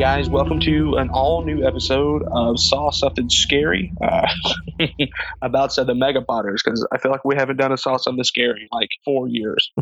Guys, 0.00 0.30
welcome 0.30 0.60
to 0.60 0.94
an 0.96 1.10
all 1.10 1.44
new 1.44 1.62
episode 1.62 2.22
of 2.32 2.58
Saw 2.58 2.90
Something 2.90 3.28
Scary. 3.28 3.92
Uh, 4.02 4.26
about 5.42 5.72
said 5.72 5.86
the 5.86 5.94
Mega 5.94 6.22
Potters 6.22 6.62
because 6.64 6.86
I 6.92 6.98
feel 6.98 7.10
like 7.12 7.24
we 7.24 7.34
haven't 7.36 7.56
done 7.56 7.72
a 7.72 7.76
Saw 7.76 7.96
the 7.96 8.24
Scary 8.24 8.62
in 8.62 8.68
like 8.78 8.88
four 9.04 9.28
years. 9.28 9.70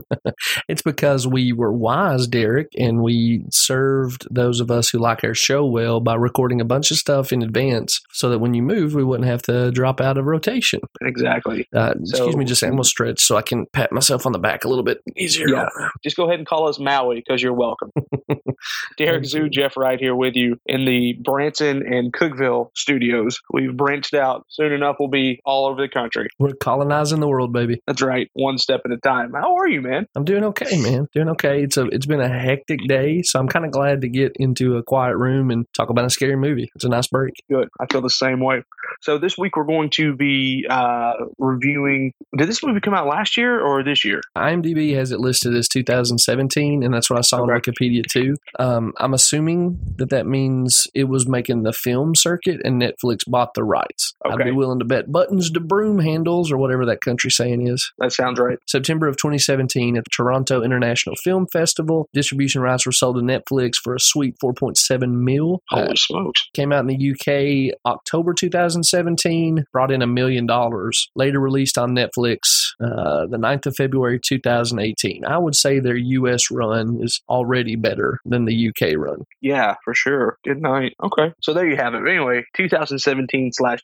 It's 0.68 0.82
because 0.82 1.26
we 1.26 1.52
were 1.52 1.72
wise, 1.72 2.26
Derek, 2.26 2.68
and 2.78 3.02
we 3.02 3.44
served 3.50 4.26
those 4.30 4.60
of 4.60 4.70
us 4.70 4.90
who 4.90 4.98
like 4.98 5.24
our 5.24 5.34
show 5.34 5.64
well 5.64 6.00
by 6.00 6.14
recording 6.14 6.60
a 6.60 6.64
bunch 6.64 6.90
of 6.90 6.98
stuff 6.98 7.32
in 7.32 7.42
advance 7.42 8.00
so 8.12 8.28
that 8.28 8.38
when 8.38 8.54
you 8.54 8.62
move, 8.62 8.94
we 8.94 9.02
wouldn't 9.02 9.28
have 9.28 9.42
to 9.42 9.70
drop 9.70 10.00
out 10.00 10.18
of 10.18 10.26
rotation. 10.26 10.80
Exactly. 11.02 11.66
Uh, 11.74 11.94
So- 12.04 12.16
excuse 12.24 12.36
me, 12.36 12.44
just 12.44 12.60
to 12.62 12.84
stretch 12.84 13.20
so 13.20 13.36
I 13.36 13.42
can 13.42 13.66
pat 13.72 13.92
myself 13.92 14.26
on 14.26 14.32
the 14.32 14.38
back 14.38 14.64
a 14.64 14.68
little 14.68 14.84
bit 14.84 14.98
easier. 15.16 15.48
Yeah. 15.48 15.68
Just 16.04 16.16
go 16.16 16.24
ahead 16.26 16.38
and 16.38 16.46
call 16.46 16.68
us 16.68 16.78
Maui 16.78 17.16
because 17.26 17.42
you're 17.42 17.54
welcome. 17.54 17.90
Derek 18.98 19.24
Zoo. 19.24 19.48
Jeff 19.48 19.76
Wright 19.76 19.98
here 19.98 20.14
with 20.14 20.34
you 20.36 20.56
in 20.66 20.84
the 20.84 21.14
Branson 21.22 21.82
and 21.86 22.12
Cookeville 22.12 22.70
studios. 22.76 23.40
We've 23.52 23.76
branched 23.76 24.14
out. 24.14 24.44
Soon 24.48 24.72
enough, 24.72 24.87
we'll 24.98 25.08
be 25.08 25.40
all 25.44 25.66
over 25.66 25.80
the 25.80 25.88
country. 25.88 26.28
We're 26.38 26.52
colonizing 26.54 27.20
the 27.20 27.28
world, 27.28 27.52
baby. 27.52 27.80
That's 27.86 28.02
right, 28.02 28.28
one 28.34 28.58
step 28.58 28.80
at 28.84 28.90
a 28.92 28.96
time. 28.98 29.32
How 29.32 29.56
are 29.56 29.68
you, 29.68 29.80
man? 29.82 30.06
I'm 30.16 30.24
doing 30.24 30.44
okay, 30.44 30.80
man. 30.80 31.06
Doing 31.14 31.28
okay. 31.30 31.62
It's 31.62 31.76
a 31.76 31.86
it's 31.86 32.06
been 32.06 32.20
a 32.20 32.28
hectic 32.28 32.80
day, 32.88 33.22
so 33.22 33.38
I'm 33.38 33.48
kind 33.48 33.64
of 33.64 33.70
glad 33.70 34.00
to 34.02 34.08
get 34.08 34.32
into 34.36 34.76
a 34.76 34.82
quiet 34.82 35.16
room 35.16 35.50
and 35.50 35.66
talk 35.74 35.90
about 35.90 36.04
a 36.04 36.10
scary 36.10 36.36
movie. 36.36 36.68
It's 36.74 36.84
a 36.84 36.88
nice 36.88 37.06
break. 37.08 37.34
Good. 37.50 37.68
I 37.80 37.86
feel 37.90 38.00
the 38.02 38.10
same 38.10 38.40
way. 38.40 38.62
So 39.02 39.18
this 39.18 39.36
week 39.36 39.56
we're 39.56 39.64
going 39.64 39.90
to 39.96 40.14
be 40.16 40.66
uh, 40.68 41.12
reviewing. 41.38 42.12
Did 42.36 42.48
this 42.48 42.62
movie 42.62 42.80
come 42.80 42.94
out 42.94 43.06
last 43.06 43.36
year 43.36 43.60
or 43.60 43.82
this 43.82 44.04
year? 44.04 44.20
IMDb 44.36 44.94
has 44.94 45.12
it 45.12 45.20
listed 45.20 45.54
as 45.54 45.68
2017, 45.68 46.82
and 46.82 46.92
that's 46.92 47.10
what 47.10 47.18
I 47.18 47.22
saw 47.22 47.42
on 47.42 47.48
Wikipedia 47.48 48.02
too. 48.10 48.36
Um, 48.58 48.92
I'm 48.98 49.14
assuming 49.14 49.78
that 49.96 50.10
that 50.10 50.26
means 50.26 50.86
it 50.94 51.04
was 51.04 51.28
making 51.28 51.62
the 51.62 51.72
film 51.72 52.14
circuit, 52.14 52.60
and 52.64 52.80
Netflix 52.80 53.18
bought 53.26 53.54
the 53.54 53.64
rights. 53.64 54.14
I'd 54.24 54.34
Okay. 54.34 54.44
be 54.44 54.50
willing 54.52 54.77
to 54.78 54.84
bet 54.84 55.10
buttons 55.10 55.50
to 55.50 55.60
broom 55.60 55.98
handles, 55.98 56.50
or 56.50 56.58
whatever 56.58 56.86
that 56.86 57.00
country 57.00 57.30
saying 57.30 57.66
is. 57.66 57.92
That 57.98 58.12
sounds 58.12 58.38
right. 58.38 58.58
September 58.66 59.08
of 59.08 59.16
2017 59.16 59.96
at 59.96 60.04
the 60.04 60.10
Toronto 60.10 60.62
International 60.62 61.16
Film 61.16 61.46
Festival. 61.52 62.08
Distribution 62.12 62.62
rights 62.62 62.86
were 62.86 62.92
sold 62.92 63.16
to 63.16 63.22
Netflix 63.22 63.76
for 63.76 63.94
a 63.94 64.00
sweet 64.00 64.36
4.7 64.42 65.10
mil. 65.10 65.60
Uh, 65.70 65.82
Holy 65.82 65.96
smokes! 65.96 66.48
came 66.54 66.72
out 66.72 66.80
in 66.80 66.86
the 66.86 67.12
UK 67.12 67.78
October 67.86 68.34
2017, 68.34 69.64
brought 69.72 69.92
in 69.92 70.02
a 70.02 70.06
million 70.06 70.46
dollars. 70.46 71.08
Later 71.14 71.40
released 71.40 71.78
on 71.78 71.94
Netflix 71.94 72.68
uh, 72.80 73.26
the 73.26 73.38
9th 73.38 73.66
of 73.66 73.76
February 73.76 74.20
2018. 74.24 75.24
I 75.24 75.38
would 75.38 75.56
say 75.56 75.80
their 75.80 75.96
US 75.96 76.50
run 76.50 76.98
is 77.02 77.20
already 77.28 77.76
better 77.76 78.20
than 78.24 78.44
the 78.44 78.68
UK 78.68 78.96
run. 78.96 79.24
Yeah, 79.40 79.74
for 79.84 79.94
sure. 79.94 80.38
Good 80.44 80.60
night. 80.60 80.94
Okay, 81.02 81.32
so 81.42 81.52
there 81.52 81.68
you 81.68 81.76
have 81.76 81.94
it. 81.94 82.08
Anyway, 82.08 82.44
2017 82.56 83.52
slash 83.52 83.80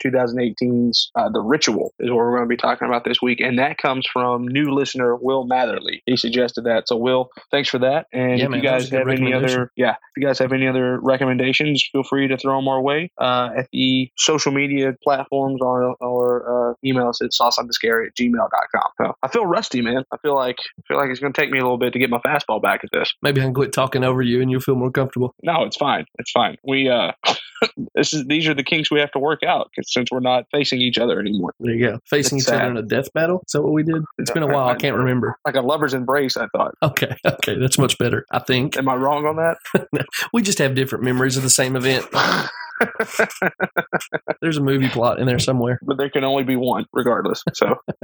2018's 0.74 1.10
uh, 1.14 1.28
The 1.30 1.40
Ritual 1.40 1.92
is 1.98 2.10
what 2.10 2.16
we're 2.16 2.36
going 2.36 2.48
to 2.48 2.52
be 2.52 2.56
talking 2.56 2.88
about 2.88 3.04
this 3.04 3.20
week, 3.22 3.40
and 3.40 3.58
that 3.58 3.78
comes 3.78 4.06
from 4.10 4.46
new 4.46 4.74
listener 4.74 5.16
Will 5.16 5.46
Matherly. 5.46 6.02
He 6.06 6.16
suggested 6.16 6.64
that. 6.64 6.88
So, 6.88 6.96
Will, 6.96 7.30
thanks 7.50 7.68
for 7.68 7.78
that. 7.80 8.06
And 8.12 8.38
Yeah, 8.38 8.44
if 8.44 8.50
man, 8.50 8.62
you 8.62 8.68
guys 8.68 8.90
have 8.90 9.08
any 9.08 9.32
other, 9.32 9.72
yeah, 9.76 9.92
if 9.92 10.16
you 10.16 10.26
guys 10.26 10.38
have 10.38 10.52
any 10.52 10.68
other 10.68 10.98
recommendations, 11.00 11.84
feel 11.90 12.02
free 12.02 12.28
to 12.28 12.36
throw 12.36 12.58
them 12.58 12.68
our 12.68 12.80
way 12.80 13.10
uh, 13.18 13.50
at 13.56 13.68
the 13.72 14.10
social 14.16 14.52
media 14.52 14.94
platforms 15.02 15.60
or, 15.60 15.96
or 16.00 16.70
uh, 16.70 16.74
email 16.84 17.08
us 17.08 17.20
at 17.22 17.30
sawsomething.scary 17.30 18.08
at 18.08 18.16
gmail.com. 18.16 18.90
So 19.00 19.14
I 19.22 19.28
feel 19.28 19.46
rusty, 19.46 19.82
man. 19.82 20.04
I 20.12 20.16
feel 20.18 20.34
like 20.34 20.56
I 20.78 20.82
feel 20.88 20.96
like 20.96 21.10
it's 21.10 21.20
going 21.20 21.32
to 21.32 21.40
take 21.40 21.50
me 21.50 21.58
a 21.58 21.62
little 21.62 21.78
bit 21.78 21.92
to 21.92 21.98
get 21.98 22.10
my 22.10 22.18
fastball 22.18 22.62
back 22.62 22.84
at 22.84 22.90
this. 22.92 23.12
Maybe 23.22 23.40
I 23.40 23.44
can 23.44 23.54
quit 23.54 23.72
talking 23.72 24.04
over 24.04 24.22
you 24.22 24.40
and 24.40 24.50
you'll 24.50 24.60
feel 24.60 24.76
more 24.76 24.90
comfortable. 24.90 25.34
No, 25.42 25.64
it's 25.64 25.76
fine. 25.76 26.06
It's 26.18 26.30
fine. 26.30 26.56
We 26.64 26.88
uh, 26.88 27.12
this 27.94 28.12
is 28.12 28.24
these 28.26 28.46
are 28.48 28.54
the 28.54 28.62
kinks 28.62 28.90
we 28.90 29.00
have 29.00 29.12
to 29.12 29.18
work 29.18 29.42
out 29.42 29.70
since 29.82 30.10
we're 30.10 30.20
not 30.20 30.44
facing 30.52 30.63
each 30.72 30.98
other 30.98 31.20
anymore. 31.20 31.52
There 31.60 31.74
you 31.74 31.86
go. 31.86 31.98
Facing 32.06 32.38
It's 32.38 32.48
each 32.48 32.54
other 32.54 32.70
in 32.70 32.76
a 32.76 32.82
death 32.82 33.12
battle. 33.12 33.42
Is 33.46 33.52
that 33.52 33.62
what 33.62 33.72
we 33.72 33.82
did? 33.82 34.02
It's 34.18 34.30
been 34.30 34.42
a 34.42 34.46
while. 34.46 34.68
I 34.68 34.76
can't 34.76 34.96
remember. 34.96 35.36
Like 35.44 35.56
a 35.56 35.60
lover's 35.60 35.94
embrace. 35.94 36.36
I 36.36 36.46
thought. 36.48 36.74
Okay. 36.82 37.16
Okay. 37.24 37.58
That's 37.58 37.78
much 37.78 37.98
better. 37.98 38.24
I 38.30 38.38
think. 38.38 38.76
Am 38.76 38.88
I 38.88 38.94
wrong 38.94 39.26
on 39.26 39.36
that? 39.36 39.58
We 40.32 40.42
just 40.42 40.58
have 40.58 40.74
different 40.74 41.04
memories 41.04 41.36
of 41.36 41.42
the 41.42 41.50
same 41.50 41.76
event. 41.76 42.06
There's 44.40 44.56
a 44.56 44.62
movie 44.62 44.88
plot 44.88 45.18
in 45.20 45.26
there 45.26 45.38
somewhere. 45.38 45.78
but 45.82 45.96
there 45.96 46.10
can 46.10 46.24
only 46.24 46.44
be 46.44 46.56
one, 46.56 46.86
regardless. 46.92 47.42
So. 47.54 47.76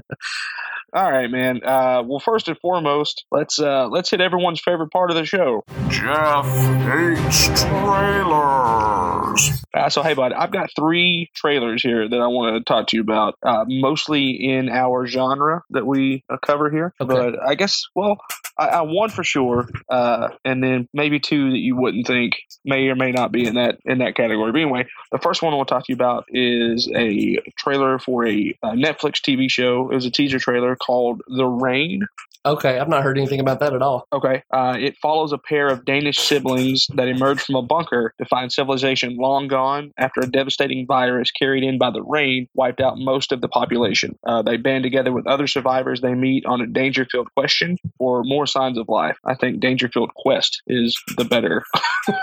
All 0.92 1.10
right, 1.10 1.30
man. 1.30 1.60
Uh, 1.64 2.02
well, 2.04 2.18
first 2.18 2.48
and 2.48 2.58
foremost, 2.58 3.24
let's 3.30 3.60
uh, 3.60 3.86
let's 3.88 4.10
hit 4.10 4.20
everyone's 4.20 4.60
favorite 4.60 4.90
part 4.90 5.10
of 5.10 5.16
the 5.16 5.24
show. 5.24 5.64
Jeff 5.88 6.46
hates 6.46 7.62
trailers. 7.62 9.50
Uh, 9.72 9.88
so, 9.88 10.02
hey, 10.02 10.14
bud, 10.14 10.32
I've 10.32 10.50
got 10.50 10.70
three 10.74 11.30
trailers 11.34 11.82
here 11.82 12.08
that 12.08 12.20
I 12.20 12.26
want 12.26 12.56
to 12.56 12.64
talk 12.64 12.88
to 12.88 12.96
you 12.96 13.02
about, 13.02 13.36
uh, 13.42 13.64
mostly 13.68 14.30
in 14.30 14.68
our 14.68 15.06
genre 15.06 15.62
that 15.70 15.86
we 15.86 16.24
uh, 16.28 16.38
cover 16.44 16.70
here. 16.70 16.92
Okay. 17.00 17.14
But 17.14 17.40
I 17.40 17.54
guess, 17.54 17.84
well, 17.94 18.18
I, 18.58 18.66
I 18.66 18.82
one 18.82 19.10
for 19.10 19.22
sure, 19.22 19.68
uh, 19.88 20.28
and 20.44 20.62
then 20.62 20.88
maybe 20.92 21.20
two 21.20 21.50
that 21.50 21.58
you 21.58 21.76
wouldn't 21.76 22.06
think 22.06 22.34
may 22.64 22.88
or 22.88 22.96
may 22.96 23.12
not 23.12 23.30
be 23.30 23.46
in 23.46 23.54
that 23.54 23.78
in 23.84 23.98
that 23.98 24.16
category. 24.16 24.50
But 24.52 24.60
anyway, 24.60 24.86
the 25.12 25.18
first 25.18 25.40
one 25.40 25.52
I 25.52 25.56
want 25.56 25.68
to 25.68 25.74
talk 25.74 25.86
to 25.86 25.92
you 25.92 25.94
about 25.96 26.24
is 26.28 26.90
a 26.94 27.38
trailer 27.56 27.98
for 27.98 28.26
a, 28.26 28.56
uh 28.62 28.72
Netflix 28.72 29.20
TV 29.20 29.50
show. 29.50 29.90
It 29.90 29.94
was 29.94 30.06
a 30.06 30.10
teaser 30.10 30.38
trailer 30.38 30.76
called 30.80 31.22
The 31.28 31.46
Rain. 31.46 32.06
Okay. 32.46 32.78
I've 32.78 32.88
not 32.88 33.02
heard 33.02 33.18
anything 33.18 33.40
about 33.40 33.60
that 33.60 33.74
at 33.74 33.82
all. 33.82 34.06
Okay. 34.12 34.42
Uh, 34.52 34.76
it 34.78 34.96
follows 35.02 35.32
a 35.32 35.38
pair 35.38 35.68
of 35.68 35.84
Danish 35.84 36.18
siblings 36.18 36.86
that 36.94 37.06
emerge 37.08 37.42
from 37.42 37.56
a 37.56 37.62
bunker 37.62 38.14
to 38.18 38.24
find 38.24 38.50
civilization 38.50 39.16
long 39.16 39.46
gone 39.46 39.92
after 39.98 40.20
a 40.22 40.26
devastating 40.26 40.86
virus 40.86 41.30
carried 41.30 41.62
in 41.64 41.76
by 41.78 41.90
the 41.90 42.02
rain 42.02 42.46
wiped 42.54 42.80
out 42.80 42.96
most 42.96 43.32
of 43.32 43.40
the 43.42 43.48
population. 43.48 44.18
Uh, 44.26 44.40
they 44.40 44.56
band 44.56 44.84
together 44.84 45.12
with 45.12 45.26
other 45.26 45.46
survivors 45.46 46.00
they 46.00 46.14
meet 46.14 46.46
on 46.46 46.60
a 46.62 46.66
Dangerfield 46.66 47.28
question 47.36 47.76
for 47.98 48.22
more 48.24 48.46
signs 48.46 48.78
of 48.78 48.88
life. 48.88 49.18
I 49.26 49.34
think 49.34 49.60
Dangerfield 49.60 50.14
Quest 50.14 50.62
is 50.66 50.96
the 51.18 51.24
better. 51.26 51.62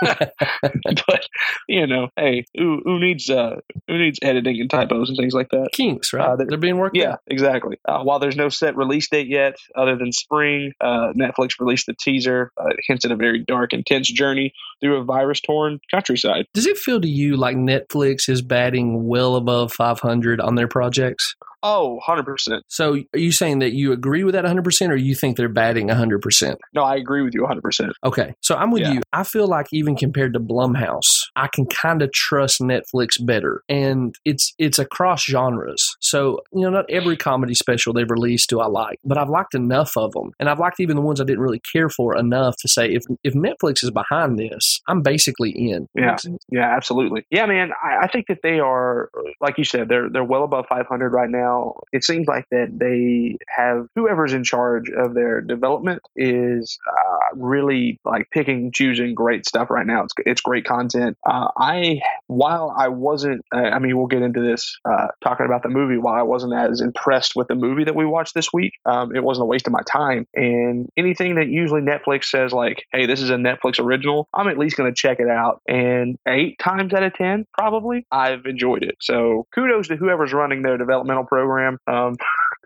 but 1.06 1.26
you 1.68 1.86
know, 1.86 2.08
hey, 2.16 2.44
who, 2.56 2.80
who 2.84 2.98
needs 2.98 3.30
uh, 3.30 3.56
who 3.86 3.98
needs 3.98 4.18
editing 4.22 4.60
and 4.60 4.68
typos 4.70 5.08
and 5.08 5.16
things 5.16 5.32
like 5.34 5.48
that? 5.50 5.68
Kinks, 5.72 6.12
right? 6.12 6.26
Uh, 6.30 6.36
they're- 6.36 6.48
they're 6.48 6.56
being 6.58 6.78
worked 6.78 6.96
Yeah, 6.96 7.12
out. 7.12 7.20
exactly. 7.26 7.76
Uh, 7.86 8.02
while 8.02 8.18
there's 8.18 8.34
no 8.36 8.48
set 8.48 8.74
release 8.74 9.06
date 9.10 9.28
yet, 9.28 9.56
other 9.76 9.96
than 9.96 10.07
spring, 10.12 10.72
uh, 10.80 11.12
Netflix 11.14 11.60
released 11.60 11.86
the 11.86 11.94
teaser. 11.94 12.52
Uh, 12.56 12.70
at 13.04 13.10
a 13.10 13.16
very 13.16 13.38
dark, 13.38 13.72
intense 13.72 14.10
journey 14.10 14.52
through 14.80 14.96
a 14.96 15.04
virus-torn 15.04 15.80
countryside. 15.90 16.46
Does 16.54 16.66
it 16.66 16.78
feel 16.78 17.00
to 17.00 17.08
you 17.08 17.36
like 17.36 17.56
Netflix 17.56 18.28
is 18.28 18.42
batting 18.42 19.06
well 19.06 19.36
above 19.36 19.72
500 19.72 20.40
on 20.40 20.54
their 20.54 20.68
projects? 20.68 21.34
Oh, 21.62 22.00
100%. 22.06 22.60
So 22.68 22.98
are 23.14 23.18
you 23.18 23.32
saying 23.32 23.58
that 23.60 23.72
you 23.72 23.92
agree 23.92 24.24
with 24.24 24.34
that 24.34 24.44
100% 24.44 24.90
or 24.90 24.96
you 24.96 25.14
think 25.14 25.36
they're 25.36 25.48
batting 25.48 25.88
100%? 25.88 26.56
No, 26.74 26.82
I 26.82 26.96
agree 26.96 27.22
with 27.22 27.34
you 27.34 27.42
100%. 27.42 27.90
Okay. 28.04 28.34
So 28.40 28.54
I'm 28.56 28.70
with 28.70 28.82
Yeah. 28.82 28.92
you. 28.94 29.02
I 29.12 29.24
feel 29.24 29.46
like 29.48 29.66
even 29.72 29.96
compared 29.96 30.34
to 30.34 30.40
Blumhouse, 30.40 31.22
I 31.36 31.48
can 31.52 31.66
kind 31.66 32.02
of 32.02 32.12
trust 32.12 32.60
Netflix 32.60 33.24
better. 33.24 33.62
And 33.68 34.14
it's 34.24 34.54
it's 34.58 34.78
across 34.78 35.24
genres. 35.24 35.96
So, 36.00 36.40
you 36.52 36.62
know, 36.62 36.70
not 36.70 36.84
every 36.90 37.16
comedy 37.16 37.54
special 37.54 37.92
they've 37.92 38.10
released 38.10 38.50
do 38.50 38.60
I 38.60 38.66
like, 38.66 38.98
but 39.04 39.18
I've 39.18 39.28
liked 39.28 39.54
enough 39.54 39.92
of 39.96 40.12
them. 40.12 40.30
And 40.38 40.48
I've 40.48 40.58
liked 40.60 40.80
even 40.80 40.96
the 40.96 41.02
ones 41.02 41.20
I 41.20 41.24
didn't 41.24 41.42
really 41.42 41.60
care 41.72 41.88
for 41.88 42.16
enough 42.16 42.56
to 42.58 42.68
say 42.68 42.88
if 42.92 43.02
if 43.24 43.34
Netflix 43.34 43.82
is 43.82 43.90
behind 43.90 44.38
this, 44.38 44.80
I'm 44.88 45.02
basically 45.02 45.50
in. 45.50 45.88
Yeah. 45.94 46.16
Yeah, 46.50 46.74
absolutely. 46.76 47.26
Yeah, 47.30 47.46
man, 47.46 47.70
I, 47.82 48.04
I 48.04 48.06
think 48.08 48.26
that 48.28 48.38
they 48.42 48.60
are, 48.60 49.10
like 49.40 49.58
you 49.58 49.64
said, 49.64 49.88
they're 49.88 50.08
they're 50.10 50.24
well 50.24 50.44
above 50.44 50.66
500 50.68 51.10
right 51.10 51.28
now. 51.30 51.47
It 51.92 52.04
seems 52.04 52.26
like 52.26 52.46
that 52.50 52.68
they 52.72 53.36
have 53.48 53.86
whoever's 53.94 54.32
in 54.32 54.44
charge 54.44 54.90
of 54.90 55.14
their 55.14 55.40
development 55.40 56.02
is 56.16 56.78
uh, 56.88 57.36
really 57.36 57.98
like 58.04 58.28
picking, 58.32 58.72
choosing 58.72 59.14
great 59.14 59.46
stuff 59.46 59.70
right 59.70 59.86
now. 59.86 60.04
It's 60.04 60.14
it's 60.26 60.40
great 60.40 60.64
content. 60.64 61.16
Uh, 61.26 61.48
I 61.56 62.00
while 62.26 62.74
I 62.76 62.88
wasn't, 62.88 63.42
uh, 63.54 63.58
I 63.58 63.78
mean, 63.78 63.96
we'll 63.96 64.06
get 64.06 64.22
into 64.22 64.40
this 64.40 64.76
uh, 64.84 65.08
talking 65.22 65.46
about 65.46 65.62
the 65.62 65.68
movie. 65.68 65.98
While 65.98 66.14
I 66.14 66.22
wasn't 66.22 66.54
as 66.54 66.80
impressed 66.80 67.34
with 67.36 67.48
the 67.48 67.54
movie 67.54 67.84
that 67.84 67.94
we 67.94 68.04
watched 68.04 68.34
this 68.34 68.52
week, 68.52 68.72
um, 68.86 69.14
it 69.14 69.22
wasn't 69.22 69.44
a 69.44 69.46
waste 69.46 69.66
of 69.66 69.72
my 69.72 69.82
time. 69.90 70.26
And 70.34 70.88
anything 70.96 71.36
that 71.36 71.48
usually 71.48 71.80
Netflix 71.80 72.24
says 72.24 72.52
like, 72.52 72.84
"Hey, 72.92 73.06
this 73.06 73.20
is 73.20 73.30
a 73.30 73.36
Netflix 73.36 73.80
original," 73.80 74.28
I'm 74.34 74.48
at 74.48 74.58
least 74.58 74.76
going 74.76 74.92
to 74.92 74.96
check 74.96 75.20
it 75.20 75.28
out. 75.28 75.60
And 75.68 76.16
eight 76.26 76.58
times 76.58 76.92
out 76.94 77.02
of 77.02 77.14
ten, 77.14 77.46
probably, 77.56 78.06
I've 78.10 78.46
enjoyed 78.46 78.82
it. 78.82 78.96
So 79.00 79.46
kudos 79.54 79.88
to 79.88 79.96
whoever's 79.96 80.32
running 80.32 80.62
their 80.62 80.76
developmental 80.76 81.24
program. 81.24 81.37
Um, 81.86 82.16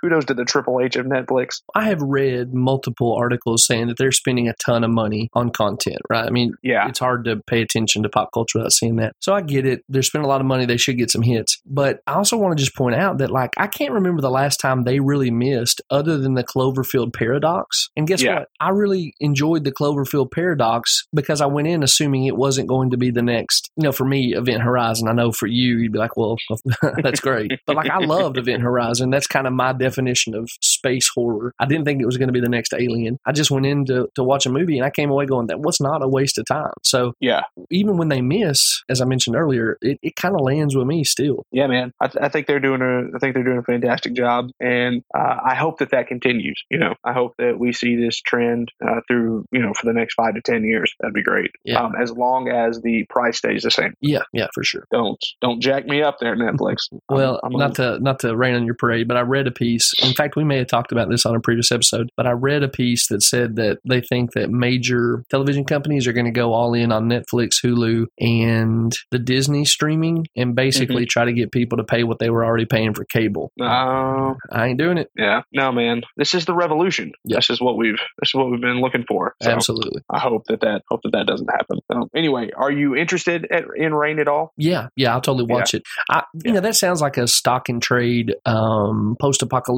kudos 0.03 0.25
to 0.27 0.35
the 0.35 0.45
Triple 0.45 0.81
H 0.81 0.97
of 0.97 1.07
Netflix. 1.07 1.61
I 1.75 1.85
have 1.85 2.03
read 2.03 2.53
multiple 2.53 3.15
articles 3.15 3.65
saying 3.67 3.87
that 3.89 3.99
they're 3.99 4.13
spending 4.13 4.49
a 4.49 4.55
ton 4.65 4.85
of 4.85 4.91
money 4.91 5.29
on 5.35 5.51
content, 5.51 5.99
right? 6.11 6.27
I 6.27 6.31
mean, 6.31 6.55
Yeah, 6.63 6.89
it's 6.89 6.99
hard 6.99 7.25
to 7.27 7.37
pay 7.47 7.63
attention 7.63 8.03
to 8.03 8.09
pop 8.09 8.31
culture 8.35 8.59
without 8.59 8.73
seeing 8.73 8.97
that. 8.97 9.15
So 9.21 9.33
I 9.33 9.41
get 9.43 9.65
it. 9.65 9.85
They're 9.89 10.03
spending 10.03 10.25
a 10.27 10.29
lot 10.29 10.41
of 10.41 10.47
money. 10.47 10.67
They 10.67 10.77
should 10.77 10.99
get 10.99 11.11
some 11.11 11.23
hits. 11.23 11.61
But 11.65 12.01
I 12.07 12.15
also 12.15 12.37
want 12.37 12.57
to 12.59 12.63
just 12.65 12.77
point 12.77 12.97
out 12.97 13.19
that, 13.19 13.31
like, 13.31 13.51
I 13.57 13.67
can't 13.69 13.93
remember 13.93 14.21
the 14.21 14.31
last 14.31 14.57
time 14.59 14.83
they 14.83 14.99
really 15.01 15.31
missed 15.31 15.81
other 15.91 16.19
than 16.19 16.35
the 16.35 16.45
Cloverfield 16.45 17.13
paradox. 17.15 17.89
And 17.97 18.07
guess 18.09 18.23
Yeah. 18.23 18.41
what? 18.41 18.49
I 18.61 18.71
really 18.71 19.15
enjoyed 19.21 19.65
the 19.65 19.73
Cloverfield 19.73 20.33
paradox 20.33 21.07
because 21.15 21.41
I 21.41 21.47
went 21.47 21.69
in 21.69 21.83
assuming 21.83 22.25
it 22.25 22.37
wasn't 22.37 22.69
going 22.69 22.91
to 22.91 22.97
be 22.97 23.11
the 23.11 23.23
next, 23.23 23.71
you 23.77 23.85
know, 23.85 23.93
for 23.93 24.05
me, 24.05 24.35
Event 24.35 24.63
Horizon. 24.63 25.07
I 25.09 25.13
know 25.13 25.31
for 25.33 25.47
you, 25.47 25.79
you'd 25.79 25.93
be 25.93 25.99
like, 25.99 26.17
well, 26.17 26.37
that's 27.03 27.21
great. 27.21 27.53
But 27.67 27.77
like, 27.77 27.91
I 27.91 27.99
loved 28.05 28.37
Event 28.39 28.63
Horizon. 28.63 29.11
That's 29.11 29.27
kind 29.29 29.47
of 29.47 29.53
my 29.53 29.73
definition 29.73 29.92
of 29.93 30.51
space 30.61 31.09
horror. 31.15 31.53
I 31.59 31.67
didn't 31.67 31.85
think 31.85 32.01
it 32.01 32.07
was 32.07 32.17
going 32.17 32.29
to 32.29 32.33
be 32.33 32.41
the 32.41 32.49
next 32.49 32.73
Alien. 32.75 33.19
I 33.27 33.33
just 33.33 33.51
went 33.51 33.67
in 33.67 33.85
to, 33.87 34.09
to 34.15 34.25
watch 34.25 34.47
a 34.47 34.51
movie 34.51 34.77
and 34.79 34.87
I 34.87 34.91
came 34.91 35.11
away 35.11 35.27
going, 35.27 35.47
that 35.49 35.61
was 35.61 35.81
not 35.81 36.03
a 36.03 36.09
waste 36.09 36.39
of 36.39 36.47
time. 36.47 36.73
So 36.83 37.13
yeah, 37.21 37.43
even 37.71 37.97
when 37.97 38.09
they 38.09 38.21
miss, 38.21 38.83
as 38.89 39.01
I 39.01 39.05
mentioned 39.05 39.37
earlier, 39.37 39.77
it, 39.81 39.99
it 40.03 40.17
kind 40.17 40.35
of 40.35 40.41
lands 40.41 40.77
with 40.77 40.87
me 40.87 41.05
still. 41.05 41.45
yeah, 41.53 41.67
man. 41.67 41.93
I, 42.01 42.09
th- 42.09 42.23
I 42.23 42.29
think 42.29 42.47
they're 42.47 42.61
doing 42.61 42.81
a 42.83 43.17
I 43.17 43.19
think 43.19 43.35
they're 43.35 43.45
doing 43.45 43.59
a 43.59 43.63
fantastic 43.63 44.15
job, 44.15 44.51
and 44.61 45.03
uh, 45.17 45.37
I 45.45 45.55
hope 45.55 45.79
that 45.79 45.91
that 45.91 46.07
continues. 46.07 46.63
You 46.71 46.79
know, 46.79 46.95
I 47.05 47.13
hope 47.13 47.35
that 47.39 47.59
we 47.59 47.73
see 47.73 47.97
this 47.97 48.21
trend 48.21 48.71
uh, 48.87 49.01
through 49.09 49.45
you 49.53 49.61
know 49.61 49.73
for 49.75 49.87
the 49.87 49.93
next 49.93 50.15
five 50.15 50.35
to 50.35 50.41
ten 50.41 50.65
years. 50.65 50.93
That'd 51.01 51.15
be 51.15 51.23
great. 51.23 51.51
Yeah. 51.65 51.83
Um, 51.83 51.95
as 52.01 52.11
long 52.13 52.49
as 52.49 52.81
the 52.81 53.05
price 53.09 53.39
stays 53.39 53.63
the 53.63 53.71
same. 53.71 53.95
Yeah, 54.01 54.23
yeah, 54.33 54.49
for 54.55 54.65
sure. 54.65 54.85
Don't 54.91 55.19
don't 55.41 55.61
jack 55.61 55.87
me 55.87 56.03
up 56.03 56.19
there, 56.21 56.37
Netflix. 56.37 56.77
Well, 57.09 57.41
I'm, 57.43 57.53
I'm 57.53 57.59
not 57.59 57.75
to 57.77 57.99
not 58.01 58.21
to 58.21 58.35
rain 58.37 58.55
on 58.55 58.65
your 58.65 58.75
parade, 58.75 59.07
but 59.07 59.17
I 59.17 59.21
read 59.21 59.47
a 59.47 59.51
piece. 59.51 59.82
In 60.03 60.13
fact, 60.15 60.37
we 60.37 60.45
may 60.45 60.59
have 60.59 60.67
talked 60.69 60.93
about 60.93 61.09
this 61.11 61.27
on 61.27 61.35
a 61.35 61.41
previous 61.41 61.71
episode, 61.73 62.09
but 62.17 62.27
I 62.27 62.33
read 62.33 62.63
a 62.63 62.69
piece 62.69 63.07
that 63.09 63.23
said 63.23 63.57
that 63.57 63.79
they 63.89 64.01
think 64.01 64.33
that 64.33 64.51
major 64.51 65.25
television 65.31 65.65
companies 65.65 66.07
are 66.07 66.13
going 66.13 66.27
to 66.27 66.31
go 66.33 66.53
all 66.53 66.75
in 66.75 66.93
on 66.93 67.09
Netflix, 67.09 67.57
Hulu, 67.65 68.07
and 68.19 68.93
the 69.11 69.19
Disney 69.19 69.65
streaming, 69.65 70.27
and 70.37 70.55
basically 70.55 71.07
try 71.07 71.25
to 71.25 71.33
get 71.33 71.53
people 71.53 71.79
to 71.79 71.85
pay 71.85 72.05
what 72.05 72.19
they 72.19 72.31
were 72.31 72.45
already 72.45 72.67
paying 72.67 72.95
for 72.95 73.05
cable. 73.05 73.53
Uh, 73.61 74.35
I 74.53 74.69
ain't 74.69 74.79
doing 74.79 74.99
it. 74.99 75.11
yeah, 75.17 75.43
no, 75.53 75.73
man. 75.73 76.03
This 76.17 76.35
is 76.35 76.45
the 76.45 76.55
revolution. 76.55 77.13
Yeah. 77.25 77.37
This 77.39 77.51
is 77.51 77.61
what 77.61 77.77
we've 77.77 77.99
this 78.21 78.29
is 78.31 78.35
what 78.35 78.51
we've 78.51 78.61
been 78.61 78.81
looking 78.81 79.05
for. 79.09 79.35
So 79.43 79.51
Absolutely. 79.51 80.03
I 80.11 80.19
hope 80.19 80.45
that 80.49 80.61
that 80.61 80.83
hope 80.89 81.01
that 81.05 81.13
that 81.13 81.27
doesn't 81.27 81.51
happen. 81.51 81.79
So 81.91 82.09
anyway, 82.15 82.51
are 82.57 82.71
you 82.71 82.95
interested 82.97 83.47
at, 83.51 83.65
in 83.77 83.95
Rain 83.95 84.19
at 84.19 84.29
all? 84.29 84.53
Yeah, 84.57 84.89
yeah, 84.97 85.13
I'll 85.15 85.21
totally 85.21 85.47
watch 85.53 85.75
it. 85.75 85.83
I, 86.11 86.23
you 86.35 86.41
Yeah. 86.47 86.53
know, 86.55 86.61
that 86.61 86.77
sounds 86.77 87.01
like 87.01 87.17
a 87.17 87.27
stock 87.27 87.69
and 87.69 87.83
trade, 87.83 88.35
um, 88.47 89.17
post-apocalyptic 89.21 89.72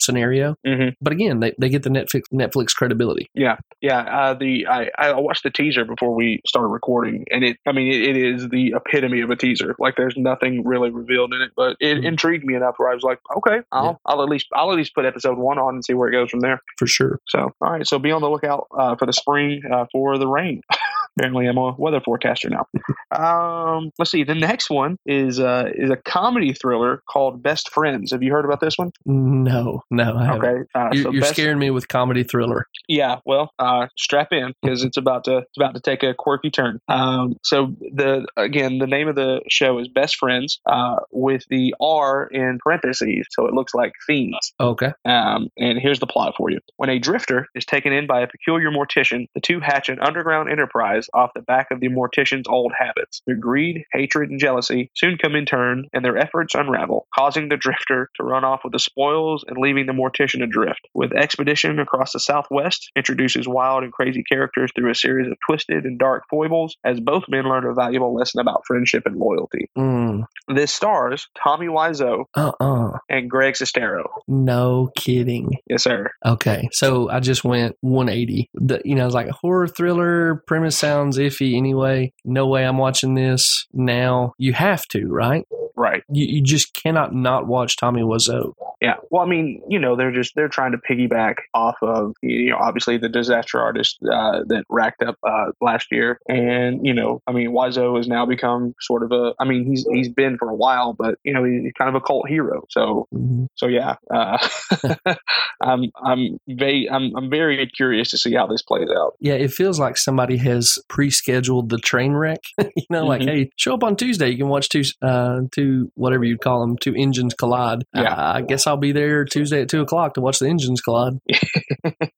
scenario. 0.00 0.56
Mm-hmm. 0.66 0.90
But 1.00 1.12
again, 1.12 1.40
they, 1.40 1.52
they 1.58 1.68
get 1.68 1.82
the 1.82 1.90
Netflix 1.90 2.22
Netflix 2.32 2.74
credibility. 2.74 3.28
Yeah, 3.34 3.56
yeah. 3.80 4.00
Uh, 4.00 4.34
the 4.34 4.66
I, 4.66 4.90
I 4.98 5.12
watched 5.20 5.42
the 5.42 5.50
teaser 5.50 5.84
before 5.84 6.14
we 6.14 6.40
started 6.46 6.68
recording, 6.68 7.24
and 7.30 7.44
it. 7.44 7.56
I 7.66 7.72
mean, 7.72 7.92
it, 7.92 8.02
it 8.02 8.16
is 8.16 8.48
the 8.48 8.74
epitome 8.76 9.20
of 9.20 9.30
a 9.30 9.36
teaser. 9.36 9.74
Like, 9.78 9.96
there's 9.96 10.16
nothing 10.16 10.64
really 10.64 10.90
revealed 10.90 11.32
in 11.34 11.42
it, 11.42 11.52
but 11.56 11.76
it 11.80 11.98
Mhm. 11.98 12.04
intrigued 12.04 12.44
me 12.44 12.54
enough 12.54 12.74
where 12.78 12.90
I 12.90 12.94
was 12.94 13.02
like, 13.02 13.18
okay, 13.36 13.60
I'll 13.72 13.84
Yeah. 13.84 13.92
I'll 14.06 14.22
at 14.22 14.28
least 14.28 14.46
I'll 14.54 14.70
at 14.70 14.76
least 14.76 14.94
put 14.94 15.04
episode 15.04 15.38
one 15.38 15.58
on 15.58 15.74
and 15.74 15.84
see 15.84 15.94
where 15.94 16.08
it 16.08 16.12
goes 16.12 16.30
from 16.30 16.40
there. 16.40 16.60
For 16.78 16.86
sure. 16.86 17.20
So, 17.28 17.50
all 17.60 17.72
right. 17.72 17.86
So 17.86 17.98
be 17.98 18.10
on 18.10 18.22
the 18.22 18.30
lookout 18.30 18.66
uh, 18.76 18.96
for 18.96 19.06
the 19.06 19.12
spring 19.12 19.62
uh, 19.72 19.86
for 19.92 20.18
the 20.18 20.26
rain. 20.28 20.60
Apparently, 21.16 21.46
I'm 21.46 21.56
a 21.58 21.72
weather 21.78 22.00
forecaster 22.00 22.50
now. 22.50 22.66
Um, 23.14 23.90
let's 23.98 24.10
see. 24.10 24.24
The 24.24 24.34
next 24.34 24.70
one 24.70 24.96
is 25.06 25.38
uh, 25.38 25.70
is 25.74 25.90
a 25.90 25.96
comedy 25.96 26.52
thriller 26.52 27.02
called 27.08 27.42
Best 27.42 27.70
Friends. 27.70 28.10
Have 28.12 28.22
you 28.22 28.32
heard 28.32 28.44
about 28.44 28.60
this 28.60 28.76
one? 28.76 28.90
No, 29.06 29.82
no, 29.90 30.16
I. 30.16 30.36
Okay. 30.36 30.54
Uh, 30.74 30.88
You're, 30.92 31.02
so 31.04 31.10
you're 31.12 31.20
Best- 31.20 31.34
scaring 31.34 31.58
me 31.58 31.70
with 31.70 31.86
comedy 31.88 32.24
thriller. 32.24 32.66
Yeah, 32.88 33.20
well, 33.24 33.52
uh, 33.58 33.86
strap 33.96 34.32
in 34.32 34.52
because 34.62 34.82
it's 34.82 34.96
about 34.96 35.24
to 35.24 35.38
it's 35.38 35.56
about 35.56 35.74
to 35.74 35.80
take 35.80 36.02
a 36.02 36.14
quirky 36.14 36.50
turn. 36.50 36.80
Um, 36.88 37.34
so 37.44 37.74
the 37.80 38.26
again, 38.36 38.78
the 38.78 38.86
name 38.86 39.08
of 39.08 39.14
the 39.14 39.40
show 39.48 39.78
is 39.78 39.88
Best 39.88 40.16
Friends 40.16 40.60
uh, 40.66 40.96
with 41.12 41.44
the 41.48 41.74
R 41.80 42.26
in 42.26 42.58
parentheses, 42.62 43.26
so 43.30 43.46
it 43.46 43.54
looks 43.54 43.74
like 43.74 43.92
themes. 44.06 44.52
Okay. 44.60 44.92
Um, 45.04 45.48
and 45.56 45.78
here's 45.80 46.00
the 46.00 46.06
plot 46.06 46.34
for 46.36 46.50
you: 46.50 46.58
When 46.76 46.90
a 46.90 46.98
drifter 46.98 47.46
is 47.54 47.64
taken 47.64 47.92
in 47.92 48.06
by 48.06 48.20
a 48.22 48.26
peculiar 48.26 48.70
mortician, 48.70 49.26
the 49.34 49.40
two 49.40 49.60
hatch 49.60 49.88
an 49.88 50.00
underground 50.00 50.50
enterprise 50.50 51.03
off 51.12 51.30
the 51.34 51.42
back 51.42 51.68
of 51.70 51.80
the 51.80 51.88
mortician's 51.88 52.48
old 52.48 52.72
habits. 52.78 53.22
Their 53.26 53.36
greed, 53.36 53.84
hatred, 53.92 54.30
and 54.30 54.40
jealousy 54.40 54.90
soon 54.94 55.18
come 55.18 55.34
in 55.34 55.46
turn, 55.46 55.86
and 55.92 56.04
their 56.04 56.16
efforts 56.16 56.54
unravel, 56.54 57.06
causing 57.14 57.48
the 57.48 57.56
drifter 57.56 58.10
to 58.16 58.24
run 58.24 58.44
off 58.44 58.60
with 58.64 58.72
the 58.72 58.78
spoils 58.78 59.44
and 59.46 59.58
leaving 59.58 59.86
the 59.86 59.92
mortician 59.92 60.42
adrift. 60.42 60.80
With 60.94 61.12
expedition 61.12 61.78
across 61.78 62.12
the 62.12 62.20
Southwest, 62.20 62.90
introduces 62.96 63.46
wild 63.48 63.82
and 63.82 63.92
crazy 63.92 64.22
characters 64.22 64.70
through 64.74 64.90
a 64.90 64.94
series 64.94 65.30
of 65.30 65.36
twisted 65.46 65.84
and 65.84 65.98
dark 65.98 66.24
foibles, 66.30 66.76
as 66.84 67.00
both 67.00 67.24
men 67.28 67.44
learn 67.44 67.64
a 67.64 67.74
valuable 67.74 68.14
lesson 68.14 68.40
about 68.40 68.62
friendship 68.66 69.04
and 69.06 69.16
loyalty. 69.16 69.70
Mm, 69.76 70.24
This 70.48 70.74
stars 70.74 71.28
Tommy 71.42 71.66
Wiseau 71.66 72.24
uh-uh. 72.34 72.98
and 73.08 73.30
Greg 73.30 73.54
Sestero. 73.54 74.04
No 74.28 74.90
kidding. 74.96 75.50
Yes, 75.68 75.82
sir. 75.84 76.10
Okay. 76.24 76.68
So 76.72 77.10
I 77.10 77.20
just 77.20 77.44
went 77.44 77.76
180. 77.80 78.50
The, 78.54 78.80
you 78.84 78.94
know, 78.94 79.02
I 79.02 79.06
was 79.06 79.14
like, 79.14 79.28
horror 79.30 79.66
thriller, 79.68 80.42
premise 80.46 80.76
sounds 80.94 81.18
iffy 81.18 81.56
anyway. 81.56 82.12
No 82.24 82.46
way 82.46 82.64
I'm 82.64 82.78
watching 82.78 83.14
this 83.14 83.66
now. 83.72 84.34
You 84.38 84.52
have 84.52 84.86
to, 84.88 85.08
right? 85.08 85.44
Right. 85.76 86.02
You, 86.08 86.36
you 86.36 86.42
just 86.42 86.72
cannot 86.72 87.12
not 87.12 87.48
watch 87.48 87.76
Tommy 87.76 88.02
Wiseau. 88.02 88.52
Yeah. 88.80 88.96
Well, 89.10 89.22
I 89.22 89.26
mean, 89.26 89.62
you 89.68 89.78
know, 89.78 89.96
they're 89.96 90.12
just 90.12 90.34
they're 90.34 90.48
trying 90.48 90.72
to 90.72 90.78
piggyback 90.78 91.36
off 91.54 91.76
of 91.82 92.14
you 92.22 92.50
know 92.50 92.56
obviously 92.58 92.98
the 92.98 93.08
disaster 93.08 93.60
artist 93.60 93.98
uh, 94.02 94.40
that 94.46 94.64
racked 94.68 95.02
up 95.02 95.16
uh, 95.26 95.52
last 95.60 95.88
year, 95.90 96.18
and 96.28 96.84
you 96.86 96.92
know, 96.94 97.22
I 97.26 97.32
mean, 97.32 97.50
Wiseau 97.50 97.96
has 97.96 98.08
now 98.08 98.26
become 98.26 98.74
sort 98.80 99.02
of 99.02 99.12
a. 99.12 99.32
I 99.40 99.44
mean, 99.44 99.64
he's 99.66 99.86
he's 99.90 100.08
been 100.08 100.36
for 100.38 100.48
a 100.48 100.54
while, 100.54 100.92
but 100.92 101.16
you 101.24 101.32
know, 101.32 101.44
he's 101.44 101.72
kind 101.78 101.88
of 101.88 101.94
a 101.94 102.00
cult 102.00 102.28
hero. 102.28 102.64
So 102.70 103.06
Mhm. 103.14 103.48
so 103.54 103.66
yeah, 103.66 103.96
uh, 104.12 104.38
I'm 105.62 105.90
I'm 106.04 106.38
very 106.48 106.88
I'm 106.90 107.14
I'm 107.16 107.30
very 107.30 107.66
curious 107.74 108.10
to 108.10 108.18
see 108.18 108.34
how 108.34 108.46
this 108.46 108.62
plays 108.62 108.88
out. 108.96 109.14
Yeah, 109.20 109.34
it 109.34 109.52
feels 109.52 109.78
like 109.78 109.96
somebody 109.96 110.36
has 110.38 110.78
pre-scheduled 110.88 111.70
the 111.70 111.78
train 111.78 112.12
wreck. 112.12 112.40
you 112.58 112.86
know, 112.90 113.06
like, 113.06 113.22
Mhm. 113.22 113.28
hey, 113.28 113.50
show 113.56 113.74
up 113.74 113.84
on 113.84 113.96
Tuesday. 113.96 114.28
You 114.30 114.36
can 114.38 114.48
watch 114.48 114.68
two, 114.68 114.82
uh, 115.02 115.40
two 115.52 115.90
whatever 115.94 116.24
you'd 116.24 116.40
call 116.40 116.60
them, 116.60 116.76
two 116.76 116.94
engines 116.96 117.34
collide. 117.34 117.84
Yeah. 117.94 118.14
I 118.16 118.42
guess 118.42 118.63
I'll 118.66 118.76
be 118.76 118.92
there 118.92 119.24
Tuesday 119.24 119.62
at 119.62 119.68
two 119.68 119.80
o'clock 119.80 120.14
to 120.14 120.20
watch 120.20 120.38
the 120.38 120.48
engines 120.48 120.80
collide. 120.80 121.14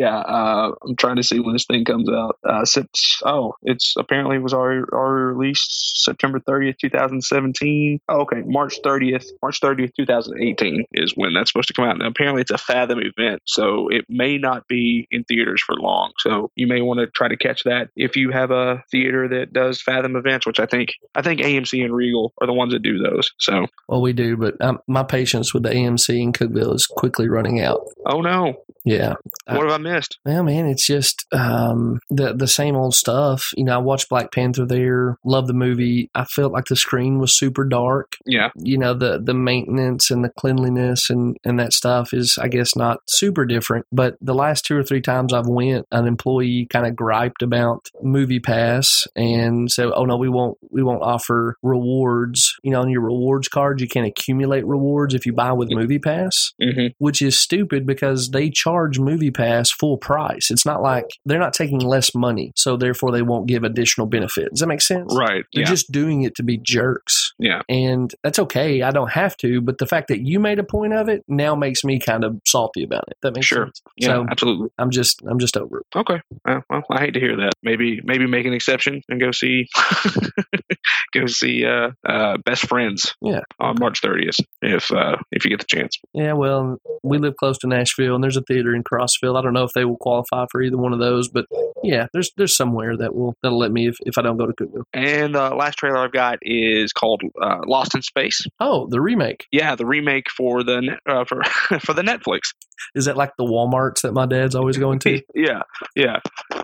yeah. 0.00 0.16
Uh, 0.16 0.72
I'm 0.82 0.96
trying 0.96 1.16
to 1.16 1.22
see 1.22 1.40
when 1.40 1.52
this 1.52 1.66
thing 1.66 1.84
comes 1.84 2.08
out. 2.08 2.38
Uh, 2.42 2.62
Sept- 2.62 3.22
oh, 3.26 3.52
it's 3.62 3.94
apparently 3.98 4.38
was 4.38 4.54
already, 4.54 4.80
already 4.90 5.36
released 5.36 6.02
September 6.02 6.40
30th, 6.40 6.78
2017. 6.80 8.00
Oh, 8.08 8.20
okay, 8.22 8.40
March 8.46 8.80
30th, 8.82 9.26
March 9.42 9.60
30th, 9.60 9.92
2018 9.98 10.86
is 10.92 11.12
when 11.14 11.34
that's 11.34 11.50
supposed 11.50 11.68
to 11.68 11.74
come 11.74 11.84
out. 11.84 11.96
And 11.96 12.06
apparently, 12.06 12.40
it's 12.40 12.50
a 12.50 12.56
Fathom 12.56 13.00
event, 13.02 13.42
so 13.44 13.88
it 13.90 14.06
may 14.08 14.38
not 14.38 14.66
be 14.68 15.06
in 15.10 15.24
theaters 15.24 15.62
for 15.64 15.74
long. 15.74 16.12
So 16.20 16.50
you 16.54 16.66
may 16.66 16.80
want 16.80 17.00
to 17.00 17.06
try 17.08 17.28
to 17.28 17.36
catch 17.36 17.64
that 17.64 17.90
if 17.94 18.16
you 18.16 18.30
have 18.30 18.50
a 18.50 18.82
theater 18.90 19.28
that 19.28 19.52
does 19.52 19.82
Fathom 19.82 20.16
events, 20.16 20.46
which 20.46 20.60
I 20.60 20.64
think 20.66 20.94
I 21.14 21.20
think 21.20 21.42
AMC 21.42 21.84
and 21.84 21.94
Regal 21.94 22.32
are 22.40 22.46
the 22.46 22.54
ones 22.54 22.72
that 22.72 22.82
do 22.82 22.96
those. 22.98 23.32
So, 23.38 23.66
Well, 23.86 24.00
we 24.00 24.14
do, 24.14 24.38
but 24.38 24.58
um, 24.62 24.78
my 24.86 25.02
patience 25.02 25.52
with 25.52 25.64
the 25.64 25.70
AMC 25.70 26.18
in 26.22 26.32
Cookeville 26.32 26.74
is 26.74 26.86
quickly 26.86 27.28
running 27.28 27.60
out. 27.60 27.82
oh 28.06 28.22
no, 28.22 28.54
Yeah. 28.86 29.14
What 29.46 29.64
have 29.64 29.72
I 29.72 29.78
missed? 29.78 29.89
Well, 30.24 30.42
man, 30.42 30.66
it's 30.66 30.86
just 30.86 31.26
um, 31.32 32.00
the 32.08 32.32
the 32.32 32.46
same 32.46 32.76
old 32.76 32.94
stuff. 32.94 33.50
You 33.56 33.64
know, 33.64 33.74
I 33.74 33.78
watched 33.78 34.08
Black 34.08 34.32
Panther 34.32 34.66
there, 34.66 35.18
love 35.24 35.46
the 35.46 35.54
movie. 35.54 36.10
I 36.14 36.24
felt 36.24 36.52
like 36.52 36.66
the 36.66 36.76
screen 36.76 37.18
was 37.18 37.36
super 37.36 37.64
dark. 37.64 38.16
Yeah, 38.26 38.50
You 38.56 38.78
know, 38.78 38.94
the 38.94 39.20
the 39.22 39.34
maintenance 39.34 40.10
and 40.10 40.24
the 40.24 40.30
cleanliness 40.30 41.10
and 41.10 41.36
and 41.44 41.58
that 41.58 41.72
stuff 41.72 42.12
is, 42.12 42.38
I 42.40 42.48
guess, 42.48 42.76
not 42.76 42.98
super 43.08 43.44
different. 43.44 43.86
But 43.92 44.16
the 44.20 44.34
last 44.34 44.64
two 44.64 44.76
or 44.76 44.82
three 44.82 45.00
times 45.00 45.32
I've 45.32 45.46
went, 45.46 45.86
an 45.90 46.06
employee 46.06 46.66
kind 46.70 46.86
of 46.86 46.96
griped 46.96 47.42
about 47.42 47.88
MoviePass 48.04 49.06
and 49.16 49.70
said, 49.70 49.90
"Oh 49.94 50.04
no, 50.04 50.16
we 50.16 50.28
won't 50.28 50.58
we 50.70 50.82
won't 50.82 51.02
offer 51.02 51.56
rewards. 51.62 52.56
You 52.62 52.70
know, 52.70 52.80
on 52.80 52.90
your 52.90 53.02
rewards 53.02 53.48
card, 53.48 53.80
you 53.80 53.88
can 53.88 54.04
accumulate 54.04 54.66
rewards 54.66 55.14
if 55.14 55.26
you 55.26 55.32
buy 55.32 55.52
with 55.52 55.70
MoviePass." 55.70 56.52
hmm 56.60 56.88
which 56.98 57.22
is 57.22 57.38
stupid 57.38 57.86
because 57.86 58.30
they 58.30 58.50
charge 58.50 58.98
MoviePass 58.98 59.68
full 59.80 59.96
price. 59.96 60.50
It's 60.50 60.66
not 60.66 60.82
like 60.82 61.06
they're 61.24 61.38
not 61.40 61.54
taking 61.54 61.80
less 61.80 62.14
money, 62.14 62.52
so 62.54 62.76
therefore 62.76 63.10
they 63.12 63.22
won't 63.22 63.46
give 63.48 63.64
additional 63.64 64.06
benefit. 64.06 64.50
Does 64.50 64.60
that 64.60 64.66
make 64.66 64.82
sense? 64.82 65.14
Right. 65.16 65.44
They're 65.54 65.62
Yeah. 65.64 65.70
just 65.70 65.90
doing 65.90 66.22
it 66.22 66.34
to 66.36 66.42
be 66.42 66.58
jerks. 66.58 67.32
Yeah. 67.38 67.62
And 67.68 68.14
that's 68.22 68.38
okay. 68.38 68.82
I 68.82 68.90
don't 68.90 69.10
have 69.12 69.36
to, 69.38 69.60
but 69.62 69.78
the 69.78 69.86
fact 69.86 70.08
that 70.08 70.20
you 70.20 70.38
made 70.38 70.58
a 70.58 70.64
point 70.64 70.92
of 70.92 71.08
it 71.08 71.24
now 71.26 71.54
makes 71.54 71.82
me 71.82 71.98
kind 71.98 72.22
of 72.24 72.36
salty 72.46 72.84
about 72.84 73.04
it. 73.08 73.16
That 73.22 73.34
makes 73.34 73.46
Sure. 73.46 73.66
sense. 73.66 73.80
yeah. 73.96 74.08
So 74.08 74.26
absolutely. 74.30 74.68
I'm 74.78 74.90
just 74.90 75.22
I'm 75.26 75.38
just 75.38 75.56
over 75.56 75.80
it. 75.80 75.86
Okay. 75.96 76.20
Uh, 76.46 76.60
well, 76.68 76.82
I 76.90 77.00
hate 77.00 77.14
to 77.14 77.20
hear 77.20 77.36
that. 77.38 77.52
Maybe 77.62 78.00
maybe 78.04 78.26
make 78.26 78.46
an 78.46 78.52
exception 78.52 79.00
and 79.08 79.18
go 79.20 79.30
see 79.32 79.66
go 81.14 81.26
see 81.26 81.64
uh, 81.64 81.90
uh, 82.06 82.36
Best 82.44 82.66
Friends. 82.66 83.14
Yeah. 83.20 83.40
On 83.58 83.76
March 83.78 84.00
30th, 84.02 84.36
if 84.62 84.90
uh, 84.92 85.16
if 85.32 85.44
you 85.44 85.50
get 85.50 85.60
the 85.60 85.66
chance. 85.66 85.98
Yeah, 86.12 86.32
well, 86.34 86.78
we 87.02 87.18
live 87.18 87.36
close 87.36 87.58
to 87.58 87.66
Nashville, 87.66 88.14
and 88.14 88.22
there's 88.22 88.36
a 88.36 88.42
theater 88.42 88.74
in 88.74 88.82
Crossville. 88.82 89.38
I 89.38 89.42
don't 89.42 89.54
know 89.54 89.64
if 89.64 89.72
they 89.72 89.84
will 89.84 89.96
qualify 89.96 90.46
for 90.50 90.62
either 90.62 90.76
one 90.76 90.92
of 90.92 90.98
those, 90.98 91.28
but 91.28 91.46
yeah, 91.82 92.06
there's 92.12 92.30
there's 92.36 92.56
somewhere 92.56 92.96
that 92.96 93.14
will 93.14 93.34
that'll 93.42 93.58
let 93.58 93.72
me 93.72 93.88
if, 93.88 93.96
if 94.00 94.18
I 94.18 94.22
don't 94.22 94.36
go 94.36 94.46
to 94.46 94.52
Cookeville. 94.52 94.84
And 94.92 95.34
the 95.34 95.50
last 95.50 95.76
trailer 95.78 95.98
I've 95.98 96.12
got 96.12 96.38
is 96.42 96.92
called 96.92 97.22
uh, 97.40 97.60
Lost 97.66 97.94
in 97.94 98.02
Space. 98.02 98.46
Oh, 98.58 98.86
the 98.88 99.00
remake 99.00 99.46
Yeah, 99.52 99.74
the 99.76 99.86
remake 99.86 100.30
for 100.30 100.62
the 100.62 100.96
uh, 101.06 101.24
for 101.24 101.42
for 101.80 101.92
the 101.94 102.02
Netflix. 102.02 102.52
is 102.94 103.06
that 103.06 103.16
like 103.16 103.32
the 103.36 103.44
WalMarts 103.44 104.02
that 104.02 104.12
my 104.12 104.26
dad's 104.26 104.54
always 104.54 104.76
going 104.78 104.98
to? 105.00 105.20
Yeah, 105.34 105.62
yeah. 105.96 106.18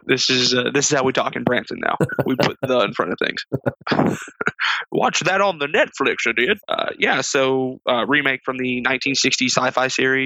This 0.05 0.29
is 0.29 0.55
uh, 0.55 0.71
this 0.73 0.91
is 0.91 0.97
how 0.97 1.05
we 1.05 1.13
talk 1.13 1.35
in 1.37 1.45
Branson 1.45 1.79
now. 1.81 1.97
We 2.27 2.37
put 2.37 2.59
the 2.63 2.81
in 2.81 2.93
front 2.93 3.13
of 3.13 3.19
things. 3.19 4.19
Watch 4.93 5.21
that 5.21 5.41
on 5.41 5.59
the 5.59 5.67
Netflix, 5.67 6.27
I 6.27 6.33
did. 6.33 6.59
Uh, 6.69 6.91
yeah, 6.99 7.21
so 7.23 7.81
uh, 7.89 8.05
remake 8.07 8.41
from 8.45 8.59
the 8.59 8.83
1960s 8.83 9.51
sci-fi 9.51 9.89
series 9.89 10.26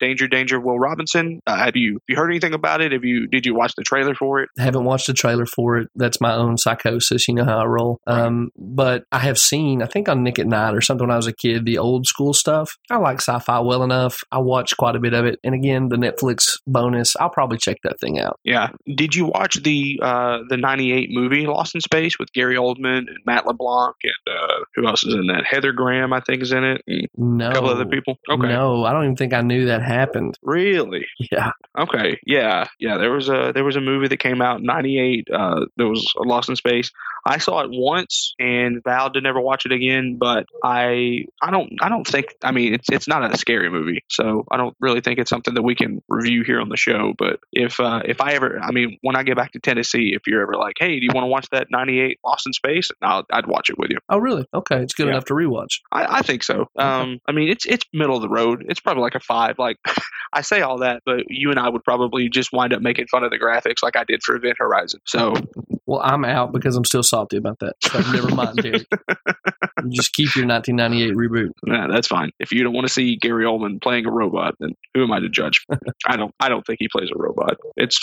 Danger, 0.00 0.28
Danger, 0.28 0.60
Will 0.60 0.78
Robinson. 0.78 1.40
Uh, 1.46 1.56
have 1.56 1.76
you 1.76 1.94
have 1.94 2.02
you 2.08 2.16
heard 2.16 2.30
anything 2.30 2.54
about 2.54 2.80
it? 2.80 2.92
Have 2.92 3.04
you 3.04 3.26
did 3.26 3.46
you 3.46 3.54
watch 3.54 3.74
the 3.76 3.82
trailer 3.82 4.14
for 4.14 4.42
it? 4.42 4.48
I 4.58 4.62
haven't 4.62 4.84
watched 4.84 5.06
the 5.06 5.12
trailer 5.14 5.46
for 5.46 5.78
it. 5.78 5.88
That's 5.94 6.20
my 6.20 6.34
own 6.34 6.58
psychosis. 6.58 7.28
You 7.28 7.34
know 7.34 7.44
how 7.44 7.58
I 7.58 7.64
roll. 7.64 8.00
Um, 8.06 8.50
but 8.56 9.04
I 9.12 9.20
have 9.20 9.38
seen, 9.38 9.82
I 9.82 9.86
think 9.86 10.08
on 10.08 10.22
Nick 10.22 10.38
at 10.38 10.46
Night 10.46 10.74
or 10.74 10.80
something 10.80 11.06
when 11.06 11.12
I 11.12 11.16
was 11.16 11.26
a 11.26 11.32
kid, 11.32 11.64
the 11.64 11.78
old 11.78 12.06
school 12.06 12.32
stuff. 12.32 12.76
I 12.90 12.96
like 12.96 13.20
sci 13.20 13.38
fi 13.40 13.60
well 13.60 13.82
enough. 13.82 14.22
I 14.30 14.38
watched 14.38 14.76
quite 14.76 14.96
a 14.96 15.00
bit 15.00 15.14
of 15.14 15.24
it. 15.24 15.38
And 15.44 15.54
again, 15.54 15.88
the 15.88 15.96
Netflix 15.96 16.58
bonus, 16.66 17.16
I'll 17.16 17.30
probably 17.30 17.58
check 17.58 17.78
that 17.84 18.00
thing 18.00 18.18
out. 18.18 18.38
Yeah. 18.44 18.70
Did 18.94 19.14
you 19.14 19.26
watch 19.26 19.62
the 19.62 20.00
uh, 20.02 20.38
the 20.48 20.56
'98 20.56 21.10
movie 21.10 21.46
Lost 21.46 21.74
in 21.74 21.80
Space 21.80 22.18
with 22.18 22.32
Gary 22.32 22.56
Oldman 22.56 22.98
and 22.98 23.18
Matt 23.24 23.46
LeBlanc 23.46 23.96
and 24.02 24.34
uh, 24.34 24.64
who 24.74 24.86
else 24.86 25.04
is 25.04 25.14
in 25.14 25.26
that? 25.28 25.44
Heather 25.44 25.72
Graham, 25.72 26.12
I 26.12 26.20
think, 26.20 26.42
is 26.42 26.52
in 26.52 26.64
it. 26.64 27.10
No. 27.16 27.50
a 27.50 27.54
couple 27.54 27.70
other 27.70 27.86
people. 27.86 28.18
Okay. 28.28 28.48
No, 28.48 28.84
I 28.84 28.92
don't 28.92 29.04
even 29.04 29.16
think 29.16 29.32
I 29.32 29.37
knew 29.42 29.66
that 29.66 29.82
happened. 29.82 30.38
Really? 30.42 31.06
Yeah. 31.30 31.50
Okay, 31.78 32.18
yeah, 32.26 32.64
yeah. 32.80 32.98
There 32.98 33.12
was 33.12 33.28
a 33.28 33.52
there 33.54 33.64
was 33.64 33.76
a 33.76 33.80
movie 33.80 34.08
that 34.08 34.16
came 34.18 34.40
out 34.42 34.58
in 34.60 34.64
'98. 34.66 35.28
Uh, 35.32 35.66
there 35.76 35.86
was 35.86 36.04
Lost 36.16 36.48
in 36.48 36.56
Space. 36.56 36.90
I 37.26 37.38
saw 37.38 37.60
it 37.60 37.68
once 37.70 38.34
and 38.38 38.80
vowed 38.82 39.14
to 39.14 39.20
never 39.20 39.40
watch 39.40 39.66
it 39.66 39.72
again. 39.72 40.16
But 40.18 40.46
I 40.64 41.26
I 41.42 41.50
don't 41.50 41.72
I 41.82 41.88
don't 41.88 42.06
think 42.06 42.34
I 42.42 42.52
mean 42.52 42.74
it's 42.74 42.88
it's 42.90 43.06
not 43.06 43.32
a 43.32 43.36
scary 43.36 43.68
movie, 43.70 44.02
so 44.08 44.44
I 44.50 44.56
don't 44.56 44.74
really 44.80 45.00
think 45.02 45.18
it's 45.18 45.28
something 45.30 45.54
that 45.54 45.62
we 45.62 45.74
can 45.74 46.02
review 46.08 46.42
here 46.44 46.60
on 46.60 46.68
the 46.68 46.76
show. 46.76 47.12
But 47.18 47.40
if 47.52 47.78
uh, 47.80 48.02
if 48.04 48.20
I 48.20 48.32
ever 48.32 48.58
I 48.60 48.70
mean 48.72 48.98
when 49.02 49.14
I 49.16 49.22
get 49.22 49.36
back 49.36 49.52
to 49.52 49.60
Tennessee, 49.60 50.12
if 50.14 50.22
you're 50.26 50.42
ever 50.42 50.54
like, 50.54 50.76
hey, 50.78 50.98
do 50.98 51.04
you 51.04 51.10
want 51.14 51.24
to 51.24 51.28
watch 51.28 51.48
that 51.52 51.68
'98 51.70 52.18
Lost 52.24 52.46
in 52.46 52.52
Space? 52.54 52.88
I'll, 53.02 53.24
I'd 53.30 53.46
watch 53.46 53.70
it 53.70 53.78
with 53.78 53.90
you. 53.90 53.98
Oh, 54.08 54.18
really? 54.18 54.46
Okay. 54.54 54.82
It's 54.82 54.94
good 54.94 55.06
Yeah. 55.06 55.12
enough 55.12 55.26
to 55.26 55.34
rewatch. 55.34 55.80
I, 55.92 56.18
I 56.18 56.22
think 56.22 56.42
so. 56.42 56.66
Um, 56.78 57.18
I 57.28 57.32
mean, 57.32 57.48
it's 57.50 57.66
it's 57.66 57.84
middle 57.92 58.16
of 58.16 58.22
the 58.22 58.28
road. 58.28 58.64
It's 58.68 58.80
probably 58.80 59.02
like 59.02 59.14
a 59.14 59.20
five. 59.28 59.58
Like 59.58 59.76
I 60.32 60.40
say 60.40 60.62
all 60.62 60.78
that, 60.78 61.02
but 61.06 61.20
you 61.28 61.50
and 61.50 61.58
I 61.60 61.68
would 61.68 61.84
probably 61.84 62.28
just 62.28 62.52
wind 62.52 62.72
up 62.72 62.82
making 62.82 63.06
fun 63.06 63.22
of 63.24 63.30
the 63.30 63.38
graphics, 63.38 63.82
like 63.82 63.96
I 63.96 64.04
did 64.04 64.22
for 64.24 64.34
Event 64.34 64.56
Horizon. 64.58 65.00
So 65.06 65.34
Well, 65.86 66.00
I'm 66.02 66.24
out 66.24 66.52
because 66.52 66.74
I'm 66.76 66.84
still 66.84 67.02
salty 67.02 67.36
about 67.36 67.58
that. 67.60 67.74
So 67.82 67.98
never 68.12 68.34
mind, 68.34 68.56
Derek. 68.62 68.86
Just 69.90 70.12
keep 70.12 70.34
your 70.34 70.46
1998 70.46 71.14
reboot. 71.14 71.50
yeah, 71.66 71.86
that's 71.90 72.08
fine. 72.08 72.30
If 72.40 72.50
you 72.52 72.62
don't 72.64 72.74
want 72.74 72.86
to 72.86 72.92
see 72.92 73.16
Gary 73.16 73.44
Oldman 73.44 73.80
playing 73.80 74.06
a 74.06 74.10
robot, 74.10 74.54
then 74.58 74.74
who 74.94 75.04
am 75.04 75.12
I 75.12 75.20
to 75.20 75.28
judge? 75.28 75.64
I 76.06 76.16
don't. 76.16 76.34
I 76.40 76.48
don't 76.48 76.66
think 76.66 76.78
he 76.80 76.88
plays 76.88 77.10
a 77.14 77.18
robot. 77.18 77.56
It's 77.76 77.98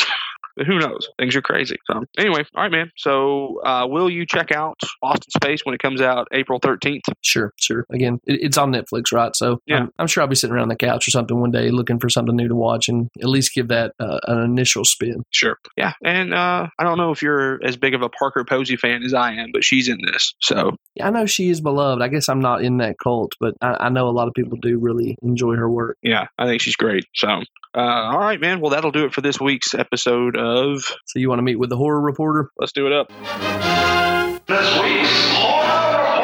who 0.65 0.79
knows? 0.79 1.07
Things 1.19 1.35
are 1.35 1.41
crazy. 1.41 1.77
So 1.91 2.03
anyway, 2.17 2.43
all 2.55 2.63
right, 2.63 2.71
man. 2.71 2.91
So 2.97 3.59
uh, 3.65 3.87
will 3.89 4.09
you 4.09 4.25
check 4.25 4.51
out 4.51 4.79
Lost 5.03 5.25
in 5.25 5.31
Space 5.41 5.61
when 5.63 5.75
it 5.75 5.79
comes 5.81 6.01
out 6.01 6.27
April 6.31 6.59
thirteenth? 6.61 7.03
Sure, 7.21 7.51
sure. 7.59 7.85
Again, 7.91 8.19
it, 8.25 8.39
it's 8.41 8.57
on 8.57 8.71
Netflix, 8.71 9.11
right? 9.13 9.35
So 9.35 9.59
Yeah. 9.65 9.79
I'm, 9.79 9.91
I'm 9.99 10.07
sure 10.07 10.21
I'll 10.23 10.29
be 10.29 10.35
sitting 10.35 10.55
around 10.55 10.69
the 10.69 10.75
couch 10.75 11.07
or 11.07 11.11
something 11.11 11.39
one 11.39 11.51
day 11.51 11.69
looking 11.71 11.99
for 11.99 12.09
something 12.09 12.35
new 12.35 12.47
to 12.47 12.55
watch 12.55 12.87
and 12.89 13.09
at 13.21 13.29
least 13.29 13.53
give 13.53 13.67
that 13.69 13.93
uh, 13.99 14.19
an 14.27 14.41
initial 14.43 14.85
spin. 14.85 15.23
Sure. 15.31 15.57
Yeah, 15.77 15.93
and 16.03 16.33
uh, 16.33 16.67
I 16.79 16.83
don't 16.83 16.97
know 16.97 17.11
if 17.11 17.21
you're 17.21 17.59
as 17.63 17.77
big 17.77 17.93
of 17.93 18.01
a 18.01 18.09
Parker 18.09 18.43
Posey 18.45 18.77
fan 18.77 19.03
as 19.03 19.13
I 19.13 19.33
am, 19.33 19.49
but 19.53 19.63
she's 19.63 19.87
in 19.89 19.97
this. 20.05 20.33
So 20.41 20.75
Yeah, 20.95 21.07
I 21.07 21.09
know 21.09 21.25
she 21.25 21.49
is 21.49 21.61
beloved. 21.61 22.01
I 22.01 22.07
guess 22.07 22.29
I'm 22.29 22.39
not 22.41 22.63
in 22.63 22.77
that 22.77 22.95
cult, 23.01 23.33
but 23.39 23.53
I, 23.61 23.85
I 23.85 23.89
know 23.89 24.07
a 24.07 24.11
lot 24.11 24.27
of 24.27 24.33
people 24.33 24.57
do 24.61 24.77
really 24.79 25.17
enjoy 25.21 25.55
her 25.55 25.69
work. 25.69 25.97
yeah, 26.01 26.27
I 26.37 26.45
think 26.47 26.61
she's 26.61 26.75
great. 26.75 27.05
So, 27.15 27.27
uh, 27.27 27.77
all 27.77 28.19
right, 28.19 28.39
man. 28.39 28.61
Well, 28.61 28.71
that'll 28.71 28.91
do 28.91 29.05
it 29.05 29.13
for 29.13 29.21
this 29.21 29.39
week's 29.39 29.73
episode 29.73 30.37
of 30.45 30.83
So 31.05 31.19
you 31.19 31.29
want 31.29 31.39
to 31.39 31.43
meet 31.43 31.59
with 31.59 31.69
the 31.69 31.77
horror 31.77 32.01
reporter? 32.01 32.49
Let's 32.57 32.71
Do 32.71 32.87
It 32.87 32.93
Up. 32.93 33.11
This 34.47 34.79
week's 34.81 35.25
Horror 35.33 36.03
Report. 36.03 36.15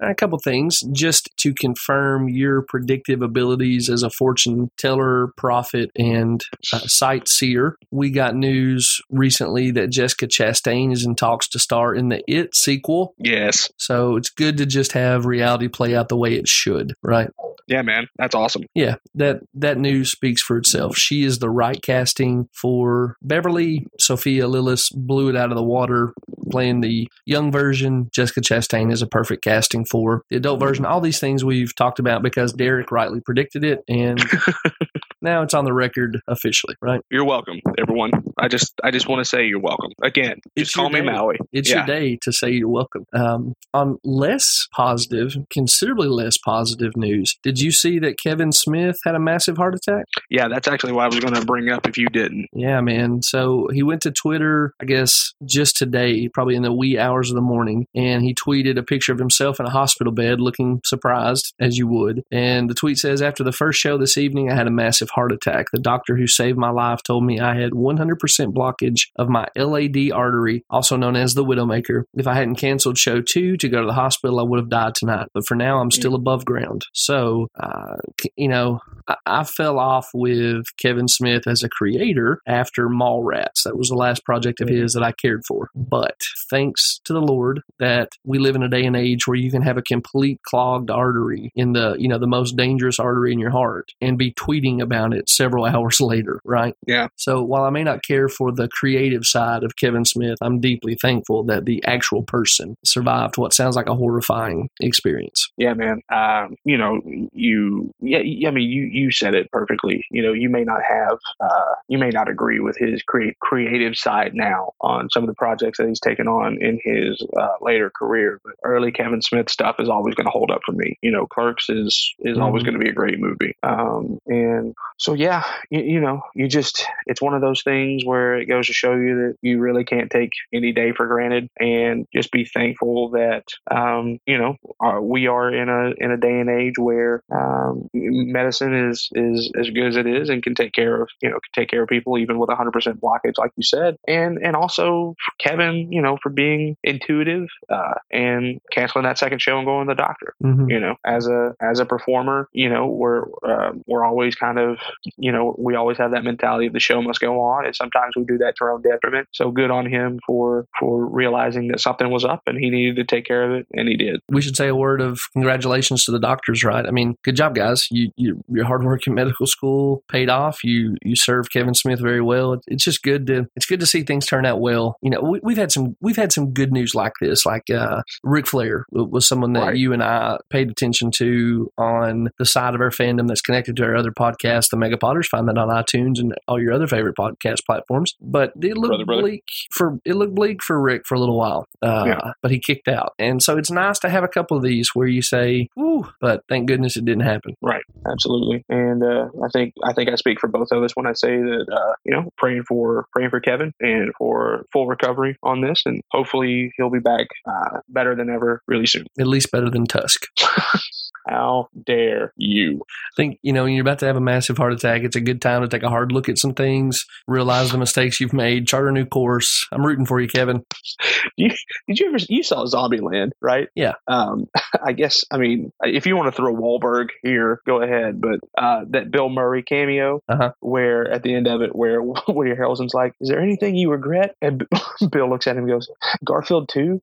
A 0.00 0.14
couple 0.14 0.38
things 0.38 0.80
just 0.92 1.30
to 1.38 1.54
confirm 1.54 2.28
your 2.28 2.62
predictive 2.68 3.22
abilities 3.22 3.88
as 3.88 4.02
a 4.02 4.10
fortune 4.10 4.70
teller, 4.76 5.32
prophet, 5.38 5.90
and 5.96 6.42
uh, 6.72 6.80
sightseer. 6.80 7.78
We 7.90 8.10
got 8.10 8.34
news 8.34 9.00
recently 9.08 9.70
that 9.70 9.90
Jessica 9.90 10.26
Chastain 10.26 10.92
is 10.92 11.06
in 11.06 11.14
talks 11.14 11.48
to 11.50 11.58
star 11.58 11.94
in 11.94 12.10
the 12.10 12.22
It 12.28 12.54
sequel. 12.54 13.14
Yes. 13.18 13.70
So 13.78 14.16
it's 14.16 14.30
good 14.30 14.58
to 14.58 14.66
just 14.66 14.92
have 14.92 15.24
reality 15.24 15.68
play 15.68 15.96
out 15.96 16.10
the 16.10 16.16
way 16.16 16.34
it 16.34 16.48
should, 16.48 16.94
right? 17.02 17.30
Yeah, 17.66 17.82
man. 17.82 18.08
That's 18.16 18.34
awesome. 18.34 18.64
Yeah, 18.74 18.96
that 19.14 19.40
that 19.54 19.78
news 19.78 20.10
speaks 20.10 20.42
for 20.42 20.56
itself. 20.58 20.96
She 20.96 21.24
is 21.24 21.38
the 21.38 21.50
right 21.50 21.80
casting 21.80 22.48
for 22.52 23.16
Beverly. 23.22 23.86
Sophia 23.98 24.44
Lillis 24.44 24.92
blew 24.94 25.28
it 25.28 25.36
out 25.36 25.50
of 25.50 25.56
the 25.56 25.64
water 25.64 26.12
playing 26.50 26.80
the 26.80 27.08
young 27.24 27.50
version. 27.50 28.10
Jessica 28.12 28.40
Chastain 28.40 28.92
is 28.92 29.02
a 29.02 29.06
perfect 29.06 29.42
casting 29.42 29.84
for 29.84 30.22
the 30.30 30.36
adult 30.36 30.60
version. 30.60 30.84
All 30.84 31.00
these 31.00 31.18
things 31.18 31.44
we've 31.44 31.74
talked 31.74 31.98
about 31.98 32.22
because 32.22 32.52
Derek 32.52 32.90
rightly 32.90 33.20
predicted 33.20 33.64
it, 33.64 33.82
and 33.88 34.20
now 35.24 35.42
it's 35.42 35.54
on 35.54 35.64
the 35.64 35.72
record 35.72 36.20
officially, 36.28 36.76
right? 36.80 37.00
You're 37.10 37.24
welcome, 37.24 37.60
everyone. 37.78 38.10
I 38.38 38.48
just 38.48 38.74
I 38.84 38.90
just 38.90 39.08
want 39.08 39.20
to 39.20 39.24
say 39.24 39.46
you're 39.46 39.60
welcome. 39.60 39.90
Again, 40.02 40.40
It's 40.54 40.70
just 40.70 40.76
call 40.76 40.90
your 40.92 41.02
me. 41.02 41.10
Maui. 41.10 41.38
It's 41.52 41.70
yeah. 41.70 41.78
your 41.78 41.86
day 41.86 42.18
to 42.22 42.32
say 42.32 42.50
you're 42.50 42.68
welcome. 42.68 43.06
Um, 43.12 43.54
on 43.72 43.98
less 44.04 44.68
positive, 44.72 45.36
considerably 45.50 46.08
less 46.08 46.36
positive 46.36 46.96
news, 46.96 47.36
did 47.42 47.60
you 47.60 47.72
see 47.72 47.98
that 48.00 48.18
Kevin 48.22 48.52
Smith 48.52 48.96
had 49.04 49.14
a 49.14 49.20
massive 49.20 49.56
heart 49.56 49.74
attack? 49.74 50.04
Yeah, 50.30 50.48
that's 50.48 50.68
actually 50.68 50.92
what 50.92 51.04
I 51.04 51.08
was 51.08 51.20
going 51.20 51.34
to 51.34 51.44
bring 51.44 51.70
up 51.70 51.86
if 51.88 51.96
you 51.96 52.08
didn't. 52.08 52.48
Yeah, 52.52 52.80
man. 52.80 53.22
So 53.22 53.68
he 53.72 53.82
went 53.82 54.02
to 54.02 54.10
Twitter, 54.10 54.74
I 54.80 54.84
guess, 54.84 55.32
just 55.44 55.76
today, 55.76 56.28
probably 56.28 56.54
in 56.54 56.62
the 56.62 56.72
wee 56.72 56.98
hours 56.98 57.30
of 57.30 57.34
the 57.34 57.40
morning, 57.40 57.86
and 57.94 58.22
he 58.22 58.34
tweeted 58.34 58.78
a 58.78 58.82
picture 58.82 59.12
of 59.12 59.18
himself 59.18 59.58
in 59.58 59.66
a 59.66 59.70
hospital 59.70 60.12
bed 60.12 60.40
looking 60.40 60.80
surprised, 60.84 61.54
as 61.58 61.78
you 61.78 61.86
would. 61.88 62.22
And 62.30 62.68
the 62.68 62.74
tweet 62.74 62.98
says, 62.98 63.22
After 63.22 63.42
the 63.42 63.52
first 63.52 63.80
show 63.80 63.96
this 63.96 64.18
evening, 64.18 64.50
I 64.50 64.54
had 64.54 64.66
a 64.66 64.72
massive 64.72 65.10
heart 65.14 65.32
attack. 65.32 65.66
The 65.72 65.80
doctor 65.80 66.16
who 66.16 66.26
saved 66.26 66.58
my 66.58 66.70
life 66.70 67.02
told 67.02 67.24
me 67.24 67.40
I 67.40 67.54
had 67.54 67.72
100% 67.72 68.18
blockage 68.52 69.08
of 69.16 69.28
my 69.28 69.48
LAD 69.56 70.12
artery, 70.12 70.64
also 70.70 70.96
known 70.96 71.16
as 71.16 71.34
the 71.34 71.44
Widowmaker. 71.44 72.04
If 72.14 72.26
I 72.26 72.34
hadn't 72.34 72.56
canceled 72.56 72.98
show 72.98 73.20
two 73.20 73.56
to 73.58 73.68
go 73.68 73.80
to 73.80 73.86
the 73.86 73.92
hospital, 73.92 74.40
I 74.40 74.42
would 74.42 74.58
have 74.58 74.68
died 74.68 74.94
tonight. 74.94 75.28
But 75.32 75.46
for 75.46 75.54
now, 75.54 75.78
I'm 75.78 75.90
still 75.90 76.14
above 76.14 76.44
ground. 76.44 76.82
So, 76.92 77.48
uh, 77.60 77.96
you 78.36 78.48
know, 78.48 78.80
I, 79.08 79.16
I 79.26 79.44
fell 79.44 79.78
off 79.78 80.08
with 80.14 80.64
Kevin 80.80 81.08
Smith 81.08 81.46
as 81.46 81.62
a 81.62 81.68
creator 81.68 82.40
after 82.46 82.88
Mallrats. 82.88 83.62
That 83.64 83.76
was 83.76 83.88
the 83.88 83.94
last 83.94 84.24
project 84.24 84.60
of 84.60 84.68
his 84.68 84.94
that 84.94 85.02
I 85.02 85.12
cared 85.12 85.42
for. 85.46 85.70
But 85.74 86.20
thanks 86.50 87.00
to 87.04 87.12
the 87.12 87.20
Lord 87.20 87.62
that 87.78 88.10
we 88.24 88.38
live 88.38 88.56
in 88.56 88.62
a 88.62 88.68
day 88.68 88.84
and 88.84 88.96
age 88.96 89.26
where 89.26 89.36
you 89.36 89.50
can 89.50 89.62
have 89.62 89.76
a 89.76 89.82
complete 89.82 90.40
clogged 90.42 90.90
artery 90.90 91.52
in 91.54 91.72
the, 91.72 91.96
you 91.98 92.08
know, 92.08 92.18
the 92.18 92.26
most 92.26 92.56
dangerous 92.56 92.98
artery 92.98 93.32
in 93.32 93.38
your 93.38 93.50
heart 93.50 93.92
and 94.00 94.18
be 94.18 94.32
tweeting 94.32 94.80
about 94.80 95.03
it 95.12 95.28
several 95.28 95.64
hours 95.72 96.00
later, 96.00 96.40
right? 96.44 96.74
Yeah. 96.86 97.08
So 97.16 97.42
while 97.42 97.64
I 97.64 97.70
may 97.70 97.82
not 97.84 98.02
care 98.04 98.28
for 98.28 98.52
the 98.52 98.68
creative 98.68 99.24
side 99.24 99.62
of 99.64 99.76
Kevin 99.76 100.04
Smith, 100.04 100.38
I'm 100.40 100.60
deeply 100.60 100.96
thankful 101.00 101.44
that 101.44 101.64
the 101.64 101.82
actual 101.86 102.22
person 102.22 102.76
survived 102.84 103.36
what 103.36 103.52
sounds 103.52 103.76
like 103.76 103.88
a 103.88 103.94
horrifying 103.94 104.68
experience. 104.80 105.50
Yeah, 105.56 105.74
man. 105.74 106.00
Um, 106.10 106.56
you 106.64 106.76
know, 106.78 107.00
you 107.32 107.92
yeah, 108.00 108.18
yeah, 108.24 108.48
I 108.48 108.50
mean, 108.52 108.68
you 108.70 108.84
you 108.84 109.10
said 109.10 109.34
it 109.34 109.50
perfectly. 109.52 110.04
You 110.10 110.22
know, 110.22 110.32
you 110.32 110.48
may 110.48 110.64
not 110.64 110.80
have, 110.88 111.18
uh, 111.40 111.74
you 111.88 111.98
may 111.98 112.10
not 112.10 112.28
agree 112.28 112.60
with 112.60 112.76
his 112.78 113.02
create 113.02 113.38
creative 113.40 113.96
side 113.96 114.32
now 114.34 114.72
on 114.80 115.08
some 115.10 115.22
of 115.22 115.28
the 115.28 115.34
projects 115.34 115.78
that 115.78 115.88
he's 115.88 116.00
taken 116.00 116.28
on 116.28 116.58
in 116.62 116.78
his 116.82 117.20
uh, 117.38 117.48
later 117.60 117.90
career, 117.90 118.40
but 118.44 118.54
early 118.64 118.92
Kevin 118.92 119.22
Smith 119.22 119.50
stuff 119.50 119.76
is 119.78 119.88
always 119.88 120.14
going 120.14 120.26
to 120.26 120.30
hold 120.30 120.50
up 120.50 120.60
for 120.64 120.72
me. 120.72 120.96
You 121.02 121.10
know, 121.10 121.26
Clerks 121.26 121.68
is 121.68 122.14
is 122.20 122.38
always 122.38 122.62
Mhm. 122.62 122.66
going 122.66 122.78
to 122.78 122.84
be 122.84 122.90
a 122.90 122.94
great 122.94 123.18
movie. 123.18 123.54
Um, 123.62 124.18
and 124.26 124.74
so 124.96 125.14
yeah, 125.14 125.42
you, 125.70 125.82
you 125.82 126.00
know, 126.00 126.22
you 126.34 126.48
just 126.48 126.86
it's 127.06 127.22
one 127.22 127.34
of 127.34 127.40
those 127.40 127.62
things 127.62 128.04
where 128.04 128.36
it 128.38 128.46
goes 128.46 128.66
to 128.68 128.72
show 128.72 128.94
you 128.94 129.14
that 129.16 129.36
you 129.42 129.58
really 129.58 129.84
can't 129.84 130.10
take 130.10 130.30
any 130.52 130.72
day 130.72 130.92
for 130.92 131.06
granted, 131.06 131.48
and 131.58 132.06
just 132.14 132.30
be 132.30 132.44
thankful 132.44 133.10
that 133.10 133.44
um, 133.70 134.18
you 134.26 134.38
know 134.38 134.56
uh, 134.84 135.00
we 135.00 135.26
are 135.26 135.52
in 135.52 135.68
a 135.68 135.92
in 135.98 136.10
a 136.10 136.16
day 136.16 136.38
and 136.40 136.50
age 136.50 136.78
where 136.78 137.22
um, 137.32 137.88
medicine 137.92 138.74
is 138.90 139.08
is 139.12 139.50
as 139.58 139.70
good 139.70 139.86
as 139.88 139.96
it 139.96 140.06
is 140.06 140.28
and 140.28 140.42
can 140.42 140.54
take 140.54 140.72
care 140.72 141.02
of 141.02 141.08
you 141.22 141.28
know 141.28 141.34
can 141.36 141.62
take 141.62 141.68
care 141.68 141.82
of 141.82 141.88
people 141.88 142.18
even 142.18 142.38
with 142.38 142.48
100% 142.48 142.72
blockage 143.00 143.38
like 143.38 143.52
you 143.56 143.62
said 143.62 143.96
and 144.06 144.38
and 144.42 144.56
also 144.56 145.14
Kevin 145.38 145.92
you 145.92 146.02
know 146.02 146.18
for 146.22 146.30
being 146.30 146.76
intuitive 146.84 147.48
uh, 147.70 147.94
and 148.10 148.60
canceling 148.72 149.04
that 149.04 149.18
second 149.18 149.40
show 149.40 149.58
and 149.58 149.66
going 149.66 149.86
to 149.86 149.92
the 149.92 149.96
doctor 149.96 150.34
Mhm. 150.42 150.70
you 150.70 150.80
know 150.80 150.96
as 151.04 151.26
a 151.26 151.54
as 151.60 151.80
a 151.80 151.84
performer 151.84 152.48
you 152.52 152.68
know 152.68 152.86
we're 152.86 153.24
uh, 153.46 153.72
we're 153.86 154.04
always 154.04 154.34
kind 154.34 154.58
of 154.58 154.78
you 155.16 155.32
know 155.32 155.54
we 155.58 155.74
always 155.74 155.98
have 155.98 156.12
that 156.12 156.24
mentality 156.24 156.66
of 156.66 156.72
the 156.72 156.80
show 156.80 157.00
must 157.02 157.20
go 157.20 157.40
on 157.40 157.64
and 157.66 157.74
sometimes 157.74 158.12
we 158.16 158.24
do 158.24 158.38
that 158.38 158.54
to 158.56 158.64
our 158.64 158.72
own 158.72 158.82
detriment 158.82 159.28
so 159.32 159.50
good 159.50 159.70
on 159.70 159.86
him 159.90 160.18
for 160.26 160.66
for 160.78 161.06
realizing 161.06 161.68
that 161.68 161.80
something 161.80 162.10
was 162.10 162.24
up 162.24 162.42
and 162.46 162.58
he 162.58 162.70
needed 162.70 162.96
to 162.96 163.04
take 163.04 163.24
care 163.24 163.50
of 163.50 163.58
it 163.58 163.66
and 163.72 163.88
he 163.88 163.96
did 163.96 164.20
we 164.28 164.40
should 164.42 164.56
say 164.56 164.68
a 164.68 164.74
word 164.74 165.00
of 165.00 165.20
congratulations 165.32 166.04
to 166.04 166.12
the 166.12 166.18
doctors, 166.18 166.64
right? 166.64 166.86
I 166.86 166.90
mean, 166.90 167.16
good 167.22 167.36
job, 167.36 167.54
guys. 167.54 167.86
You, 167.90 168.10
you 168.16 168.42
your 168.48 168.64
hard 168.64 168.84
work 168.84 169.06
in 169.06 169.14
medical 169.14 169.46
school 169.46 170.02
paid 170.10 170.28
off. 170.30 170.64
You 170.64 170.96
you 171.02 171.16
served 171.16 171.52
Kevin 171.52 171.74
Smith 171.74 172.00
very 172.00 172.20
well. 172.20 172.60
It's 172.66 172.84
just 172.84 173.02
good 173.02 173.26
to 173.26 173.46
it's 173.56 173.66
good 173.66 173.80
to 173.80 173.86
see 173.86 174.02
things 174.02 174.26
turn 174.26 174.46
out 174.46 174.60
well. 174.60 174.96
You 175.02 175.10
know, 175.10 175.20
we, 175.20 175.40
we've 175.42 175.56
had 175.56 175.70
some 175.72 175.96
we've 176.00 176.16
had 176.16 176.32
some 176.32 176.52
good 176.52 176.72
news 176.72 176.94
like 176.94 177.12
this. 177.20 177.44
Like 177.44 177.68
uh, 177.70 178.02
Ric 178.22 178.46
Flair 178.46 178.86
was 178.90 179.28
someone 179.28 179.52
that 179.54 179.64
Right. 179.64 179.76
you 179.76 179.92
and 179.92 180.02
I 180.02 180.38
paid 180.50 180.70
attention 180.70 181.10
to 181.12 181.70
on 181.78 182.28
the 182.38 182.44
side 182.46 182.74
of 182.74 182.80
our 182.80 182.90
fandom 182.90 183.28
that's 183.28 183.40
connected 183.40 183.76
to 183.76 183.84
our 183.84 183.96
other 183.96 184.10
podcast, 184.12 184.72
the 184.74 184.80
Mega 184.80 184.98
Potters. 184.98 185.28
Find 185.28 185.48
that 185.48 185.56
on 185.58 185.68
iTunes 185.68 186.18
and 186.18 186.34
all 186.48 186.60
your 186.60 186.72
other 186.72 186.86
favorite 186.86 187.16
podcast 187.16 187.64
platforms. 187.66 188.14
But 188.20 188.52
it 188.60 188.76
looked 188.76 188.90
Brother, 188.90 189.04
brother. 189.04 189.22
bleak 189.22 189.44
for 189.72 189.98
it 190.04 190.14
looked 190.14 190.34
bleak 190.34 190.62
for 190.62 190.80
Rick 190.80 191.02
for 191.06 191.14
a 191.14 191.20
little 191.20 191.38
while. 191.38 191.66
Uh, 191.82 192.04
Yeah. 192.06 192.32
But 192.42 192.50
he 192.50 192.58
kicked 192.58 192.88
out, 192.88 193.12
and 193.18 193.42
so 193.42 193.56
it's 193.56 193.70
nice 193.70 193.98
to 194.00 194.08
have 194.08 194.24
a 194.24 194.28
couple 194.28 194.56
of 194.56 194.62
these 194.62 194.90
where 194.94 195.06
you 195.06 195.22
say, 195.22 195.68
"Woo!" 195.76 196.08
But 196.20 196.42
thank 196.48 196.66
goodness 196.68 196.96
it 196.96 197.04
didn't 197.04 197.22
happen. 197.24 197.54
Right, 197.62 197.82
absolutely, 198.10 198.64
and 198.68 199.02
uh, 199.02 199.28
I 199.42 199.48
think 199.52 199.74
I 199.84 199.92
think 199.92 200.10
I 200.10 200.16
speak 200.16 200.40
for 200.40 200.48
both 200.48 200.68
of 200.72 200.82
us 200.82 200.92
when 200.94 201.06
I 201.06 201.12
say 201.12 201.36
that 201.36 201.66
uh, 201.72 201.92
you 202.04 202.12
know 202.12 202.30
praying 202.36 202.64
for 202.64 203.06
praying 203.12 203.30
for 203.30 203.40
Kevin 203.40 203.72
and 203.80 204.12
for 204.18 204.64
full 204.72 204.86
recovery 204.86 205.36
on 205.42 205.60
this, 205.60 205.82
and 205.86 206.02
hopefully 206.10 206.72
he'll 206.76 206.90
be 206.90 206.98
back 206.98 207.26
uh, 207.48 207.80
better 207.88 208.14
than 208.14 208.28
ever 208.30 208.62
really 208.66 208.86
soon. 208.86 209.06
At 209.18 209.26
least 209.26 209.50
better 209.50 209.70
than 209.70 209.86
Tusk. 209.86 210.26
How 211.26 211.68
dare 211.86 212.32
you? 212.36 212.82
I 212.88 213.14
think 213.16 213.38
you 213.42 213.52
know 213.52 213.64
when 213.64 213.72
you're 213.74 213.82
about 213.82 213.98
to 214.00 214.06
have 214.06 214.16
a 214.16 214.20
massive 214.20 214.56
heart 214.56 214.72
attack, 214.72 215.02
it's 215.02 215.16
a 215.16 215.20
good 215.20 215.40
time 215.42 215.62
to 215.62 215.68
take 215.68 215.82
a 215.82 215.88
hard 215.88 216.12
look 216.12 216.28
at 216.28 216.38
some 216.38 216.54
things, 216.54 217.04
realize 217.26 217.70
the 217.72 217.78
mistakes 217.78 218.20
you've 218.20 218.32
made, 218.32 218.66
chart 218.66 218.88
a 218.88 218.92
new 218.92 219.06
course. 219.06 219.66
I'm 219.72 219.84
rooting 219.84 220.06
for 220.06 220.20
you, 220.20 220.28
Kevin. 220.28 220.64
Did 221.38 221.54
you 221.88 222.08
ever 222.08 222.18
you 222.28 222.42
saw 222.42 222.64
Zombieland, 222.66 223.30
right? 223.40 223.68
Yeah. 223.74 223.94
Um, 224.08 224.46
I 224.84 224.92
guess 224.92 225.24
I 225.30 225.38
mean 225.38 225.72
if 225.82 226.06
you 226.06 226.16
want 226.16 226.26
to 226.28 226.36
throw 226.36 226.54
Wahlberg 226.54 227.08
here, 227.22 227.60
go 227.66 227.80
ahead. 227.82 228.20
But 228.20 228.40
uh, 228.56 228.84
that 228.90 229.10
Bill 229.10 229.28
Murray 229.28 229.62
cameo, 229.62 230.20
Uh-huh. 230.28 230.52
where 230.60 231.10
at 231.10 231.22
the 231.22 231.34
end 231.34 231.46
of 231.46 231.62
it, 231.62 231.74
where 231.74 232.02
Woody 232.28 232.52
Harrelson's 232.52 232.94
like, 232.94 233.14
"Is 233.20 233.28
there 233.28 233.40
anything 233.40 233.74
you 233.76 233.90
regret?" 233.90 234.34
and 234.42 234.66
Bill 235.10 235.28
looks 235.28 235.46
at 235.46 235.56
him 235.56 235.64
and 235.64 235.72
goes, 235.72 235.88
"Garfield 236.24 236.68
too." 236.68 237.00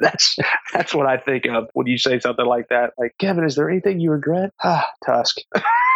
that's 0.00 0.36
that's 0.72 0.94
what 0.94 1.06
I 1.06 1.16
think 1.18 1.46
of 1.46 1.68
when 1.74 1.86
you 1.86 1.98
say 1.98 2.18
something 2.20 2.46
like 2.46 2.68
that. 2.68 2.92
Like, 2.98 3.09
Kevin, 3.18 3.44
is 3.44 3.56
there 3.56 3.68
anything 3.70 4.00
you 4.00 4.10
regret? 4.10 4.52
Ah, 4.62 4.86
Tusk. 5.06 5.38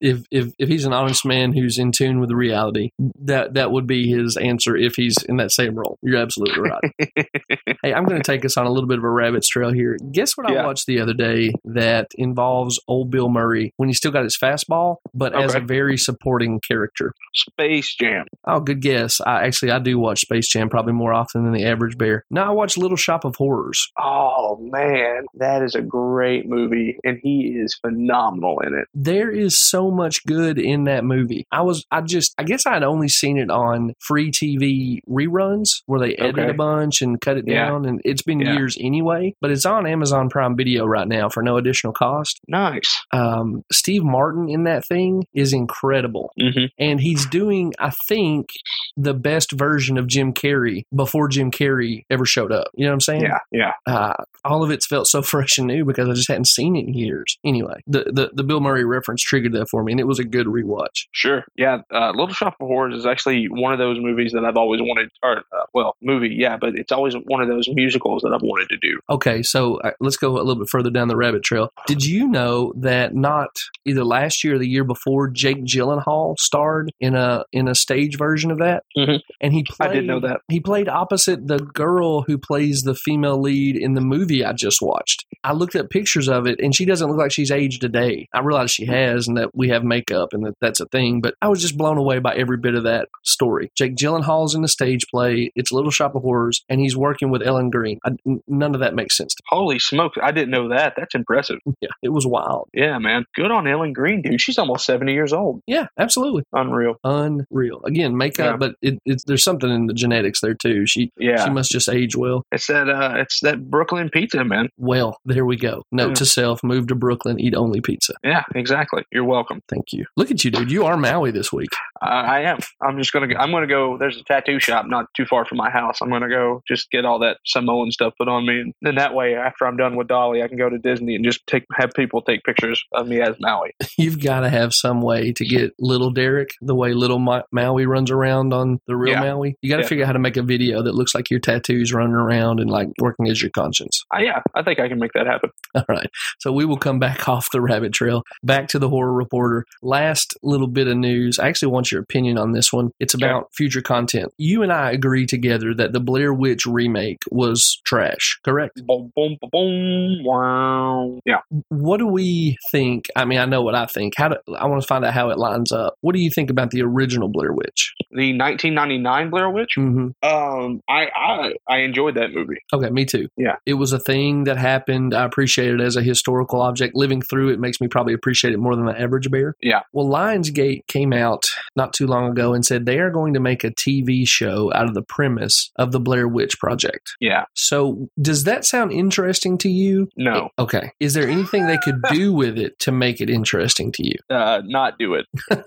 If 0.00 0.24
if 0.32 0.52
if 0.58 0.68
he's 0.68 0.84
an 0.84 0.92
honest 0.92 1.24
man 1.24 1.52
who's 1.52 1.78
in 1.78 1.92
tune 1.92 2.18
with 2.18 2.32
reality, 2.32 2.90
that 3.20 3.54
that 3.54 3.70
would 3.70 3.86
be 3.86 4.10
his 4.10 4.36
answer 4.36 4.76
if 4.76 4.96
he's 4.96 5.16
in 5.22 5.36
that 5.36 5.52
same 5.52 5.76
role. 5.76 5.96
You're 6.02 6.20
absolutely 6.20 6.60
right. 6.60 6.92
hey, 7.82 7.94
I'm 7.94 8.04
going 8.04 8.20
to 8.20 8.26
take 8.26 8.44
us 8.44 8.56
on 8.56 8.66
a 8.66 8.70
little 8.70 8.88
bit 8.88 8.98
of 8.98 9.04
a 9.04 9.10
rabbit's 9.10 9.48
trail 9.48 9.72
here. 9.72 9.96
Guess 10.10 10.36
what 10.36 10.50
I 10.50 10.64
watched 10.64 10.86
the 10.86 11.00
other 11.00 11.14
day 11.14 11.52
that 11.64 12.08
involves 12.16 12.80
old 12.88 13.10
Bill 13.10 13.28
Murray 13.28 13.72
when 13.76 13.88
he 13.88 13.92
still 13.92 14.10
got 14.10 14.24
his 14.24 14.36
fastball, 14.36 14.96
but 15.14 15.34
as 15.34 15.54
a 15.54 15.60
very 15.60 15.96
supporting 15.96 16.60
character. 16.66 17.12
Space 17.34 17.94
Jam. 17.94 18.26
Oh, 18.44 18.60
good 18.60 18.82
guess. 18.82 19.20
I 19.20 19.44
actually 19.44 19.70
I 19.70 19.78
do 19.78 19.98
watch 19.98 20.22
Space 20.22 20.48
Jam 20.48 20.68
probably 20.68 20.92
more 20.94 21.12
often 21.12 21.44
than 21.44 21.52
the 21.52 21.64
average 21.64 21.96
bear. 21.96 22.24
Now 22.30 22.48
I 22.48 22.50
watch 22.50 22.76
Little 22.76 22.96
Shop 22.96 23.24
of 23.24 23.36
Horrors. 23.36 23.90
Oh 23.98 24.58
man, 24.60 25.26
that 25.34 25.62
is 25.62 25.74
a 25.74 25.82
great 25.82 26.48
movie, 26.48 26.98
and 27.04 27.20
he 27.22 27.56
is 27.62 27.78
phenomenal 27.80 28.60
in 28.60 28.74
it. 28.74 28.88
There 28.94 29.30
is 29.30 29.61
so 29.68 29.90
much 29.90 30.24
good 30.26 30.58
in 30.58 30.84
that 30.84 31.04
movie. 31.04 31.46
I 31.52 31.62
was 31.62 31.84
I 31.90 32.00
just 32.02 32.34
I 32.38 32.44
guess 32.44 32.66
I'd 32.66 32.82
only 32.82 33.08
seen 33.08 33.38
it 33.38 33.50
on 33.50 33.94
free 33.98 34.30
TV 34.30 35.00
reruns 35.08 35.82
where 35.86 36.00
they 36.00 36.14
edit 36.16 36.38
Okay. 36.38 36.50
a 36.50 36.54
bunch 36.54 37.02
and 37.02 37.20
cut 37.20 37.36
it 37.38 37.44
Yeah. 37.46 37.66
down 37.66 37.84
and 37.86 38.00
it's 38.04 38.22
been 38.22 38.40
Yeah. 38.40 38.54
years 38.54 38.76
anyway, 38.80 39.34
but 39.40 39.50
it's 39.50 39.66
on 39.66 39.86
Amazon 39.86 40.28
Prime 40.28 40.56
Video 40.56 40.84
right 40.86 41.06
now 41.08 41.28
for 41.28 41.42
no 41.42 41.56
additional 41.56 41.92
cost. 41.92 42.40
Nice. 42.48 43.04
Um, 43.12 43.64
Steve 43.72 44.02
Martin 44.04 44.48
in 44.48 44.64
that 44.64 44.86
thing 44.86 45.24
is 45.34 45.52
incredible. 45.52 46.32
Mm-hmm. 46.40 46.66
and 46.78 47.00
he's 47.00 47.26
doing 47.26 47.72
i 47.78 47.90
think 48.08 48.50
the 48.96 49.14
best 49.14 49.52
version 49.52 49.96
of 49.98 50.06
jim 50.06 50.32
carrey 50.32 50.84
before 50.94 51.28
jim 51.28 51.50
carrey 51.50 52.04
ever 52.10 52.24
showed 52.24 52.50
up 52.52 52.68
you 52.74 52.84
know 52.84 52.90
what 52.90 52.94
i'm 52.94 53.00
saying 53.00 53.22
Yeah, 53.22 53.38
yeah. 53.50 53.72
uh, 53.86 54.14
all 54.44 54.62
of 54.62 54.70
it's 54.70 54.86
felt 54.86 55.06
so 55.06 55.22
fresh 55.32 55.58
and 55.58 55.66
new 55.66 55.84
because 55.84 56.08
i 56.08 56.12
just 56.12 56.28
hadn't 56.28 56.46
seen 56.48 56.76
it 56.76 56.86
in 56.86 56.94
years 56.94 57.38
anyway 57.44 57.80
the, 57.86 58.04
the, 58.12 58.30
the 58.34 58.42
bill 58.44 58.60
murray 58.60 58.84
reference 58.84 59.22
triggered 59.22 59.51
that 59.52 59.68
for 59.70 59.82
me 59.82 59.92
and 59.92 60.00
it 60.00 60.06
was 60.06 60.18
a 60.18 60.24
good 60.24 60.46
rewatch 60.46 61.06
Sure. 61.12 61.44
Yeah. 61.56 61.78
Uh, 61.92 62.10
Little 62.10 62.32
Shop 62.32 62.54
of 62.60 62.66
Horrors 62.66 62.94
is 62.94 63.06
actually 63.06 63.46
one 63.46 63.72
of 63.72 63.78
those 63.78 63.98
movies 64.00 64.32
that 64.32 64.44
I've 64.44 64.56
always 64.56 64.80
wanted, 64.80 65.10
or, 65.22 65.38
uh, 65.38 65.64
well, 65.74 65.96
movie, 66.02 66.34
yeah, 66.38 66.56
but 66.60 66.70
it's 66.74 66.90
always 66.92 67.14
one 67.26 67.40
of 67.42 67.48
those 67.48 67.68
musicals 67.72 68.22
that 68.22 68.32
I've 68.32 68.42
wanted 68.42 68.68
to 68.70 68.76
do. 68.78 68.98
okay 69.10 69.42
so 69.42 69.76
uh, 69.80 69.90
let's 70.00 70.16
go 70.16 70.32
a 70.36 70.42
little 70.42 70.56
bit 70.56 70.68
further 70.70 70.90
down 70.90 71.08
the 71.08 71.16
rabbit 71.16 71.42
trail 71.42 71.70
did 71.86 72.04
you 72.04 72.26
know 72.28 72.72
that 72.76 73.14
not 73.14 73.50
either 73.84 74.04
last 74.04 74.42
year 74.44 74.54
or 74.54 74.58
the 74.58 74.68
year 74.68 74.84
before 74.84 75.28
jake 75.28 75.64
gyllenhaal 75.64 76.34
starred 76.38 76.90
in 77.00 77.14
a 77.14 77.44
in 77.52 77.68
a 77.68 77.74
stage 77.74 78.16
version 78.18 78.50
of 78.50 78.58
that 78.58 78.84
Mhm. 78.96 79.20
and 79.40 79.52
he 79.52 79.64
played, 79.68 79.90
I 79.90 79.94
did 79.94 80.06
know 80.06 80.20
that. 80.20 80.40
He 80.48 80.60
played 80.60 80.88
opposite 80.88 81.46
the 81.46 81.58
girl 81.58 82.22
who 82.22 82.38
plays 82.38 82.82
the 82.82 82.94
female 82.94 83.40
lead 83.40 83.76
in 83.76 83.94
the 83.94 84.00
movie 84.00 84.44
I 84.44 84.52
just 84.52 84.80
watched. 84.82 85.24
I 85.44 85.52
looked 85.52 85.74
at 85.74 85.90
pictures 85.90 86.28
of 86.28 86.46
it 86.46 86.60
and 86.60 86.74
she 86.74 86.84
doesn't 86.84 87.08
look 87.08 87.18
like 87.18 87.32
she's 87.32 87.50
aged 87.50 87.82
a 87.84 87.88
day. 87.88 88.28
I 88.32 88.40
realize 88.40 88.70
she 88.70 88.86
has 88.86 89.26
and 89.28 89.36
that 89.42 89.54
we 89.54 89.68
have 89.68 89.84
makeup 89.84 90.30
and 90.32 90.44
that 90.46 90.54
that's 90.60 90.80
a 90.80 90.86
thing, 90.86 91.20
but 91.20 91.34
I 91.42 91.48
was 91.48 91.60
just 91.60 91.76
blown 91.76 91.98
away 91.98 92.18
by 92.20 92.34
every 92.34 92.56
bit 92.56 92.74
of 92.74 92.84
that 92.84 93.08
story. 93.24 93.70
Jake 93.76 93.96
Gyllenhaal's 93.96 94.54
in 94.54 94.62
the 94.62 94.68
stage 94.68 95.04
play. 95.10 95.50
It's 95.56 95.72
Little 95.72 95.90
Shop 95.90 96.14
of 96.14 96.22
Horrors 96.22 96.64
and 96.68 96.80
he's 96.80 96.96
working 96.96 97.30
with 97.30 97.42
Ellen 97.42 97.70
Greene. 97.70 97.98
I, 98.04 98.10
none 98.46 98.74
of 98.74 98.80
that 98.80 98.94
makes 98.94 99.16
sense 99.16 99.34
to 99.34 99.42
Holy 99.48 99.78
smokes. 99.78 100.16
I 100.22 100.30
didn't 100.30 100.50
know 100.50 100.68
that. 100.70 100.94
That's 100.96 101.14
impressive. 101.14 101.58
Yeah, 101.80 101.88
it 102.00 102.10
was 102.10 102.24
wild. 102.24 102.68
Yeah, 102.72 102.98
man. 102.98 103.24
Good 103.34 103.50
on 103.50 103.66
Ellen 103.66 103.92
Greene, 103.92 104.22
dude. 104.22 104.40
She's 104.40 104.56
almost 104.58 104.86
70 104.86 105.12
years 105.12 105.32
old. 105.32 105.62
Yeah, 105.66 105.86
absolutely. 105.98 106.44
Unreal. 106.52 106.94
Unreal. 107.02 107.80
Again, 107.84 108.16
makeup, 108.16 108.52
Yeah. 108.52 108.56
but 108.56 108.74
it, 108.80 108.98
it's 109.04 109.24
there's 109.24 109.42
something 109.42 109.68
in 109.68 109.86
the 109.86 109.94
genetics 109.94 110.40
there 110.40 110.54
too. 110.54 110.86
She 110.86 111.10
Yeah. 111.18 111.42
she 111.44 111.50
must 111.50 111.72
just 111.72 111.88
age 111.88 112.14
well. 112.14 112.44
It's 112.52 112.68
that, 112.68 112.88
uh, 112.88 113.14
it's 113.16 113.40
that 113.40 113.68
Brooklyn 113.68 114.10
pizza, 114.10 114.44
man. 114.44 114.68
Well, 114.78 115.18
there 115.24 115.44
we 115.44 115.56
go. 115.56 115.82
Note 115.90 116.08
Yeah. 116.10 116.14
to 116.14 116.26
self: 116.26 116.62
move 116.62 116.86
to 116.88 116.94
Brooklyn, 116.94 117.40
eat 117.40 117.54
only 117.56 117.80
pizza. 117.80 118.14
Yeah, 118.22 118.44
exactly. 118.54 119.02
You're 119.10 119.21
welcome. 119.24 119.62
Thank 119.68 119.92
you. 119.92 120.06
Look 120.16 120.30
at 120.30 120.44
you, 120.44 120.50
dude. 120.50 120.70
You 120.70 120.84
are 120.84 120.96
Maui 120.96 121.30
this 121.30 121.52
week. 121.52 121.70
I, 122.02 122.38
I 122.38 122.40
am. 122.50 122.58
I'm 122.82 122.98
just 122.98 123.12
gonna. 123.12 123.28
Go, 123.28 123.36
I'm 123.36 123.50
gonna 123.52 123.66
go. 123.66 123.96
There's 123.98 124.16
a 124.16 124.24
tattoo 124.24 124.58
shop 124.58 124.86
not 124.86 125.06
too 125.16 125.24
far 125.24 125.44
from 125.44 125.58
my 125.58 125.70
house. 125.70 125.98
I'm 126.02 126.10
gonna 126.10 126.28
go 126.28 126.62
just 126.66 126.90
get 126.90 127.04
all 127.04 127.20
that 127.20 127.38
Samoan 127.46 127.92
stuff 127.92 128.14
put 128.18 128.28
on 128.28 128.44
me, 128.46 128.60
and 128.60 128.74
then 128.82 128.96
that 128.96 129.14
way, 129.14 129.34
after 129.36 129.66
I'm 129.66 129.76
done 129.76 129.96
with 129.96 130.08
Dolly, 130.08 130.42
I 130.42 130.48
can 130.48 130.58
go 130.58 130.68
to 130.68 130.78
Disney 130.78 131.14
and 131.14 131.24
just 131.24 131.46
take 131.46 131.64
have 131.74 131.92
people 131.94 132.20
take 132.22 132.42
pictures 132.44 132.82
of 132.92 133.06
me 133.06 133.20
as 133.20 133.36
Maui. 133.40 133.70
You've 133.98 134.20
got 134.22 134.40
to 134.40 134.50
have 134.50 134.72
some 134.74 135.00
way 135.00 135.32
to 135.32 135.44
get 135.46 135.72
little 135.78 136.10
Derek 136.10 136.50
the 136.60 136.74
way 136.74 136.92
little 136.92 137.18
Ma- 137.20 137.42
Maui 137.52 137.86
runs 137.86 138.10
around 138.10 138.52
on 138.52 138.80
the 138.86 138.96
real 138.96 139.12
Yeah. 139.12 139.20
Maui. 139.20 139.56
You 139.62 139.70
got 139.70 139.76
to 139.76 139.82
Yeah. 139.82 139.88
figure 139.88 140.04
out 140.04 140.08
how 140.08 140.12
to 140.14 140.18
make 140.18 140.36
a 140.36 140.42
video 140.42 140.82
that 140.82 140.94
looks 140.94 141.14
like 141.14 141.30
your 141.30 141.40
tattoos 141.40 141.92
running 141.92 142.14
around 142.14 142.58
and 142.60 142.68
like 142.70 142.88
working 143.00 143.28
as 143.28 143.40
your 143.40 143.50
conscience. 143.50 144.04
Uh, 144.14 144.18
yeah, 144.20 144.40
I 144.54 144.62
think 144.62 144.80
I 144.80 144.88
can 144.88 144.98
make 144.98 145.12
that 145.12 145.26
happen. 145.26 145.50
All 145.74 145.84
right. 145.88 146.10
So 146.40 146.50
we 146.52 146.64
will 146.64 146.76
come 146.78 146.98
back 146.98 147.28
off 147.28 147.50
the 147.52 147.60
rabbit 147.60 147.92
trail, 147.92 148.22
back 148.42 148.68
to 148.68 148.78
the 148.78 148.88
horror 148.88 149.12
reporter. 149.12 149.66
Last 149.82 150.36
little 150.42 150.66
bit 150.68 150.88
of 150.88 150.96
news. 150.96 151.38
I 151.38 151.48
actually 151.48 151.68
want 151.72 151.91
your 151.92 152.02
opinion 152.02 152.38
on 152.38 152.52
this 152.52 152.72
one. 152.72 152.90
It's 152.98 153.14
about 153.14 153.50
future 153.54 153.82
content. 153.82 154.32
You 154.38 154.62
and 154.62 154.72
I 154.72 154.90
agree 154.90 155.26
together 155.26 155.74
that 155.74 155.92
the 155.92 156.00
Blair 156.00 156.32
Witch 156.32 156.66
remake 156.66 157.22
was 157.30 157.80
trash, 157.84 158.38
correct? 158.44 158.84
Boom, 158.86 159.12
boom, 159.14 159.36
boom, 159.40 159.50
boom. 159.50 160.24
Wow. 160.24 161.20
Yeah. 161.24 161.40
What 161.68 161.98
do 161.98 162.06
we 162.06 162.56
think? 162.70 163.06
I 163.16 163.24
mean, 163.24 163.38
I 163.38 163.44
know 163.44 163.62
what 163.62 163.74
I 163.74 163.86
think. 163.86 164.14
How 164.16 164.28
do, 164.28 164.36
I 164.56 164.66
want 164.66 164.82
to 164.82 164.86
find 164.86 165.04
out 165.04 165.14
how 165.14 165.30
it 165.30 165.38
lines 165.38 165.72
up. 165.72 165.94
What 166.00 166.14
do 166.14 166.20
you 166.20 166.30
think 166.30 166.50
about 166.50 166.70
the 166.70 166.82
original 166.82 167.28
Blair 167.28 167.52
Witch? 167.52 167.94
The 168.10 168.36
1999 168.36 169.30
Blair 169.30 169.50
Witch. 169.50 169.74
Mm-hmm. 169.78 170.08
Um, 170.22 170.80
I 170.88 171.08
I 171.14 171.52
I 171.68 171.78
enjoyed 171.78 172.16
that 172.16 172.32
movie. 172.32 172.62
Okay, 172.72 172.90
me 172.90 173.04
too. 173.04 173.28
Yeah. 173.36 173.56
It 173.66 173.74
was 173.74 173.92
a 173.92 173.98
thing 173.98 174.44
that 174.44 174.56
happened. 174.56 175.14
I 175.14 175.24
appreciate 175.24 175.74
it 175.74 175.80
as 175.80 175.96
a 175.96 176.02
historical 176.02 176.60
object. 176.60 176.94
Living 176.94 177.22
through 177.22 177.50
it 177.50 177.60
makes 177.60 177.80
me 177.80 177.88
probably 177.88 178.14
appreciate 178.14 178.52
it 178.52 178.58
more 178.58 178.76
than 178.76 178.86
the 178.86 178.98
average 178.98 179.30
bear. 179.30 179.54
Yeah. 179.60 179.80
Well, 179.92 180.06
Lionsgate 180.06 180.86
came 180.86 181.12
out 181.12 181.44
not 181.76 181.92
too 181.92 182.06
long 182.06 182.30
ago 182.30 182.54
and 182.54 182.64
said 182.64 182.86
they 182.86 182.98
are 182.98 183.10
going 183.10 183.34
to 183.34 183.40
make 183.40 183.64
a 183.64 183.70
TV 183.70 184.26
show 184.26 184.72
out 184.74 184.86
of 184.86 184.94
the 184.94 185.02
premise 185.02 185.70
of 185.76 185.92
the 185.92 186.00
Blair 186.00 186.28
Witch 186.28 186.58
Project. 186.58 187.14
Yeah. 187.20 187.44
So, 187.54 188.08
does 188.20 188.44
that 188.44 188.64
sound 188.64 188.92
interesting 188.92 189.58
to 189.58 189.68
you? 189.68 190.08
No. 190.16 190.50
Okay. 190.58 190.92
Is 191.00 191.14
there 191.14 191.28
anything 191.28 191.66
they 191.66 191.78
could 191.78 192.02
do 192.10 192.32
with 192.42 192.58
it 192.58 192.78
to 192.80 192.92
make 192.92 193.20
it 193.20 193.30
interesting 193.30 193.92
to 193.92 194.06
you? 194.06 194.14
Uh, 194.30 194.62
not 194.64 194.98
do 194.98 195.14
it. 195.14 195.26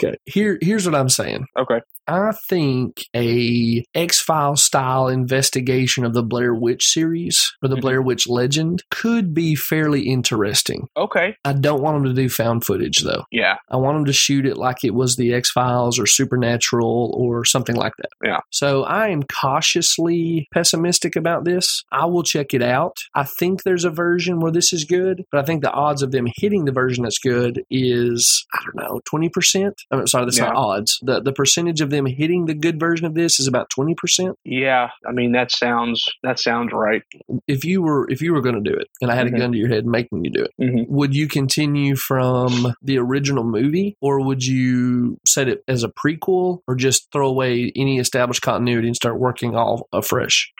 Okay. 0.00 0.16
Here 0.26 0.58
here's 0.60 0.86
what 0.86 0.94
I'm 0.94 1.08
saying. 1.08 1.46
Okay. 1.58 1.80
I 2.08 2.32
think 2.48 3.04
a 3.14 3.84
X 3.94 4.20
Files 4.20 4.62
style 4.64 5.08
investigation 5.08 6.04
of 6.04 6.14
the 6.14 6.22
Blair 6.22 6.54
Witch 6.54 6.86
series 6.86 7.52
or 7.62 7.68
the 7.68 7.76
Mhm. 7.76 7.80
Blair 7.82 8.02
Witch 8.02 8.26
legend 8.28 8.82
could 8.90 9.34
be 9.34 9.54
fairly 9.54 10.02
interesting. 10.08 10.88
Okay. 10.96 11.36
I 11.44 11.52
don't 11.52 11.82
want 11.82 11.96
them 12.02 12.14
to 12.14 12.20
do 12.20 12.28
found 12.28 12.64
footage 12.64 12.98
though. 13.04 13.24
Yeah. 13.30 13.56
I 13.70 13.76
want 13.76 13.96
them 13.96 14.04
to 14.06 14.12
shoot 14.12 14.46
it 14.46 14.56
like 14.56 14.84
it 14.84 14.94
was 14.94 15.16
the 15.16 15.32
X 15.34 15.50
Files 15.50 15.98
or 15.98 16.06
Supernatural 16.06 17.14
or 17.16 17.44
something 17.44 17.76
like 17.76 17.92
that. 17.98 18.08
Yeah. 18.24 18.40
So 18.50 18.84
I 18.84 19.08
am 19.08 19.22
cautiously 19.24 20.48
pessimistic 20.52 21.16
about 21.16 21.44
this. 21.44 21.84
I 21.92 22.06
will 22.06 22.22
check 22.22 22.54
it 22.54 22.62
out. 22.62 22.96
I 23.14 23.24
think 23.24 23.62
there's 23.62 23.84
a 23.84 23.90
version 23.90 24.40
where 24.40 24.52
this 24.52 24.72
is 24.72 24.84
good, 24.84 25.24
but 25.30 25.40
I 25.40 25.44
think 25.44 25.62
the 25.62 25.70
odds 25.72 26.02
of 26.02 26.10
them 26.10 26.26
hitting 26.36 26.64
the 26.64 26.72
version 26.72 27.04
that's 27.04 27.18
good 27.18 27.62
is 27.70 28.46
I 28.54 28.60
don't 28.64 28.76
know 28.76 29.00
twenty 29.04 29.28
percent. 29.28 29.74
I'm 29.90 30.06
sorry, 30.06 30.24
that's 30.24 30.38
not 30.38 30.54
odds. 30.56 30.98
the 31.02 31.20
The 31.20 31.32
percentage 31.32 31.80
of 31.80 31.90
them 31.90 31.97
hitting 32.06 32.46
the 32.46 32.54
good 32.54 32.78
version 32.80 33.06
of 33.06 33.14
this 33.14 33.38
is 33.40 33.46
about 33.46 33.70
twenty 33.70 33.94
percent. 33.94 34.36
Yeah. 34.44 34.88
I 35.06 35.12
mean, 35.12 35.32
that 35.32 35.50
sounds 35.52 36.04
that 36.22 36.38
sounds 36.38 36.72
right. 36.72 37.02
If 37.46 37.64
you 37.64 37.82
were 37.82 38.08
if 38.10 38.20
you 38.22 38.32
were 38.32 38.40
going 38.42 38.62
to 38.62 38.70
do 38.70 38.76
it, 38.76 38.88
and 39.00 39.10
I 39.10 39.14
had 39.14 39.26
Mhm. 39.26 39.34
a 39.34 39.38
gun 39.38 39.52
to 39.52 39.58
your 39.58 39.68
head 39.68 39.86
making 39.86 40.24
you 40.24 40.30
do 40.30 40.44
it 40.44 40.50
hmm 40.58 40.82
would 40.88 41.14
you 41.14 41.28
continue 41.28 41.94
from 41.96 42.74
the 42.82 42.98
original 42.98 43.44
movie 43.44 43.96
or 44.00 44.24
would 44.24 44.44
you 44.44 45.18
set 45.26 45.48
it 45.48 45.62
as 45.68 45.84
a 45.84 45.88
prequel 45.88 46.60
or 46.66 46.74
just 46.74 47.08
throw 47.12 47.28
away 47.28 47.70
any 47.76 47.98
established 47.98 48.42
continuity 48.42 48.86
and 48.88 48.96
start 48.96 49.18
working 49.18 49.54
all 49.54 49.88
afresh 49.92 50.52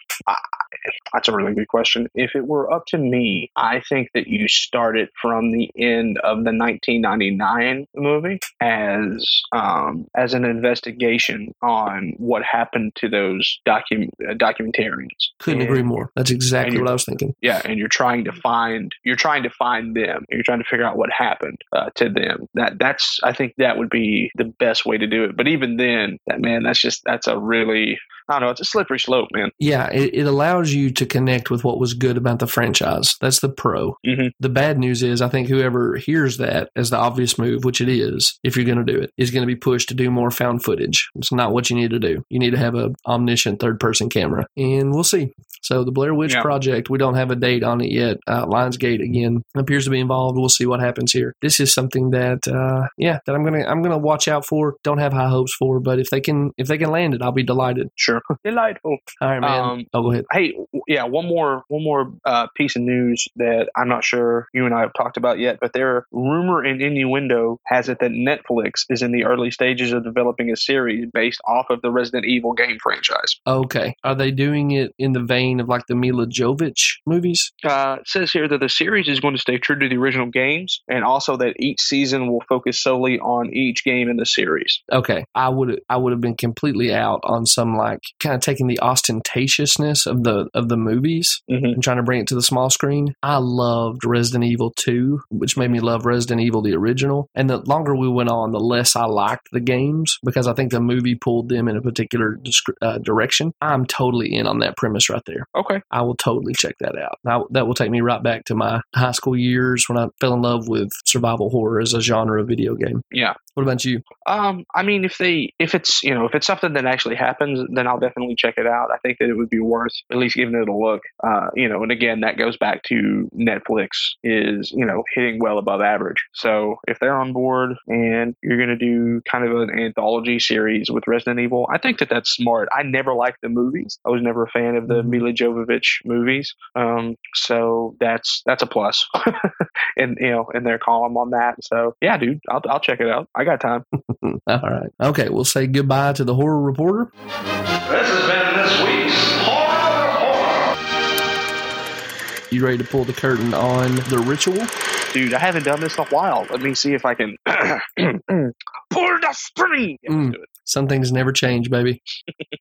That's 1.12 1.28
a 1.28 1.32
really 1.34 1.54
good 1.54 1.68
question. 1.68 2.08
If 2.14 2.34
it 2.34 2.46
were 2.46 2.72
up 2.72 2.86
to 2.88 2.98
me, 2.98 3.50
I 3.56 3.80
think 3.88 4.10
that 4.14 4.26
you 4.26 4.48
start 4.48 4.98
it 4.98 5.10
from 5.20 5.52
the 5.52 5.70
end 5.78 6.18
of 6.18 6.44
the 6.44 6.52
1999 6.52 7.86
movie 7.96 8.38
as 8.60 9.42
um, 9.52 10.06
as 10.16 10.34
an 10.34 10.44
investigation 10.44 11.54
on 11.62 12.14
what 12.18 12.42
happened 12.42 12.92
to 12.96 13.08
those 13.08 13.58
docu- 13.66 14.08
uh, 14.28 14.34
documentarians. 14.34 15.08
couldn't 15.38 15.60
And- 15.60 15.68
agree 15.70 15.82
more 15.82 16.10
that's 16.16 16.30
exactly 16.30 16.78
what 16.78 16.88
i 16.88 16.92
was 16.92 17.04
thinking 17.04 17.34
Yeah, 17.40 17.60
and 17.64 17.78
you're 17.78 17.88
trying 17.88 18.24
to 18.24 18.32
find 18.32 18.92
you're 19.04 19.16
trying 19.16 19.42
to 19.44 19.50
find 19.50 19.94
them. 19.96 20.24
You're 20.30 20.42
trying 20.42 20.58
to 20.60 20.64
figure 20.68 20.84
out 20.84 20.96
what 20.96 21.10
happened 21.12 21.58
uh, 21.72 21.90
to 21.96 22.08
them. 22.08 22.46
That 22.54 22.78
that's 22.78 23.20
I 23.22 23.32
think 23.32 23.54
that 23.58 23.78
would 23.78 23.90
be 23.90 24.30
the 24.36 24.44
best 24.44 24.84
way 24.86 24.98
to 24.98 25.06
do 25.06 25.24
it. 25.24 25.36
But 25.36 25.48
even 25.48 25.76
then, 25.76 26.18
that 26.26 26.40
man, 26.40 26.62
that's 26.62 26.80
just 26.80 27.02
that's 27.04 27.26
a 27.26 27.38
really 27.38 27.98
I 28.28 28.34
don't 28.34 28.42
know. 28.42 28.50
It's 28.50 28.60
a 28.60 28.64
slippery 28.64 28.98
slope, 29.00 29.28
man. 29.32 29.50
yeah 29.58 29.88
it, 29.90 30.14
it 30.14 30.26
allows 30.26 30.72
you 30.72 30.90
to 30.98 31.06
connect 31.06 31.50
with 31.50 31.64
what 31.64 31.78
was 31.80 31.94
good 31.94 32.16
about 32.16 32.38
the 32.38 32.46
franchise. 32.46 33.16
That's 33.20 33.40
the 33.40 33.48
pro. 33.48 33.96
Mhm. 34.06 34.30
the 34.40 34.48
bad 34.48 34.78
news 34.78 35.02
is 35.02 35.20
i 35.22 35.28
think 35.28 35.48
whoever 35.48 35.96
hears 35.96 36.36
that 36.38 36.68
as 36.76 36.90
the 36.90 36.96
obvious 36.96 37.38
move 37.38 37.64
which 37.64 37.80
it 37.80 37.88
is 37.88 38.38
if 38.44 38.56
you're 38.56 38.64
going 38.64 38.84
to 38.84 38.92
do 38.92 38.98
it 39.00 39.10
is 39.16 39.30
going 39.30 39.42
to 39.42 39.46
be 39.46 39.56
pushed 39.56 39.88
to 39.88 39.94
do 39.94 40.10
more 40.10 40.30
found 40.30 40.62
footage. 40.62 41.08
It's 41.16 41.32
not 41.32 41.52
what 41.52 41.70
you 41.70 41.76
need 41.76 41.90
to 41.90 41.98
do. 41.98 42.22
You 42.30 42.38
need 42.38 42.50
to 42.50 42.58
have 42.58 42.74
a 42.74 42.90
omniscient 43.06 43.60
third 43.60 43.80
person 43.80 44.08
camera. 44.08 44.46
And 44.56 44.92
we'll 44.92 45.04
see. 45.04 45.32
So 45.62 45.82
the 45.84 45.90
blair 45.92 46.14
witch 46.14 46.34
Yeah. 46.34 46.42
project 46.42 46.88
we 46.90 46.98
don't 46.98 47.14
have 47.14 47.30
a 47.30 47.36
date 47.36 47.62
on 47.64 47.80
it 47.80 47.90
yet. 47.90 48.18
Uh, 48.26 48.46
lionsgate 48.46 49.02
again 49.02 49.42
appears 49.56 49.84
to 49.84 49.90
be 49.90 50.00
involved. 50.00 50.38
We'll 50.38 50.48
see 50.48 50.66
what 50.66 50.80
happens 50.80 51.12
here. 51.12 51.34
This 51.42 51.58
is 51.60 51.72
something 51.74 52.10
that 52.10 52.46
uh, 52.48 52.88
yeah 52.96 53.18
that 53.26 53.34
i'm 53.34 53.44
gonna 53.44 53.64
i'm 53.66 53.82
gonna 53.82 53.98
watch 53.98 54.28
out 54.28 54.46
for. 54.46 54.76
Don't 54.84 54.98
have 54.98 55.12
high 55.12 55.28
hopes 55.28 55.54
for 55.54 55.80
but 55.80 55.98
if 55.98 56.10
they 56.10 56.20
can 56.20 56.50
if 56.56 56.68
they 56.68 56.78
can 56.78 56.90
land 56.90 57.14
it 57.14 57.22
i'll 57.22 57.32
be 57.32 57.42
delighted. 57.42 57.88
Sure, 57.96 58.20
delightful. 58.44 58.96
all 59.20 59.28
right 59.28 59.40
man. 59.40 59.60
Um, 59.60 59.84
oh 59.94 60.02
go 60.02 60.12
ahead. 60.12 60.24
Hey, 60.32 60.54
yeah, 60.88 61.04
one 61.04 61.26
more 61.26 61.62
one 61.68 61.84
more 61.84 62.12
uh, 62.24 62.48
piece 62.56 62.74
of 62.74 62.82
news 62.82 63.28
that 63.36 63.68
I'm 63.76 63.88
not 63.88 64.02
sure 64.04 64.48
you 64.52 64.66
and 64.66 64.74
I 64.74 64.80
have 64.80 64.92
talked 64.94 65.16
about 65.16 65.38
yet, 65.38 65.58
but 65.60 65.72
there 65.72 66.06
rumor 66.10 66.64
and 66.64 66.80
innuendo 66.82 67.60
has 67.66 67.88
it 67.88 67.98
that 68.00 68.10
Netflix 68.10 68.84
is 68.88 69.02
in 69.02 69.12
the 69.12 69.24
early 69.24 69.50
stages 69.50 69.92
of 69.92 70.02
developing 70.02 70.50
a 70.50 70.56
series 70.56 71.06
based 71.12 71.40
off 71.46 71.66
of 71.70 71.82
the 71.82 71.90
Resident 71.90 72.24
Evil 72.24 72.54
game 72.54 72.78
franchise. 72.82 73.36
okay 73.46 73.94
are 74.02 74.14
they 74.14 74.30
doing 74.30 74.70
it 74.72 74.92
in 74.98 75.12
the 75.12 75.22
vein 75.22 75.60
of 75.60 75.68
like 75.68 75.86
the 75.88 75.94
mila 75.94 76.26
jovich 76.26 76.96
movies 77.06 77.52
Uh, 77.64 77.96
it 78.00 78.08
says 78.08 78.30
here 78.32 78.48
that 78.48 78.60
the 78.60 78.68
series 78.68 79.08
is 79.08 79.20
going 79.20 79.34
to 79.34 79.40
stay 79.40 79.58
true 79.58 79.78
to 79.78 79.88
the 79.88 79.96
original 79.96 80.26
games, 80.26 80.80
and 80.88 81.04
also 81.04 81.36
that 81.36 81.54
each 81.58 81.80
season 81.80 82.30
will 82.30 82.42
focus 82.48 82.80
solely 82.82 83.18
on 83.20 83.52
each 83.52 83.84
game 83.84 84.08
in 84.08 84.16
the 84.16 84.26
series. 84.26 84.80
okay 84.92 85.24
i 85.34 85.48
would 85.48 85.80
i 85.90 85.96
would 85.96 86.12
have 86.12 86.20
been 86.20 86.36
completely 86.36 86.94
out 86.94 87.20
on 87.24 87.44
some 87.44 87.76
like 87.76 88.00
kind 88.20 88.34
of 88.34 88.40
taking 88.40 88.66
the 88.66 88.78
ostentatiousness 88.82 90.06
of 90.06 90.24
the 90.24 90.48
of 90.54 90.68
the 90.68 90.76
movies 90.78 91.42
Mm-hmm. 91.50 91.64
and 91.64 91.82
trying 91.82 91.96
to 91.96 92.02
bring 92.02 92.20
it 92.20 92.26
to 92.28 92.34
the 92.34 92.42
small 92.42 92.68
screen 92.70 93.14
i 93.22 93.38
loved 93.38 94.04
resident 94.04 94.44
evil 94.44 94.72
2 94.76 95.20
which 95.30 95.56
made 95.56 95.70
me 95.70 95.80
love 95.80 96.04
resident 96.04 96.40
evil 96.42 96.60
the 96.62 96.74
original 96.74 97.28
and 97.34 97.48
the 97.48 97.58
longer 97.58 97.94
we 97.96 98.08
went 98.08 98.28
on 98.28 98.52
the 98.52 98.60
less 98.60 98.94
i 98.96 99.04
liked 99.06 99.48
the 99.52 99.60
games 99.60 100.18
because 100.24 100.46
i 100.46 100.52
think 100.52 100.70
the 100.70 100.80
movie 100.80 101.14
pulled 101.14 101.48
them 101.48 101.68
in 101.68 101.76
a 101.76 101.80
particular 101.80 102.38
uh, 102.82 102.98
direction 102.98 103.52
i'm 103.62 103.86
totally 103.86 104.34
in 104.34 104.46
on 104.46 104.58
that 104.58 104.76
premise 104.76 105.08
right 105.08 105.22
there 105.26 105.46
Okay. 105.56 105.80
I 105.90 106.02
will 106.02 106.14
totally 106.16 106.52
check 106.54 106.76
that 106.80 106.96
out. 106.96 107.18
Now, 107.24 107.46
that 107.50 107.66
will 107.66 107.74
take 107.74 107.90
me 107.90 108.00
right 108.00 108.22
back 108.22 108.44
to 108.44 108.54
my 108.54 108.80
high 108.94 109.12
school 109.12 109.36
years 109.36 109.84
when 109.88 109.98
I 109.98 110.08
fell 110.20 110.34
in 110.34 110.42
love 110.42 110.68
with 110.68 110.88
survival 111.04 111.50
horror 111.50 111.80
as 111.80 111.94
a 111.94 112.00
genre 112.00 112.40
of 112.40 112.48
video 112.48 112.74
game. 112.74 113.02
Yeah. 113.10 113.34
What 113.58 113.64
about 113.64 113.84
you? 113.84 114.02
Um, 114.24 114.64
I 114.72 114.84
mean, 114.84 115.04
if 115.04 115.18
they, 115.18 115.52
if 115.58 115.74
it's, 115.74 116.04
you 116.04 116.14
know, 116.14 116.26
if 116.26 116.34
it's 116.36 116.46
something 116.46 116.74
that 116.74 116.86
actually 116.86 117.16
happens, 117.16 117.58
then 117.74 117.88
I'll 117.88 117.98
definitely 117.98 118.36
check 118.36 118.54
it 118.56 118.68
out. 118.68 118.90
I 118.94 118.98
think 118.98 119.18
that 119.18 119.28
it 119.28 119.36
would 119.36 119.50
be 119.50 119.58
worth 119.58 119.90
at 120.12 120.16
least 120.16 120.36
giving 120.36 120.54
it 120.54 120.68
a 120.68 120.72
look. 120.72 121.02
Uh, 121.26 121.48
you 121.56 121.68
know, 121.68 121.82
and 121.82 121.90
again, 121.90 122.20
that 122.20 122.38
goes 122.38 122.56
back 122.56 122.84
to 122.84 123.28
Netflix 123.36 123.88
is, 124.22 124.70
you 124.70 124.86
know, 124.86 125.02
hitting 125.12 125.40
well 125.40 125.58
above 125.58 125.80
average. 125.80 126.24
So 126.34 126.76
if 126.86 127.00
they're 127.00 127.18
on 127.18 127.32
board 127.32 127.70
and 127.88 128.36
you're 128.44 128.58
going 128.64 128.68
to 128.68 128.76
do 128.76 129.22
kind 129.28 129.44
of 129.44 129.56
an 129.60 129.76
anthology 129.76 130.38
series 130.38 130.88
with 130.88 131.08
Resident 131.08 131.40
Evil, 131.40 131.66
I 131.68 131.78
think 131.78 131.98
that 131.98 132.08
that's 132.10 132.30
smart. 132.30 132.68
I 132.72 132.84
never 132.84 133.12
liked 133.12 133.38
the 133.42 133.48
movies. 133.48 133.98
I 134.06 134.10
was 134.10 134.22
never 134.22 134.44
a 134.44 134.48
fan 134.50 134.76
of 134.76 134.86
the 134.86 135.02
Mhm. 135.02 135.06
Milla 135.08 135.32
Jovovich 135.32 135.98
movies. 136.04 136.54
Um, 136.76 137.16
so 137.34 137.96
that's, 137.98 138.40
that's 138.46 138.62
a 138.62 138.66
plus 138.68 139.04
in, 139.96 140.14
you 140.20 140.30
know, 140.30 140.46
in 140.54 140.62
their 140.62 140.78
column 140.78 141.16
on 141.16 141.30
that. 141.30 141.56
So 141.62 141.96
yeah, 142.00 142.16
dude, 142.18 142.38
I'll, 142.48 142.62
I'll 142.68 142.78
check 142.78 143.00
it 143.00 143.08
out. 143.08 143.28
I 143.34 143.47
got 143.48 143.60
time. 143.60 143.84
All 144.46 144.60
right. 144.60 144.90
Okay, 145.00 145.28
we'll 145.28 145.44
say 145.44 145.66
goodbye 145.66 146.12
to 146.14 146.24
the 146.24 146.34
horror 146.34 146.60
reporter. 146.60 147.10
This 147.16 147.30
has 147.30 148.26
been 148.28 148.56
this 148.56 148.80
week's 148.86 149.32
Horror 149.44 150.70
Report. 150.74 152.52
You 152.52 152.64
ready 152.64 152.78
to 152.78 152.84
pull 152.84 153.04
the 153.04 153.12
curtain 153.12 153.54
on 153.54 153.94
the 153.96 154.18
ritual? 154.18 154.64
Dude, 155.12 155.32
I 155.34 155.38
haven't 155.38 155.64
done 155.64 155.80
this 155.80 155.96
in 155.96 156.04
a 156.04 156.06
while. 156.08 156.46
Let 156.50 156.60
me 156.60 156.74
see 156.74 156.92
if 156.94 157.04
I 157.06 157.14
can 157.14 157.36
pull 157.46 157.60
the 157.96 159.32
string. 159.32 159.98
Yeah, 160.02 160.10
Mm. 160.10 160.24
let's 160.26 160.36
do 160.36 160.42
it. 160.42 160.48
Some 160.64 160.86
things 160.86 161.10
never 161.12 161.32
change, 161.32 161.70
baby. 161.70 162.02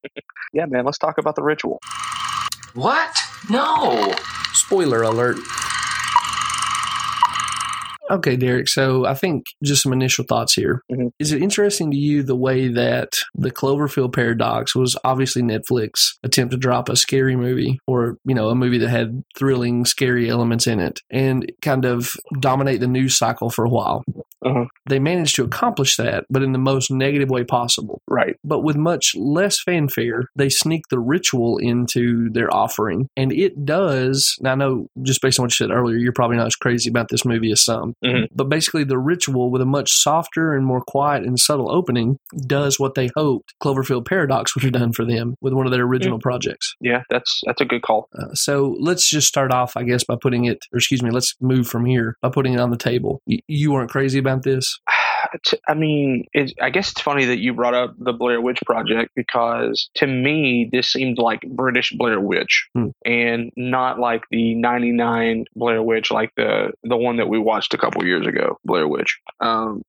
yeah, 0.54 0.65
man, 0.65 0.86
let's 0.86 0.97
talk 0.97 1.17
about 1.17 1.36
the 1.36 1.43
ritual. 1.43 1.80
What? 2.73 3.15
No. 3.50 4.13
Spoiler 4.54 5.02
alert. 5.02 5.38
Okay, 8.10 8.36
Derek. 8.36 8.67
So 8.70 9.06
I 9.06 9.13
think 9.13 9.46
just 9.63 9.84
some 9.84 9.93
initial 9.93 10.26
thoughts 10.26 10.54
here. 10.54 10.82
Is 11.20 11.34
Mhm. 11.34 11.38
it 11.38 11.41
interesting 11.43 11.91
to 11.91 11.98
you 11.98 12.24
the 12.24 12.36
way 12.36 12.67
that 12.67 13.10
the 13.36 13.52
Cloverfield 13.52 14.13
paradox 14.13 14.76
was 14.76 14.98
obviously 15.04 15.41
Netflix 15.41 16.13
attempt 16.24 16.52
to 16.52 16.58
drop 16.58 16.89
a 16.89 16.96
scary 16.96 17.36
movie 17.36 17.80
or, 17.88 18.17
you 18.26 18.34
know, 18.36 18.50
a 18.50 18.56
movie 18.56 18.78
that 18.78 18.89
had 18.89 19.24
thrilling, 19.38 19.86
scary 19.86 20.30
elements 20.30 20.67
in 20.67 20.80
it 20.80 21.02
and 21.10 21.52
kind 21.62 21.86
of 21.86 22.12
dominate 22.39 22.80
the 22.80 22.88
news 22.88 23.17
cycle 23.17 23.50
for 23.50 23.65
a 23.65 23.70
while? 23.70 24.04
Uh-huh. 24.46 24.65
They 24.88 25.00
managed 25.00 25.36
to 25.38 25.43
accomplish 25.43 25.98
that, 25.98 26.26
but 26.30 26.43
in 26.43 26.52
the 26.52 26.60
most 26.60 26.91
negative 26.91 27.30
way 27.30 27.43
possible. 27.43 28.02
Right. 28.08 28.36
But 28.43 28.60
with 28.60 28.78
much 28.78 29.13
less 29.15 29.60
fanfare, 29.62 30.26
they 30.36 30.50
sneak 30.50 30.84
the 30.89 31.00
ritual 31.00 31.58
into 31.58 32.30
their 32.30 32.54
offering. 32.54 33.10
And 33.17 33.34
it 33.34 33.65
does, 33.65 34.36
now 34.39 34.52
I 34.52 34.56
know 34.56 34.88
just 35.02 35.22
based 35.22 35.39
on 35.39 35.43
what 35.43 35.60
you 35.60 35.65
said 35.65 35.74
earlier, 35.74 35.98
you're 35.98 36.13
probably 36.13 36.38
not 36.38 36.46
as 36.48 36.56
crazy 36.56 36.89
about 36.89 37.10
this 37.10 37.26
movie 37.26 37.52
as 37.52 37.63
some. 37.63 37.96
Mhm. 38.04 38.28
But 38.34 38.50
basically, 38.50 38.84
the 38.84 38.98
ritual 38.98 39.52
with 39.52 39.62
a 39.62 39.66
much 39.66 39.92
softer 39.92 40.54
and 40.54 40.66
more 40.66 40.82
quiet 40.82 41.24
and 41.24 41.40
subtle 41.40 41.72
opening 41.72 42.18
does 42.46 42.80
what 42.80 42.96
they 42.96 43.10
hoped 43.16 43.54
Cloverfield 43.62 44.06
Paradox 44.06 44.56
would 44.56 44.64
have 44.64 44.74
done 44.74 44.94
for 44.94 45.06
them 45.06 45.36
with 45.42 45.54
one 45.54 45.66
of 45.66 45.72
their 45.72 45.84
original 45.84 46.20
projects. 46.20 46.76
Yeah, 46.80 47.02
that's 47.10 47.42
that's 47.46 47.62
a 47.62 47.66
good 47.66 47.82
call. 47.82 48.08
Uh, 48.18 48.34
so 48.34 48.76
let's 48.80 49.10
just 49.10 49.28
start 49.28 49.52
off, 49.52 49.76
I 49.76 49.84
guess, 49.84 50.04
by 50.04 50.16
putting 50.22 50.46
it, 50.46 50.60
or 50.74 50.78
excuse 50.78 51.02
me, 51.02 51.12
let's 51.12 51.34
move 51.42 51.68
from 51.68 51.86
here 51.86 52.16
by 52.22 52.30
putting 52.30 52.54
it 52.54 52.60
on 52.60 52.70
the 52.72 52.78
table. 52.78 53.22
Y- 53.28 53.40
you 53.48 53.72
weren't 53.72 53.90
crazy 53.90 54.20
about 54.20 54.44
this? 54.44 54.80
T- 55.46 55.60
I 55.68 55.74
mean, 55.74 56.26
it, 56.34 56.54
I 56.62 56.70
guess 56.70 56.92
it's 56.92 57.02
funny 57.02 57.26
that 57.26 57.40
you 57.40 57.54
brought 57.54 57.74
up 57.74 57.96
the 57.98 58.13
Blair 58.13 58.42
Witch 58.42 58.60
Project 58.66 59.12
because 59.16 59.90
to 59.96 60.08
me, 60.08 60.70
this 60.72 60.92
seemed 60.92 61.18
like 61.18 61.42
British 61.42 61.92
Blair 61.98 62.20
Witch 62.20 62.70
Hmm. 62.74 62.88
and 63.06 63.52
not 63.56 64.00
like 64.00 64.24
the 64.32 64.56
99 64.56 65.46
Blair 65.56 65.82
Witch, 65.84 66.12
like 66.12 66.32
the, 66.36 66.72
the 66.84 66.98
one 66.98 67.18
that 67.18 67.30
we 67.30 67.40
watched 67.40 67.74
a 67.74 67.78
couple 67.78 68.06
years 68.06 68.26
ago, 68.28 68.60
Blair 68.66 68.88
Witch. 68.88 69.20
Um, 69.40 69.84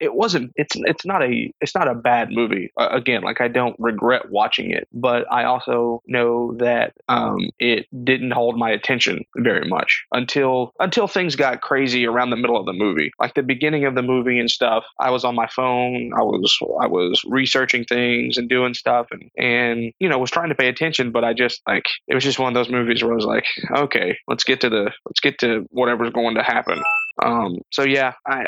it 0.00 0.14
wasn't, 0.14 0.52
it's, 0.56 0.74
it's 0.76 1.04
not 1.04 1.22
a, 1.22 1.52
it's 1.60 1.74
not 1.74 1.88
a 1.88 1.94
bad 1.94 2.30
movie. 2.30 2.70
Uh, 2.76 2.88
again, 2.92 3.22
like 3.22 3.40
I 3.40 3.48
don't 3.48 3.76
regret 3.78 4.30
watching 4.30 4.70
it, 4.70 4.86
but 4.92 5.30
I 5.32 5.44
also 5.44 6.02
know 6.06 6.54
that, 6.58 6.92
um, 7.08 7.38
it 7.58 7.86
didn't 8.04 8.30
hold 8.30 8.56
my 8.56 8.70
attention 8.70 9.24
very 9.36 9.68
much 9.68 10.04
until, 10.12 10.72
until 10.78 11.08
things 11.08 11.36
got 11.36 11.60
crazy 11.60 12.06
around 12.06 12.30
the 12.30 12.36
middle 12.36 12.56
of 12.58 12.66
the 12.66 12.72
movie, 12.72 13.10
like 13.18 13.34
the 13.34 13.42
beginning 13.42 13.84
of 13.84 13.94
the 13.94 14.02
movie 14.02 14.38
and 14.38 14.50
stuff. 14.50 14.67
I 14.98 15.10
was 15.10 15.24
on 15.24 15.34
my 15.34 15.46
phone. 15.46 16.10
I 16.16 16.22
was 16.22 16.56
I 16.80 16.86
was 16.86 17.22
researching 17.26 17.84
things 17.84 18.36
and 18.36 18.48
doing 18.48 18.74
stuff 18.74 19.08
and 19.10 19.30
and 19.36 19.92
you 19.98 20.08
know 20.08 20.18
was 20.18 20.30
trying 20.30 20.48
to 20.48 20.54
pay 20.54 20.68
attention, 20.68 21.10
but 21.12 21.24
I 21.24 21.32
just 21.32 21.62
like 21.66 21.84
it 22.06 22.14
was 22.14 22.24
just 22.24 22.38
one 22.38 22.48
of 22.48 22.54
those 22.54 22.72
movies 22.72 23.02
where 23.02 23.12
I 23.12 23.16
was 23.16 23.24
like, 23.24 23.46
okay, 23.76 24.18
let's 24.28 24.44
get 24.44 24.60
to 24.62 24.70
the 24.70 24.92
let's 25.06 25.20
get 25.20 25.38
to 25.38 25.66
whatever's 25.70 26.10
going 26.10 26.34
to 26.36 26.42
happen. 26.42 26.82
Um, 27.22 27.58
so 27.70 27.82
yeah, 27.82 28.12
I, 28.26 28.42
I 28.42 28.46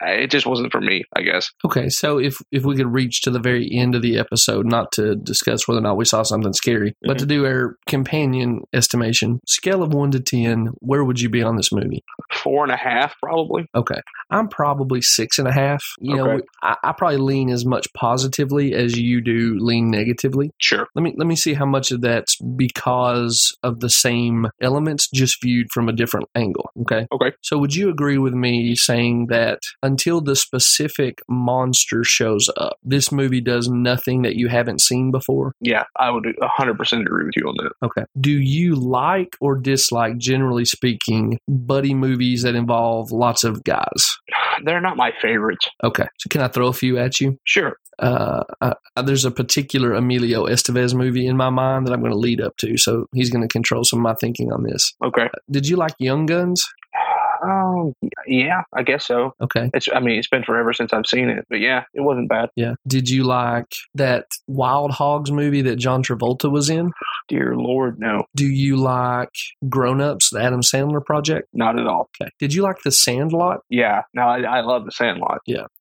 it 0.00 0.30
just 0.30 0.46
wasn't 0.46 0.72
for 0.72 0.80
me, 0.80 1.04
I 1.16 1.22
guess. 1.22 1.50
Okay, 1.64 1.88
so 1.88 2.18
if 2.18 2.38
if 2.50 2.64
we 2.64 2.76
could 2.76 2.92
reach 2.92 3.22
to 3.22 3.30
the 3.30 3.38
very 3.38 3.68
end 3.72 3.94
of 3.94 4.02
the 4.02 4.18
episode, 4.18 4.66
not 4.66 4.92
to 4.92 5.16
discuss 5.16 5.66
whether 5.66 5.78
or 5.78 5.82
not 5.82 5.96
we 5.96 6.04
saw 6.04 6.22
something 6.22 6.52
scary, 6.52 6.94
but 7.02 7.18
to 7.18 7.24
mm-hmm. 7.24 7.42
do 7.42 7.46
our 7.46 7.76
companion 7.86 8.62
estimation, 8.72 9.40
scale 9.46 9.82
of 9.82 9.94
one 9.94 10.10
to 10.12 10.20
ten, 10.20 10.68
where 10.80 11.04
would 11.04 11.20
you 11.20 11.28
be 11.28 11.42
on 11.42 11.56
this 11.56 11.72
movie? 11.72 12.02
Four 12.32 12.64
and 12.64 12.72
a 12.72 12.76
half, 12.76 13.14
probably. 13.22 13.66
Okay, 13.74 14.00
I'm 14.30 14.48
probably 14.48 15.00
six 15.02 15.38
and 15.38 15.48
a 15.48 15.52
half. 15.52 15.82
You 15.98 16.16
know, 16.16 16.24
Okay. 16.34 16.44
I, 16.62 16.76
I 16.82 16.92
probably 16.92 17.18
lean 17.18 17.50
as 17.50 17.64
much 17.64 17.86
positively 17.94 18.74
as 18.74 18.98
you 18.98 19.20
do 19.20 19.56
lean 19.58 19.90
negatively. 19.90 20.50
Sure. 20.58 20.86
Let 20.94 21.02
me 21.02 21.14
let 21.16 21.26
me 21.26 21.36
see 21.36 21.54
how 21.54 21.66
much 21.66 21.90
of 21.90 22.00
that's 22.00 22.36
because 22.56 23.56
of 23.62 23.80
the 23.80 23.90
same 23.90 24.48
elements, 24.60 25.08
just 25.12 25.40
viewed 25.42 25.70
from 25.72 25.88
a 25.88 25.92
different 25.92 26.28
angle. 26.34 26.70
Okay. 26.82 27.06
Okay. 27.12 27.32
So 27.42 27.58
would 27.58 27.74
you 27.74 27.90
agree 27.90 28.18
with 28.18 28.34
me 28.34 28.74
saying 28.74 29.26
that 29.28 29.60
until 29.84 30.20
the 30.20 30.34
specific 30.34 31.20
monster 31.28 32.02
shows 32.02 32.50
up, 32.56 32.78
this 32.82 33.12
movie 33.12 33.40
does 33.40 33.68
nothing 33.68 34.22
that 34.22 34.34
you 34.34 34.48
haven't 34.48 34.80
seen 34.80 35.10
before? 35.10 35.52
Yeah, 35.60 35.84
I 36.00 36.10
would 36.10 36.24
hundred 36.42 36.78
percent 36.78 37.02
agree 37.02 37.24
with 37.24 37.36
you 37.36 37.44
on 37.44 37.54
that. 37.58 37.86
Okay. 37.86 38.04
Do 38.20 38.32
you 38.32 38.74
like 38.74 39.36
or 39.40 39.56
dislike, 39.56 40.16
generally 40.18 40.64
speaking, 40.64 41.38
buddy 41.46 41.94
movies 41.94 42.42
that 42.42 42.54
involve 42.54 43.12
lots 43.12 43.44
of 43.44 43.62
guys? 43.64 44.18
They're 44.64 44.80
not 44.80 44.96
my 44.96 45.12
favorites. 45.20 45.68
Okay. 45.82 46.06
So 46.18 46.28
can 46.28 46.40
I 46.40 46.48
throw 46.48 46.68
a 46.68 46.72
few 46.72 46.98
at 46.98 47.20
you? 47.20 47.38
Sure. 47.44 47.76
uh, 47.98 48.42
uh, 48.60 48.74
there's 49.02 49.24
a 49.24 49.30
particular 49.30 49.92
Emilio 49.94 50.46
Estevez 50.46 50.94
movie 50.94 51.26
in 51.26 51.36
my 51.36 51.50
mind 51.50 51.86
that 51.86 51.92
I'm 51.92 52.00
going 52.00 52.12
to 52.12 52.18
lead 52.18 52.40
up 52.40 52.56
to. 52.58 52.76
So 52.76 53.06
he's 53.12 53.30
going 53.30 53.42
to 53.42 53.52
control 53.52 53.84
some 53.84 54.00
of 54.00 54.02
my 54.02 54.14
thinking 54.14 54.52
on 54.52 54.64
this. 54.64 54.94
Okay. 55.04 55.28
Did 55.50 55.68
you 55.68 55.76
like 55.76 55.94
Young 55.98 56.26
Guns? 56.26 56.64
Um. 57.42 57.92
Yeah, 58.26 58.62
I 58.72 58.82
guess 58.82 59.06
so. 59.06 59.34
Okay. 59.40 59.70
It's. 59.74 59.88
I 59.94 60.00
mean, 60.00 60.18
it's 60.18 60.28
been 60.28 60.44
forever 60.44 60.72
since 60.72 60.92
I've 60.92 61.06
seen 61.06 61.28
it, 61.28 61.44
but 61.48 61.60
yeah, 61.60 61.84
it 61.94 62.00
wasn't 62.00 62.28
bad. 62.28 62.50
Yeah. 62.56 62.74
Did 62.86 63.08
you 63.08 63.24
like 63.24 63.72
that 63.94 64.26
Wild 64.46 64.90
Hogs 64.92 65.30
movie 65.30 65.62
that 65.62 65.76
John 65.76 66.02
Travolta 66.02 66.50
was 66.50 66.70
in? 66.70 66.92
Dear 67.28 67.56
Lord, 67.56 67.98
no, 67.98 68.24
Do 68.34 68.46
you 68.46 68.76
like 68.76 69.30
Grown 69.68 70.00
Ups, 70.00 70.30
the 70.30 70.40
Adam 70.42 70.60
Sandler 70.60 71.04
project? 71.04 71.48
not 71.52 71.78
at 71.78 71.86
all. 71.86 72.10
Okay. 72.20 72.30
Did 72.38 72.52
you 72.52 72.62
like 72.62 72.76
The 72.84 72.90
Sandlot? 72.90 73.60
Yeah, 73.70 74.02
no, 74.12 74.22
I, 74.22 74.40
I 74.40 74.60
love 74.60 74.84
The 74.84 74.90
Sandlot. 74.92 75.38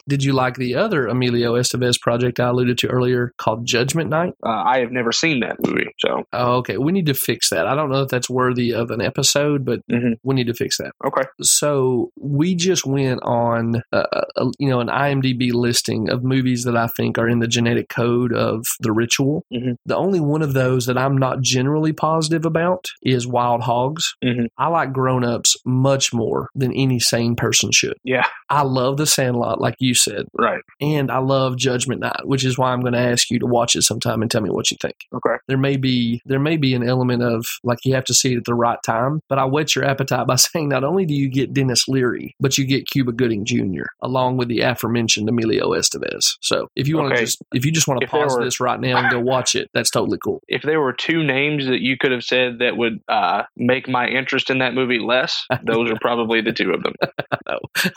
Did 0.08 0.24
you 0.24 0.34
like 0.34 0.56
the 0.56 0.76
other 0.76 1.08
Emilio 1.08 1.54
Estevez 1.54 2.00
project 2.00 2.40
I 2.40 2.50
alluded 2.50 2.78
to 2.80 2.88
earlier 2.88 3.34
called 3.38 3.66
Judgment 3.66 4.10
Night? 4.10 4.34
Uh, 4.46 4.50
I 4.50 4.80
have 4.80 4.92
never 4.92 5.12
seen 5.12 5.40
that 5.42 5.58
movie, 5.66 5.88
so 6.00 6.24
Oh, 6.34 6.56
okay. 6.58 6.78
We 6.78 6.92
need 6.92 7.06
to 7.06 7.14
fix 7.14 7.50
that. 7.50 7.68
I 7.68 7.76
don't 7.76 7.90
know 7.90 8.02
if 8.02 8.10
that's 8.10 8.30
worthy 8.30 8.74
of 8.74 8.92
an 8.92 9.02
episode, 9.02 9.64
but 9.66 9.80
Mhm. 9.92 10.16
we 10.24 10.36
need 10.36 10.48
to 10.48 10.54
fix 10.54 10.78
that. 10.78 10.92
okay. 11.06 11.24
So 11.42 12.10
we 12.20 12.56
just 12.56 12.86
went 12.86 13.22
on, 13.24 13.82
uh, 13.92 14.04
a, 14.36 14.46
you 14.60 14.70
know, 14.70 14.80
an 14.80 14.90
IMDb 14.90 15.52
listing 15.54 16.10
of 16.10 16.24
movies 16.24 16.64
that 16.64 16.76
I 16.76 16.88
think 16.88 17.18
are 17.18 17.28
in 17.30 17.40
the 17.40 17.48
genetic 17.48 17.90
code 17.90 18.34
of 18.34 18.64
The 18.82 18.92
Ritual. 18.92 19.46
Mhm. 19.54 19.76
The 19.86 19.96
only 19.96 20.20
one 20.20 20.42
of 20.42 20.54
those 20.54 20.86
that 20.88 20.98
I'm 20.98 21.18
not 21.18 21.42
generally 21.42 21.94
positive 21.94 22.46
about 22.46 22.86
is 23.04 23.28
Wild 23.28 23.62
Hogs. 23.62 24.16
Mhm. 24.24 24.48
I 24.58 24.68
like 24.68 24.92
Grown 24.94 25.24
Ups 25.24 25.56
much 25.66 26.14
more 26.14 26.50
than 26.56 26.74
any 26.74 27.00
sane 27.00 27.36
person 27.36 27.72
should. 27.72 27.96
Yeah, 28.04 28.26
I 28.50 28.64
love 28.64 28.98
The 28.98 29.06
Sandlot, 29.06 29.62
like 29.62 29.76
you 29.80 29.93
said, 29.94 30.26
right. 30.38 30.62
and 30.82 31.12
I 31.12 31.20
love 31.20 31.58
Judgment 31.58 32.02
Night, 32.02 32.26
which 32.26 32.44
is 32.46 32.58
why 32.58 32.72
I'm 32.72 32.82
going 32.82 32.94
to 32.94 33.00
ask 33.00 33.30
you 33.30 33.40
to 33.40 33.46
watch 33.46 33.76
it 33.76 33.84
sometime 33.84 34.22
and 34.22 34.30
tell 34.30 34.42
me 34.42 34.50
what 34.50 34.72
you 34.72 34.78
think 34.82 34.96
Okay. 35.14 35.36
there 35.48 35.58
may 35.58 35.78
be 35.78 36.22
there 36.26 36.40
may 36.40 36.58
be 36.58 36.74
an 36.74 36.88
element 36.88 37.22
of 37.24 37.46
like 37.64 37.80
you 37.86 37.94
have 37.96 38.06
to 38.06 38.14
see 38.14 38.34
it 38.34 38.38
at 38.38 38.46
the 38.46 38.54
right 38.56 38.80
time. 38.86 39.22
But 39.30 39.40
I 39.40 39.46
whet 39.46 39.76
your 39.76 39.86
appetite 39.86 40.28
by 40.28 40.36
saying 40.38 40.70
not 40.70 40.84
only 40.84 41.06
do 41.06 41.14
you 41.14 41.30
get 41.30 41.54
Denis 41.54 41.88
Leary, 41.88 42.36
but 42.40 42.58
you 42.58 42.66
get 42.66 42.88
Cuba 42.88 43.12
Gooding 43.12 43.46
Jr. 43.46 43.84
along 44.02 44.38
with 44.38 44.48
the 44.48 44.62
aforementioned 44.62 45.28
Emilio 45.30 45.72
Estevez. 45.72 46.36
So 46.42 46.68
if 46.76 46.88
you 46.88 46.98
want 46.98 47.10
to 47.10 47.14
Okay. 47.16 47.26
just 47.26 47.40
if 47.54 47.66
you 47.66 47.72
just 47.72 47.88
want 47.88 48.02
to 48.02 48.08
pause 48.08 48.36
were- 48.38 48.44
this 48.44 48.60
right 48.60 48.80
now 48.80 48.98
and 48.98 49.12
go 49.12 49.20
watch 49.20 49.56
it, 49.56 49.70
that's 49.74 49.90
totally 49.90 50.18
cool. 50.24 50.42
If 50.54 50.62
there 50.62 50.80
were 50.82 50.94
two 50.94 51.24
names 51.24 51.66
that 51.68 51.82
you 51.82 51.98
could 52.00 52.12
have 52.12 52.24
said 52.24 52.60
that 52.60 52.78
would 52.78 53.00
uh, 53.08 53.44
make 53.58 53.88
my 53.88 54.08
interest 54.08 54.50
in 54.50 54.60
that 54.60 54.74
movie 54.76 55.00
less, 55.00 55.46
those 55.64 55.90
are 55.90 55.98
probably 56.02 56.42
the 56.42 56.54
two 56.54 56.72
of 56.72 56.84
them. 56.84 56.94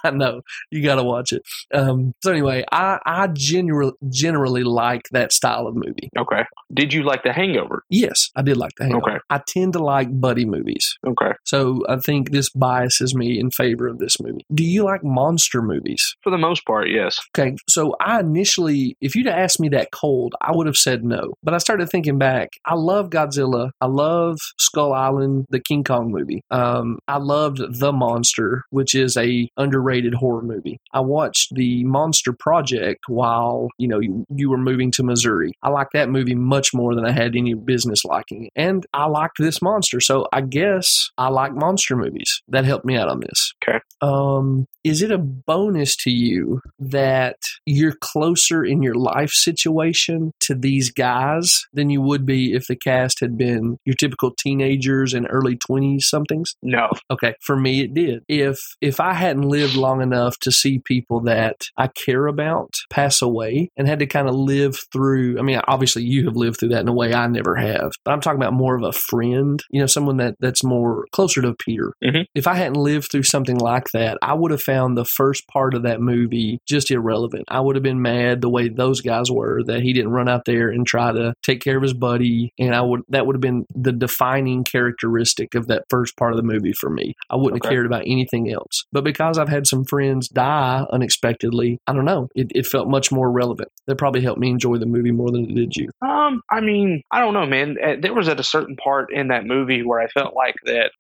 I 0.04 0.11
know 0.11 0.40
you 0.70 0.82
got 0.82 0.96
to 0.96 1.04
watch 1.04 1.32
it. 1.32 1.42
Um, 1.87 2.12
so 2.22 2.31
anyway, 2.33 2.64
I 2.72 2.99
I 3.05 3.29
generally 3.29 3.92
generally 4.09 4.64
like 4.64 5.03
that 5.12 5.33
style 5.33 5.66
of 5.66 5.75
movie. 5.75 6.11
Okay. 6.18 6.42
Did 6.72 6.92
you 6.92 7.03
like 7.03 7.22
The 7.22 7.33
Hangover? 7.33 7.83
Yes, 7.90 8.31
I 8.35 8.42
did 8.42 8.57
like 8.57 8.72
the 8.77 8.85
Hangover. 8.85 9.11
Okay. 9.11 9.20
I 9.31 9.40
tend 9.46 9.75
to 9.75 9.79
like 9.79 10.09
buddy 10.20 10.44
movies. 10.44 10.96
Okay. 11.07 11.33
So 11.44 11.85
I 11.88 11.96
think 11.96 12.31
this 12.31 12.51
biases 12.51 13.14
me 13.14 13.38
in 13.38 13.51
favor 13.51 13.87
of 13.87 13.99
this 13.99 14.20
movie. 14.20 14.44
Do 14.53 14.64
you 14.64 14.85
like 14.85 15.05
monster 15.05 15.62
movies? 15.62 16.16
For 16.22 16.31
the 16.31 16.38
most 16.38 16.64
part, 16.66 16.88
yes. 16.90 17.18
Okay, 17.37 17.57
so 17.68 17.94
I 18.01 18.20
initially, 18.20 18.96
if 19.01 19.14
you'd 19.14 19.27
asked 19.27 19.61
me 19.61 19.68
that 19.70 19.90
cold, 19.92 20.35
I 20.40 20.55
would 20.55 20.66
have 20.66 20.77
said 20.77 21.05
no. 21.05 21.35
But 21.42 21.55
I 21.55 21.59
started 21.59 21.88
thinking 21.88 22.18
back. 22.18 22.51
I 22.64 22.75
love 22.75 23.11
Godzilla. 23.11 23.70
I 23.81 23.87
love 23.87 24.38
Skull 24.59 24.92
Island, 24.92 25.46
the 25.51 25.61
King 25.61 25.85
Kong 25.85 26.11
movie. 26.11 26.42
Um, 26.51 26.99
I 27.09 27.18
loved 27.18 27.61
The 27.79 27.92
Monster, 27.92 28.64
which 28.70 28.94
is 28.94 29.16
a 29.16 29.49
underrated 29.57 30.14
horror 30.14 30.42
movie. 30.42 30.79
I 30.92 31.01
watched 31.01 31.55
the 31.55 31.76
Monster 31.85 32.33
Project 32.33 33.05
while 33.09 33.69
you 33.79 33.89
know 33.89 33.99
you, 33.99 34.25
you 34.35 34.51
were 34.51 34.59
moving 34.59 34.91
to 34.93 35.03
Missouri. 35.03 35.53
I 35.62 35.71
liked 35.71 35.93
that 35.95 36.09
movie 36.09 36.35
much 36.35 36.73
more 36.75 36.95
than 36.95 37.07
I 37.07 37.12
had 37.12 37.37
any 37.37 37.55
business 37.55 38.05
liking 38.05 38.51
and 38.57 38.87
I 38.93 39.07
liked 39.07 39.37
this 39.39 39.61
monster. 39.62 40.01
So 40.01 40.27
I 40.33 40.41
guess 40.41 41.11
I 41.19 41.29
like 41.29 41.53
monster 41.53 41.97
movies. 41.97 42.43
That 42.49 42.65
helped 42.65 42.85
me 42.85 42.97
out 42.97 43.09
on 43.09 43.21
this. 43.21 43.53
Okay. 43.62 43.81
Um, 44.00 44.66
is 44.85 45.02
it 45.02 45.11
a 45.11 45.18
bonus 45.18 45.96
to 45.96 46.11
you 46.11 46.61
that 46.78 47.37
you're 47.64 47.96
closer 48.00 48.64
in 48.64 48.82
your 48.82 48.94
life 48.94 49.30
situation 49.30 50.32
to 50.40 50.54
these 50.54 50.90
guys 50.92 51.62
than 51.72 51.90
you 51.90 52.00
would 52.00 52.24
be 52.24 52.52
if 52.52 52.66
the 52.66 52.76
cast 52.76 53.20
had 53.20 53.37
been 53.37 53.78
your 53.85 53.94
typical 53.98 54.30
teenagers 54.30 55.12
and 55.12 55.26
early 55.28 55.56
20s 55.56 56.02
somethings? 56.09 56.54
No. 56.62 56.88
Okay, 57.11 57.35
for 57.40 57.56
me 57.56 57.80
it 57.80 57.94
did. 57.94 58.22
If 58.28 58.61
if 58.80 59.00
I 59.00 59.14
hadn't 59.14 59.48
lived 59.48 59.74
long 59.74 60.02
enough 60.02 60.38
to 60.40 60.52
see 60.52 60.78
people 60.78 61.20
that 61.22 61.62
I 61.76 61.88
care 61.88 62.26
about 62.26 62.74
pass 62.90 63.22
away 63.22 63.70
and 63.76 63.88
had 63.88 63.98
to 64.00 64.06
kind 64.06 64.28
of 64.28 64.35
live 64.35 64.78
through, 64.92 65.38
I 65.38 65.42
mean, 65.42 65.61
obviously 65.66 66.04
you 66.04 66.26
have 66.26 66.37
lived 66.37 66.61
through 66.61 66.70
that 66.70 66.82
in 66.82 66.88
a 66.88 66.94
way 66.94 67.12
I 67.12 67.26
never 67.26 67.56
have, 67.56 67.92
but 68.04 68.12
I'm 68.12 68.20
talking 68.20 68.40
about 68.40 68.52
more 68.52 68.76
of 68.76 68.85
a 68.85 68.92
friend, 68.92 69.61
you 69.70 69.80
know, 69.80 69.87
someone 69.87 70.18
that 70.18 70.37
that's 70.38 70.62
more 70.62 71.06
closer 71.12 71.42
to 71.42 71.48
a 71.48 71.54
peer. 71.54 71.92
Mhm. 72.04 72.26
If 72.35 72.46
I 72.46 72.54
hadn't 72.54 72.74
lived 72.74 73.11
through 73.11 73.24
something 73.24 73.46
something 73.46 73.59
like 73.87 74.03
that, 74.03 74.18
I 74.22 74.35
would 74.35 74.51
have 74.51 74.62
found 74.62 74.96
the 74.96 75.05
first 75.05 75.46
part 75.49 75.75
of 75.75 75.83
that 75.83 76.01
movie 76.01 76.61
just 76.66 76.90
irrelevant. 76.90 77.44
I 77.49 77.61
would 77.61 77.77
have 77.77 77.83
been 77.83 78.03
mad 78.03 78.40
the 78.40 78.51
way 78.51 78.68
those 78.68 79.01
guys 79.01 79.31
were 79.31 79.62
that 79.64 79.83
he 79.83 79.92
didn't 79.92 80.12
run 80.12 80.29
out 80.29 80.44
there 80.44 80.68
and 80.68 80.87
try 80.87 81.12
to 81.12 81.35
take 81.42 81.62
care 81.62 81.77
of 81.77 81.83
his 81.83 81.94
buddy, 81.94 82.53
and 82.59 82.75
I 82.75 82.81
would 82.81 83.03
that 83.09 83.27
would 83.27 83.37
have 83.37 83.40
been 83.40 83.66
the 83.75 83.92
defining 83.92 84.64
characteristic 84.64 85.55
of 85.55 85.68
that 85.68 85.85
first 85.90 86.16
part 86.16 86.33
of 86.33 86.37
the 86.37 86.42
movie 86.42 86.72
for 86.72 86.90
me. 86.90 87.14
I 87.31 87.37
wouldn't 87.37 87.64
have 87.64 87.70
cared 87.70 87.87
about 87.87 88.03
anything 88.07 88.51
else. 88.51 88.85
But 88.92 89.05
because 89.05 89.38
I've 89.38 89.49
had 89.49 89.66
some 89.66 89.85
friends 89.85 90.29
die 90.29 90.85
unexpectedly, 90.90 91.79
I 91.87 91.92
don't 91.92 92.05
know. 92.05 92.29
It, 92.35 92.53
it 92.55 92.66
felt 92.66 92.88
much 92.88 93.12
more 93.12 93.31
relevant. 93.31 93.68
That 93.87 93.96
probably 93.99 94.20
helped 94.20 94.40
me 94.40 94.51
enjoy 94.51 94.79
the 94.79 94.87
movie 94.87 95.12
more 95.12 95.31
than 95.31 95.44
it 95.51 95.55
did 95.55 95.77
you. 95.77 95.90
Um, 96.03 96.42
I 96.51 96.61
mean, 96.61 97.03
I 97.11 97.20
don't 97.20 97.35
know, 97.35 97.46
man. 97.46 97.77
Uh, 97.83 97.94
There 98.01 98.14
was 98.14 98.29
at 98.29 98.40
a 98.40 98.44
certain 98.44 98.77
part 98.77 99.12
in 99.12 99.29
that 99.29 99.44
movie 99.46 99.83
where 99.83 100.01
I 100.01 100.09
felt 100.09 100.35
like 100.35 100.57
that 100.64 100.90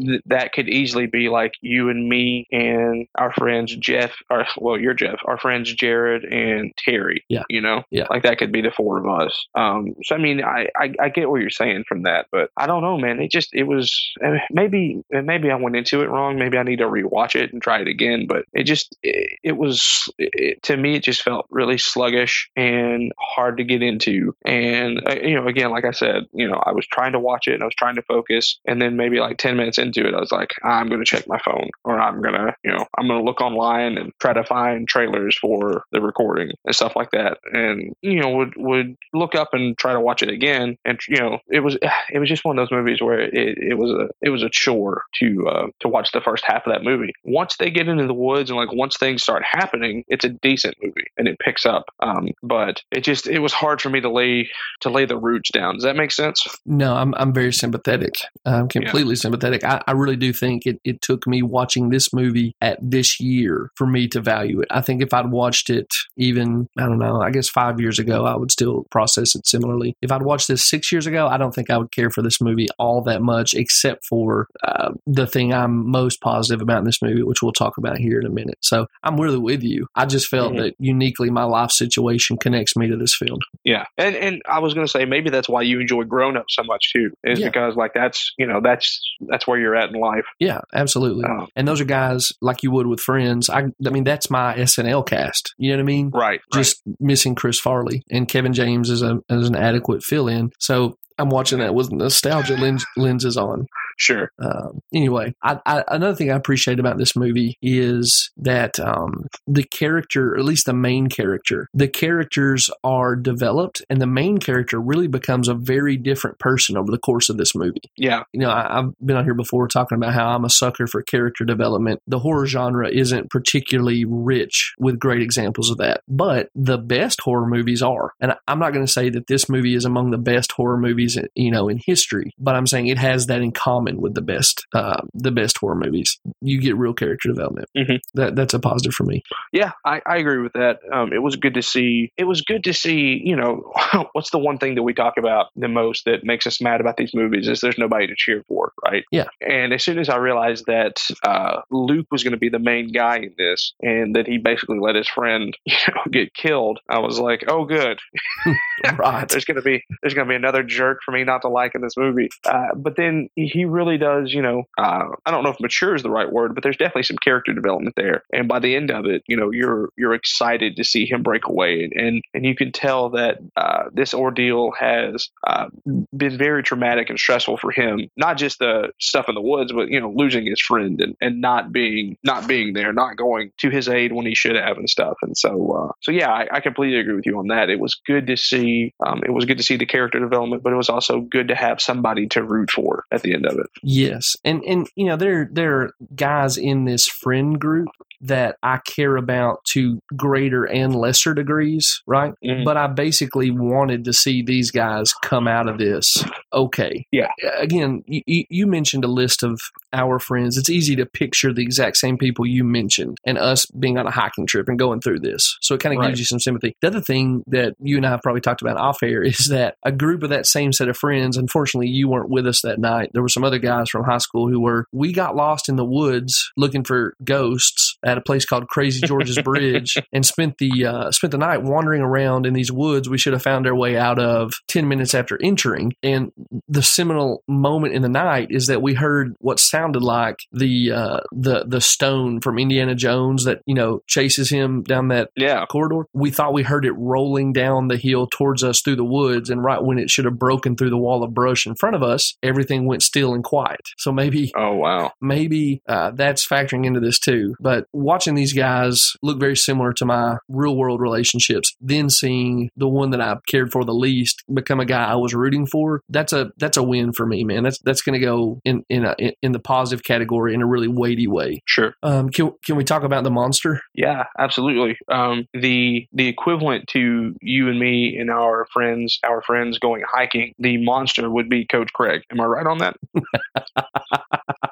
th- 0.00 0.22
that 0.26 0.52
could 0.52 0.68
easily 0.68 1.06
be 1.06 1.28
like 1.28 1.54
you 1.60 1.88
and 1.90 2.08
me 2.08 2.46
and 2.52 3.06
our 3.16 3.32
friends 3.32 3.74
Jeff, 3.76 4.14
or 4.30 4.46
well, 4.58 4.78
you're 4.78 4.94
Jeff, 4.94 5.18
our 5.24 5.38
friends 5.38 5.72
Jared 5.74 6.24
and 6.24 6.72
Terry. 6.78 7.24
Yeah. 7.28 7.42
you 7.48 7.60
know, 7.60 7.82
Yeah. 7.90 8.06
like 8.10 8.22
that 8.22 8.38
could 8.38 8.52
be 8.52 8.62
the 8.62 8.70
four 8.70 8.98
of 8.98 9.06
us. 9.08 9.46
Um, 9.54 9.94
so 10.04 10.14
I 10.14 10.18
mean, 10.18 10.42
I, 10.44 10.68
I 10.76 10.92
I 11.00 11.08
get 11.08 11.28
what 11.30 11.40
you're 11.40 11.50
saying 11.50 11.84
from 11.88 12.02
that, 12.04 12.26
but 12.30 12.50
I 12.56 12.66
don't 12.66 12.82
know, 12.82 12.96
man. 12.98 13.20
It 13.20 13.30
just 13.30 13.54
it 13.54 13.64
was 13.64 13.92
uh, 14.24 14.38
maybe 14.50 15.02
maybe 15.10 15.50
I 15.50 15.56
went 15.56 15.76
into 15.76 16.02
it 16.02 16.10
wrong. 16.10 16.38
Maybe 16.38 16.58
I 16.58 16.62
need 16.62 16.78
to 16.78 16.84
rewatch 16.86 17.34
it 17.34 17.52
and 17.52 17.60
try 17.62 17.80
it 17.80 17.88
again. 17.88 18.26
But 18.28 18.44
it 18.52 18.64
just 18.64 18.96
it, 19.02 19.38
it 19.42 19.56
was 19.56 20.08
it, 20.18 20.62
to 20.64 20.76
me, 20.76 20.96
it 20.96 21.02
just 21.02 21.22
felt 21.22 21.46
really 21.50 21.78
sluggish 21.78 22.35
and 22.56 23.12
hard 23.18 23.58
to 23.58 23.64
get 23.64 23.82
into. 23.82 24.34
And 24.44 25.02
uh, 25.06 25.16
you 25.22 25.34
know, 25.34 25.46
again, 25.46 25.70
like 25.70 25.84
I 25.84 25.92
said, 25.92 26.24
you 26.32 26.48
know, 26.48 26.60
I 26.64 26.72
was 26.72 26.86
trying 26.86 27.12
to 27.12 27.20
watch 27.20 27.48
it 27.48 27.54
and 27.54 27.62
I 27.62 27.66
was 27.66 27.74
trying 27.74 27.96
to 27.96 28.02
focus, 28.02 28.58
and 28.66 28.80
then 28.80 28.96
maybe 28.96 29.18
like 29.20 29.38
ten 29.38 29.56
minutes 29.56 29.78
into 29.78 30.06
it, 30.06 30.14
I 30.14 30.20
was 30.20 30.32
like, 30.32 30.52
I'm 30.62 30.88
going 30.88 31.00
to 31.00 31.06
check 31.06 31.26
my 31.26 31.38
phone, 31.38 31.70
or 31.84 31.98
I'm 31.98 32.22
gonna, 32.22 32.54
you 32.64 32.70
know, 32.70 32.86
I'm 32.98 33.06
going 33.06 33.20
to 33.20 33.24
look 33.24 33.40
online 33.40 33.98
and 33.98 34.12
try 34.20 34.32
to 34.32 34.44
find 34.44 34.86
trailers 34.88 35.36
for 35.38 35.84
the 35.92 36.00
recording 36.00 36.50
and 36.64 36.74
stuff 36.74 36.94
like 36.96 37.10
that. 37.12 37.38
And 37.52 37.94
you 38.02 38.20
know, 38.20 38.30
would 38.30 38.54
would 38.56 38.96
look 39.12 39.34
up 39.34 39.50
and 39.52 39.76
try 39.78 39.92
to 39.92 40.00
watch 40.00 40.22
it 40.22 40.30
again, 40.30 40.76
and 40.84 40.98
you 41.08 41.18
know, 41.18 41.38
it 41.48 41.60
was 41.60 41.76
it 42.10 42.18
was 42.18 42.28
just 42.28 42.44
one 42.44 42.58
of 42.58 42.62
those 42.62 42.76
movies 42.76 43.00
where 43.00 43.20
it, 43.20 43.58
it 43.58 43.78
was 43.78 43.90
a 43.90 44.08
it 44.20 44.30
was 44.30 44.42
a 44.42 44.50
chore 44.50 45.02
to 45.20 45.46
uh, 45.48 45.66
to 45.80 45.88
watch 45.88 46.12
the 46.12 46.20
first 46.20 46.44
half 46.44 46.66
of 46.66 46.72
that 46.72 46.82
movie. 46.82 47.12
Once 47.24 47.56
they 47.56 47.70
get 47.70 47.88
into 47.88 48.06
the 48.06 48.14
woods 48.14 48.50
and 48.50 48.58
like 48.58 48.72
once 48.72 48.96
things 48.96 49.22
start 49.22 49.42
happening, 49.44 50.04
it's 50.08 50.24
a 50.24 50.28
decent 50.28 50.74
movie 50.82 51.06
and 51.16 51.28
it 51.28 51.38
picks 51.38 51.66
up. 51.66 51.84
Um, 52.00 52.25
but 52.42 52.82
it 52.90 53.02
just 53.02 53.26
it 53.26 53.38
was 53.40 53.52
hard 53.52 53.80
for 53.80 53.90
me 53.90 54.00
to 54.00 54.10
lay 54.10 54.48
to 54.80 54.90
lay 54.90 55.04
the 55.04 55.16
roots 55.18 55.50
down. 55.50 55.74
Does 55.74 55.84
that 55.84 55.96
make 55.96 56.12
sense? 56.12 56.44
No, 56.64 56.94
I'm 56.94 57.14
I'm 57.16 57.32
very 57.32 57.52
sympathetic. 57.52 58.14
I'm 58.44 58.68
completely 58.68 59.16
sympathetic. 59.16 59.64
I, 59.64 59.82
I 59.86 59.92
really 59.92 60.16
do 60.16 60.32
think 60.32 60.66
it, 60.66 60.80
it 60.84 61.02
took 61.02 61.26
me 61.26 61.42
watching 61.42 61.90
this 61.90 62.12
movie 62.12 62.54
at 62.60 62.78
this 62.82 63.20
year 63.20 63.70
for 63.76 63.86
me 63.86 64.08
to 64.08 64.20
value 64.20 64.60
it. 64.60 64.68
I 64.70 64.80
think 64.80 65.02
if 65.02 65.12
I'd 65.12 65.30
watched 65.30 65.70
it 65.70 65.88
even, 66.16 66.68
I 66.78 66.86
don't 66.86 66.98
know, 66.98 67.20
I 67.20 67.30
guess 67.30 67.48
five 67.48 67.80
years 67.80 67.98
ago, 67.98 68.24
I 68.24 68.36
would 68.36 68.50
still 68.50 68.86
process 68.90 69.34
it 69.34 69.46
similarly. 69.46 69.96
If 70.02 70.12
I'd 70.12 70.22
watched 70.22 70.48
this 70.48 70.64
six 70.64 70.90
years 70.92 71.06
ago, 71.06 71.26
I 71.26 71.36
don't 71.36 71.54
think 71.54 71.70
I 71.70 71.78
would 71.78 71.92
care 71.92 72.10
for 72.10 72.22
this 72.22 72.40
movie 72.40 72.68
all 72.78 73.02
that 73.02 73.22
much, 73.22 73.54
except 73.54 74.04
for 74.06 74.48
uh, 74.64 74.92
the 75.06 75.26
thing 75.26 75.52
I'm 75.52 75.88
most 75.90 76.20
positive 76.20 76.60
about 76.62 76.78
in 76.78 76.84
this 76.84 77.02
movie, 77.02 77.22
which 77.22 77.42
we'll 77.42 77.52
talk 77.52 77.78
about 77.78 77.98
here 77.98 78.20
in 78.20 78.26
a 78.26 78.30
minute. 78.30 78.58
So 78.62 78.86
I'm 79.02 79.20
really 79.20 79.38
with 79.38 79.62
you. 79.62 79.86
I 79.94 80.06
just 80.06 80.28
felt 80.28 80.52
Mhm. 80.52 80.58
that 80.58 80.74
uniquely 80.78 81.30
my 81.30 81.44
life 81.44 81.70
situation 81.70 82.15
connects 82.36 82.76
me 82.76 82.88
to 82.88 82.96
this 82.96 83.14
field. 83.14 83.42
Yeah, 83.64 83.84
and 83.98 84.14
and 84.16 84.42
I 84.48 84.60
was 84.60 84.74
gonna 84.74 84.88
say 84.88 85.04
maybe 85.04 85.30
that's 85.30 85.48
why 85.48 85.62
you 85.62 85.80
enjoy 85.80 86.04
Grown 86.04 86.36
Up 86.36 86.46
so 86.48 86.62
much 86.62 86.92
too, 86.92 87.10
is 87.24 87.40
Yeah. 87.40 87.46
because 87.48 87.76
like 87.76 87.92
that's 87.94 88.32
you 88.38 88.46
know 88.46 88.60
that's 88.62 89.00
that's 89.28 89.46
where 89.46 89.58
you're 89.58 89.74
at 89.76 89.90
in 89.90 90.00
life. 90.00 90.24
Yeah, 90.38 90.60
absolutely. 90.72 91.24
Um, 91.24 91.48
And 91.56 91.66
those 91.66 91.80
are 91.80 91.84
guys 91.84 92.32
like 92.40 92.62
you 92.62 92.70
would 92.70 92.86
with 92.86 93.00
friends. 93.00 93.48
I, 93.50 93.64
I 93.84 93.90
mean, 93.90 94.04
that's 94.04 94.30
my 94.30 94.54
SNL 94.56 95.06
cast. 95.06 95.54
You 95.58 95.70
know 95.72 95.76
what 95.78 95.82
I 95.82 95.84
mean? 95.86 96.10
right. 96.10 96.40
Just 96.52 96.82
missing 97.00 97.34
Chris 97.34 97.58
Farley 97.58 98.02
and 98.10 98.28
Kevin 98.28 98.52
James 98.52 98.90
is 98.90 99.02
a 99.02 99.20
as 99.30 99.48
an 99.48 99.56
adequate 99.56 100.02
fill 100.02 100.28
in. 100.28 100.50
So 100.58 100.98
I'm 101.18 101.30
watching 101.30 101.58
that 101.58 101.74
with 101.74 101.92
nostalgia 101.92 102.56
lens, 102.56 102.84
lenses 102.96 103.36
on. 103.36 103.66
sure. 103.98 104.30
Um, 104.38 104.80
anyway, 104.94 105.34
I, 105.42 105.58
I, 105.64 105.84
another 105.88 106.14
thing 106.14 106.30
I 106.30 106.36
appreciate 106.36 106.78
about 106.78 106.98
this 106.98 107.16
movie 107.16 107.58
is 107.62 108.30
that 108.36 108.78
um, 108.78 109.26
the 109.46 109.64
character, 109.64 110.36
at 110.36 110.44
least 110.44 110.66
the 110.66 110.74
main 110.74 111.08
character, 111.08 111.68
the 111.72 111.88
characters 111.88 112.68
are 112.84 113.16
developed, 113.16 113.82
and 113.88 114.00
the 114.00 114.06
main 114.06 114.38
character 114.38 114.80
really 114.80 115.08
becomes 115.08 115.48
a 115.48 115.54
very 115.54 115.96
different 115.96 116.38
person 116.38 116.76
over 116.76 116.90
the 116.90 116.98
course 116.98 117.28
of 117.28 117.36
this 117.36 117.54
movie 117.54 117.80
Yeah. 117.96 118.24
you 118.32 118.40
know, 118.40 118.50
I, 118.50 118.78
I've 118.78 118.92
been 119.04 119.16
on 119.16 119.24
here 119.24 119.34
before 119.34 119.68
talking 119.68 119.96
about 119.96 120.14
how 120.14 120.28
I'm 120.28 120.44
a 120.44 120.50
sucker 120.50 120.86
for 120.86 121.02
character 121.02 121.44
development. 121.44 122.00
The 122.06 122.18
horror 122.18 122.46
genre 122.46 122.88
isn't 122.88 123.30
particularly 123.30 124.04
rich 124.04 124.74
with 124.78 124.98
great 124.98 125.22
examples 125.22 125.70
of 125.70 125.78
that, 125.78 126.02
but 126.08 126.50
the 126.54 126.78
best 126.78 127.20
horror 127.22 127.46
movies 127.46 127.82
are. 127.82 128.12
And 128.20 128.34
I'm 128.46 128.58
not 128.58 128.72
going 128.72 128.84
to 128.84 128.92
say 128.92 129.10
that 129.10 129.26
this 129.26 129.48
movie 129.48 129.74
is 129.74 129.84
among 129.84 130.10
the 130.10 130.18
best 130.18 130.52
horror 130.52 130.78
movies, 130.78 131.05
you 131.34 131.50
know, 131.50 131.68
in 131.68 131.78
history, 131.84 132.32
but 132.38 132.54
I'm 132.54 132.66
saying 132.66 132.86
it 132.88 132.98
has 132.98 133.26
that 133.26 133.40
in 133.42 133.52
common 133.52 134.00
with 134.00 134.14
the 134.14 134.22
best, 134.22 134.66
uh, 134.74 135.00
the 135.14 135.30
best 135.30 135.58
horror 135.58 135.74
movies. 135.76 136.18
You 136.40 136.60
get 136.60 136.76
real 136.76 136.94
character 136.94 137.28
development. 137.28 137.68
Mhm. 137.76 138.00
That 138.14 138.36
that's 138.36 138.54
a 138.54 138.58
positive 138.58 138.94
for 138.94 139.04
me. 139.04 139.22
Yeah, 139.52 139.72
I, 139.84 140.00
I 140.06 140.16
agree 140.16 140.42
with 140.42 140.52
that. 140.54 140.78
Um, 140.92 141.12
it 141.12 141.22
was 141.22 141.36
good 141.36 141.54
to 141.54 141.62
see. 141.62 142.12
It 142.16 142.24
was 142.24 142.40
good 142.42 142.64
to 142.64 142.72
see. 142.74 143.20
You 143.24 143.36
know, 143.36 143.72
what's 144.12 144.30
the 144.30 144.38
one 144.38 144.58
thing 144.58 144.74
that 144.76 144.82
we 144.82 144.94
talk 144.94 145.14
about 145.18 145.46
the 145.56 145.68
most 145.68 146.04
that 146.06 146.24
makes 146.24 146.46
us 146.46 146.60
mad 146.60 146.80
about 146.80 146.96
these 146.96 147.14
movies 147.14 147.48
is 147.48 147.60
there's 147.60 147.78
nobody 147.78 148.06
to 148.06 148.14
cheer 148.16 148.42
for, 148.48 148.72
right? 148.84 149.04
Yeah. 149.10 149.26
And 149.40 149.72
as 149.72 149.84
soon 149.84 149.98
as 149.98 150.08
I 150.08 150.16
realized 150.16 150.64
that 150.66 151.00
uh, 151.22 151.60
Luke 151.70 152.06
was 152.10 152.22
going 152.22 152.32
to 152.32 152.38
be 152.38 152.48
the 152.48 152.58
main 152.58 152.92
guy 152.92 153.16
in 153.18 153.34
this, 153.38 153.74
and 153.80 154.14
that 154.16 154.26
he 154.26 154.38
basically 154.38 154.78
let 154.78 154.94
his 154.94 155.08
friend, 155.08 155.56
you 155.64 155.74
know, 155.94 156.02
get 156.10 156.34
killed, 156.34 156.78
I 156.88 156.98
was 156.98 157.18
like, 157.18 157.44
oh, 157.48 157.64
good. 157.64 157.98
Right. 158.98 159.28
there's 159.28 159.44
gonna 159.44 159.62
be 159.62 159.82
there's 160.02 160.14
gonna 160.14 160.28
be 160.28 160.34
another 160.34 160.62
jerk 160.62 160.95
for 161.04 161.12
me 161.12 161.24
not 161.24 161.42
to 161.42 161.48
like 161.48 161.74
in 161.74 161.80
this 161.82 161.96
movie. 161.96 162.28
Uh, 162.44 162.74
but 162.74 162.96
then 162.96 163.28
he 163.34 163.64
really 163.64 163.98
does, 163.98 164.32
you 164.32 164.42
know, 164.42 164.64
uh, 164.78 165.04
I 165.24 165.30
don't 165.30 165.44
know 165.44 165.50
if 165.50 165.60
mature 165.60 165.94
is 165.94 166.02
the 166.02 166.10
right 166.10 166.30
word, 166.30 166.54
but 166.54 166.62
there's 166.62 166.76
definitely 166.76 167.04
some 167.04 167.18
character 167.18 167.52
development 167.52 167.94
there. 167.96 168.24
And 168.32 168.48
by 168.48 168.58
the 168.58 168.74
end 168.74 168.90
of 168.90 169.06
it, 169.06 169.22
you 169.26 169.36
know, 169.36 169.50
you're 169.50 169.90
you're 169.96 170.14
excited 170.14 170.76
to 170.76 170.84
see 170.84 171.06
him 171.06 171.22
break 171.22 171.46
away, 171.46 171.90
and 171.94 172.22
and 172.34 172.44
you 172.44 172.54
can 172.54 172.72
tell 172.72 173.10
that 173.10 173.38
uh, 173.56 173.84
this 173.92 174.14
ordeal 174.14 174.72
has 174.78 175.28
uh, 175.46 175.68
been 176.16 176.38
very 176.38 176.62
traumatic 176.62 177.10
and 177.10 177.18
stressful 177.18 177.56
for 177.58 177.70
him. 177.70 178.08
Not 178.16 178.36
just 178.36 178.58
the 178.58 178.90
stuff 179.00 179.28
in 179.28 179.34
the 179.34 179.40
woods, 179.40 179.72
but 179.72 179.88
you 179.88 180.00
know, 180.00 180.12
losing 180.14 180.46
his 180.46 180.60
friend 180.60 181.00
and, 181.00 181.16
and 181.20 181.40
not 181.40 181.72
being 181.72 182.16
not 182.22 182.46
being 182.46 182.72
there, 182.72 182.92
not 182.92 183.16
going 183.16 183.52
to 183.58 183.70
his 183.70 183.88
aid 183.88 184.12
when 184.12 184.26
he 184.26 184.34
should 184.34 184.56
have 184.56 184.78
and 184.78 184.88
stuff. 184.88 185.16
And 185.22 185.36
so 185.36 185.72
uh, 185.72 185.92
so 186.02 186.12
yeah, 186.12 186.30
I, 186.30 186.48
I 186.50 186.60
completely 186.60 186.98
agree 186.98 187.14
with 187.14 187.26
you 187.26 187.38
on 187.38 187.48
that. 187.48 187.70
It 187.70 187.80
was 187.80 188.00
good 188.06 188.26
to 188.28 188.36
see. 188.36 188.94
Um, 189.04 189.22
it 189.24 189.30
was 189.30 189.44
good 189.44 189.58
to 189.58 189.64
see 189.64 189.76
the 189.76 189.86
character 189.86 190.18
development, 190.20 190.62
but 190.62 190.72
it 190.72 190.76
was 190.76 190.85
also 190.88 191.20
good 191.20 191.48
to 191.48 191.54
have 191.54 191.80
somebody 191.80 192.26
to 192.28 192.42
root 192.42 192.70
for 192.70 193.04
at 193.10 193.22
the 193.22 193.34
end 193.34 193.46
of 193.46 193.58
it. 193.58 193.66
Yes, 193.82 194.36
and 194.44 194.62
and 194.64 194.88
you 194.94 195.06
know 195.06 195.16
there 195.16 195.48
there 195.50 195.80
are 195.80 195.94
guys 196.14 196.56
in 196.56 196.84
this 196.84 197.06
friend 197.06 197.60
group 197.60 197.88
that 198.22 198.56
I 198.62 198.78
care 198.78 199.16
about 199.16 199.64
to 199.72 200.00
greater 200.16 200.64
and 200.64 200.94
lesser 200.94 201.34
degrees, 201.34 202.02
right? 202.06 202.34
Mhm. 202.44 202.64
But 202.64 202.76
I 202.76 202.86
basically 202.86 203.50
wanted 203.50 204.04
to 204.04 204.12
see 204.12 204.42
these 204.42 204.70
guys 204.70 205.12
come 205.22 205.48
out 205.48 205.68
of 205.68 205.78
this 205.78 206.16
okay. 206.52 207.06
Yeah. 207.12 207.28
Again, 207.58 208.02
you, 208.06 208.22
you 208.26 208.44
you 208.48 208.66
mentioned 208.66 209.04
a 209.04 209.08
list 209.08 209.42
of 209.42 209.60
our 209.92 210.18
friends. 210.18 210.56
It's 210.56 210.70
easy 210.70 210.96
to 210.96 211.06
picture 211.06 211.52
the 211.52 211.62
exact 211.62 211.96
same 211.98 212.16
people 212.16 212.46
you 212.46 212.64
mentioned 212.64 213.18
and 213.26 213.36
us 213.38 213.66
being 213.66 213.98
on 213.98 214.06
a 214.06 214.10
hiking 214.10 214.46
trip 214.46 214.68
and 214.68 214.78
going 214.78 215.00
through 215.00 215.20
this. 215.20 215.56
So 215.60 215.74
it 215.74 215.80
kind 215.80 215.94
of 215.94 216.00
Right. 216.00 216.08
gives 216.08 216.18
you 216.20 216.24
some 216.24 216.40
sympathy. 216.40 216.74
The 216.80 216.88
other 216.88 217.00
thing 217.00 217.42
that 217.48 217.74
you 217.80 217.96
and 217.96 218.06
I 218.06 218.10
have 218.10 218.22
probably 218.22 218.40
talked 218.40 218.62
about 218.62 218.76
off 218.78 219.02
air 219.02 219.22
is 219.22 219.48
that 219.50 219.76
a 219.84 219.92
group 219.92 220.22
of 220.22 220.30
that 220.30 220.46
same 220.46 220.72
set 220.72 220.88
of 220.88 220.96
friends, 220.96 221.36
unfortunately, 221.36 221.88
you 221.88 222.08
weren't 222.08 222.30
with 222.30 222.46
us 222.46 222.60
that 222.62 222.78
night. 222.78 223.10
There 223.12 223.22
were 223.22 223.28
some 223.28 223.44
other 223.44 223.58
guys 223.58 223.90
from 223.90 224.04
high 224.04 224.18
school 224.18 224.48
who 224.48 224.60
were, 224.60 224.86
we 224.92 225.12
got 225.12 225.36
lost 225.36 225.68
in 225.68 225.76
the 225.76 225.84
woods 225.84 226.50
looking 226.56 226.84
for 226.84 227.14
ghosts 227.24 227.96
at 228.04 228.15
a 228.18 228.22
place 228.22 228.44
called 228.44 228.68
Crazy 228.68 229.06
George's 229.06 229.38
Bridge 229.42 229.96
and 230.12 230.24
spent 230.24 230.58
the, 230.58 230.86
uh, 230.86 231.10
spent 231.10 231.30
the 231.32 231.38
night 231.38 231.62
wandering 231.62 232.02
around 232.02 232.46
in 232.46 232.54
these 232.54 232.72
woods 232.72 233.08
we 233.08 233.18
should 233.18 233.32
have 233.32 233.42
found 233.42 233.66
our 233.66 233.74
way 233.74 233.96
out 233.96 234.18
of 234.18 234.52
10 234.68 234.88
minutes 234.88 235.14
after 235.14 235.38
entering. 235.42 235.92
And 236.02 236.32
the 236.68 236.82
seminal 236.82 237.42
moment 237.48 237.94
in 237.94 238.02
the 238.02 238.08
night 238.08 238.48
is 238.50 238.66
that 238.68 238.82
we 238.82 238.94
heard 238.94 239.34
what 239.40 239.60
sounded 239.60 240.02
like 240.02 240.36
the, 240.52 240.92
uh, 240.92 241.20
the, 241.32 241.64
the 241.66 241.80
stone 241.80 242.40
from 242.40 242.58
Indiana 242.58 242.94
Jones 242.94 243.44
that, 243.44 243.60
you 243.66 243.74
know, 243.74 244.00
chases 244.06 244.50
him 244.50 244.82
down 244.82 245.08
that 245.08 245.30
Yeah. 245.36 245.64
corridor. 245.66 246.06
We 246.12 246.30
thought 246.30 246.52
we 246.52 246.62
heard 246.62 246.84
it 246.84 246.92
rolling 246.92 247.52
down 247.52 247.88
the 247.88 247.96
hill 247.96 248.26
towards 248.30 248.62
us 248.64 248.80
through 248.82 248.96
the 248.96 249.04
woods, 249.04 249.50
and 249.50 249.62
right 249.62 249.82
when 249.82 249.98
it 249.98 250.10
should 250.10 250.24
have 250.24 250.38
broken 250.38 250.76
through 250.76 250.90
the 250.90 250.96
wall 250.98 251.22
of 251.22 251.34
brush 251.34 251.66
in 251.66 251.74
front 251.74 251.96
of 251.96 252.02
us, 252.02 252.36
everything 252.42 252.86
went 252.86 253.02
still 253.02 253.34
and 253.34 253.44
quiet. 253.44 253.80
So 253.98 254.12
maybe 254.12 254.52
Oh 254.56 254.74
wow. 254.74 255.12
maybe 255.20 255.82
uh, 255.88 256.10
that's 256.12 256.46
factoring 256.46 256.86
into 256.86 257.00
this 257.00 257.18
too. 257.18 257.54
But 257.60 257.86
watching 257.96 258.34
these 258.34 258.52
guys 258.52 259.14
look 259.22 259.40
very 259.40 259.56
similar 259.56 259.92
to 259.94 260.04
my 260.04 260.36
real 260.48 260.76
world 260.76 261.00
relationships, 261.00 261.74
then 261.80 262.10
seeing 262.10 262.70
the 262.76 262.88
one 262.88 263.10
that 263.10 263.20
I 263.20 263.36
cared 263.48 263.72
for 263.72 263.84
the 263.84 263.94
least 263.94 264.42
become 264.52 264.80
a 264.80 264.84
guy 264.84 265.04
I 265.04 265.16
was 265.16 265.34
rooting 265.34 265.66
for, 265.66 266.02
that's 266.08 266.32
a 266.32 266.50
that's 266.58 266.76
a 266.76 266.82
win 266.82 267.12
for 267.12 267.26
me, 267.26 267.44
man. 267.44 267.62
That's 267.62 267.78
that's 267.80 268.02
going 268.02 268.18
to 268.18 268.24
go 268.24 268.60
in 268.64 268.84
in 268.88 269.04
a, 269.04 269.14
in 269.42 269.52
the 269.52 269.58
positive 269.58 270.04
category 270.04 270.54
in 270.54 270.62
a 270.62 270.66
really 270.66 270.88
weighty 270.88 271.26
way. 271.26 271.62
Sure. 271.66 271.94
Um, 272.02 272.28
can 272.28 272.52
can 272.64 272.76
we 272.76 272.84
talk 272.84 273.02
about 273.02 273.24
the 273.24 273.30
monster? 273.30 273.80
Yeah, 273.94 274.24
absolutely. 274.38 274.96
Um, 275.10 275.46
the 275.54 276.06
the 276.12 276.28
equivalent 276.28 276.88
to 276.88 277.34
you 277.40 277.68
and 277.68 277.78
me 277.78 278.16
and 278.18 278.30
our 278.30 278.66
friends, 278.72 279.18
our 279.24 279.42
friends 279.42 279.78
going 279.78 280.04
hiking, 280.06 280.54
the 280.58 280.76
monster 280.84 281.30
would 281.30 281.48
be 281.48 281.66
Coach 281.66 281.92
Craig. 281.92 282.22
Am 282.30 282.40
I 282.40 282.44
right 282.44 282.66
on 282.66 282.78
that? 282.78 282.96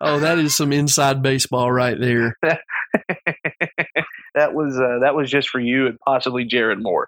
oh, 0.00 0.20
that 0.20 0.38
is 0.38 0.56
some 0.56 0.72
inside 0.72 1.22
baseball 1.22 1.70
right 1.70 1.98
there. 1.98 2.36
that 4.34 4.54
was 4.54 4.78
uh, 4.78 4.98
that 5.02 5.14
was 5.14 5.30
just 5.30 5.48
for 5.48 5.60
you 5.60 5.86
and 5.86 5.98
possibly 6.00 6.44
Jared 6.44 6.82
Moore. 6.82 7.06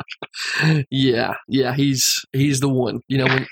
yeah, 0.90 1.34
yeah, 1.48 1.74
he's 1.74 2.24
he's 2.32 2.60
the 2.60 2.68
one. 2.68 3.00
You 3.08 3.18
know, 3.18 3.26
when 3.26 3.46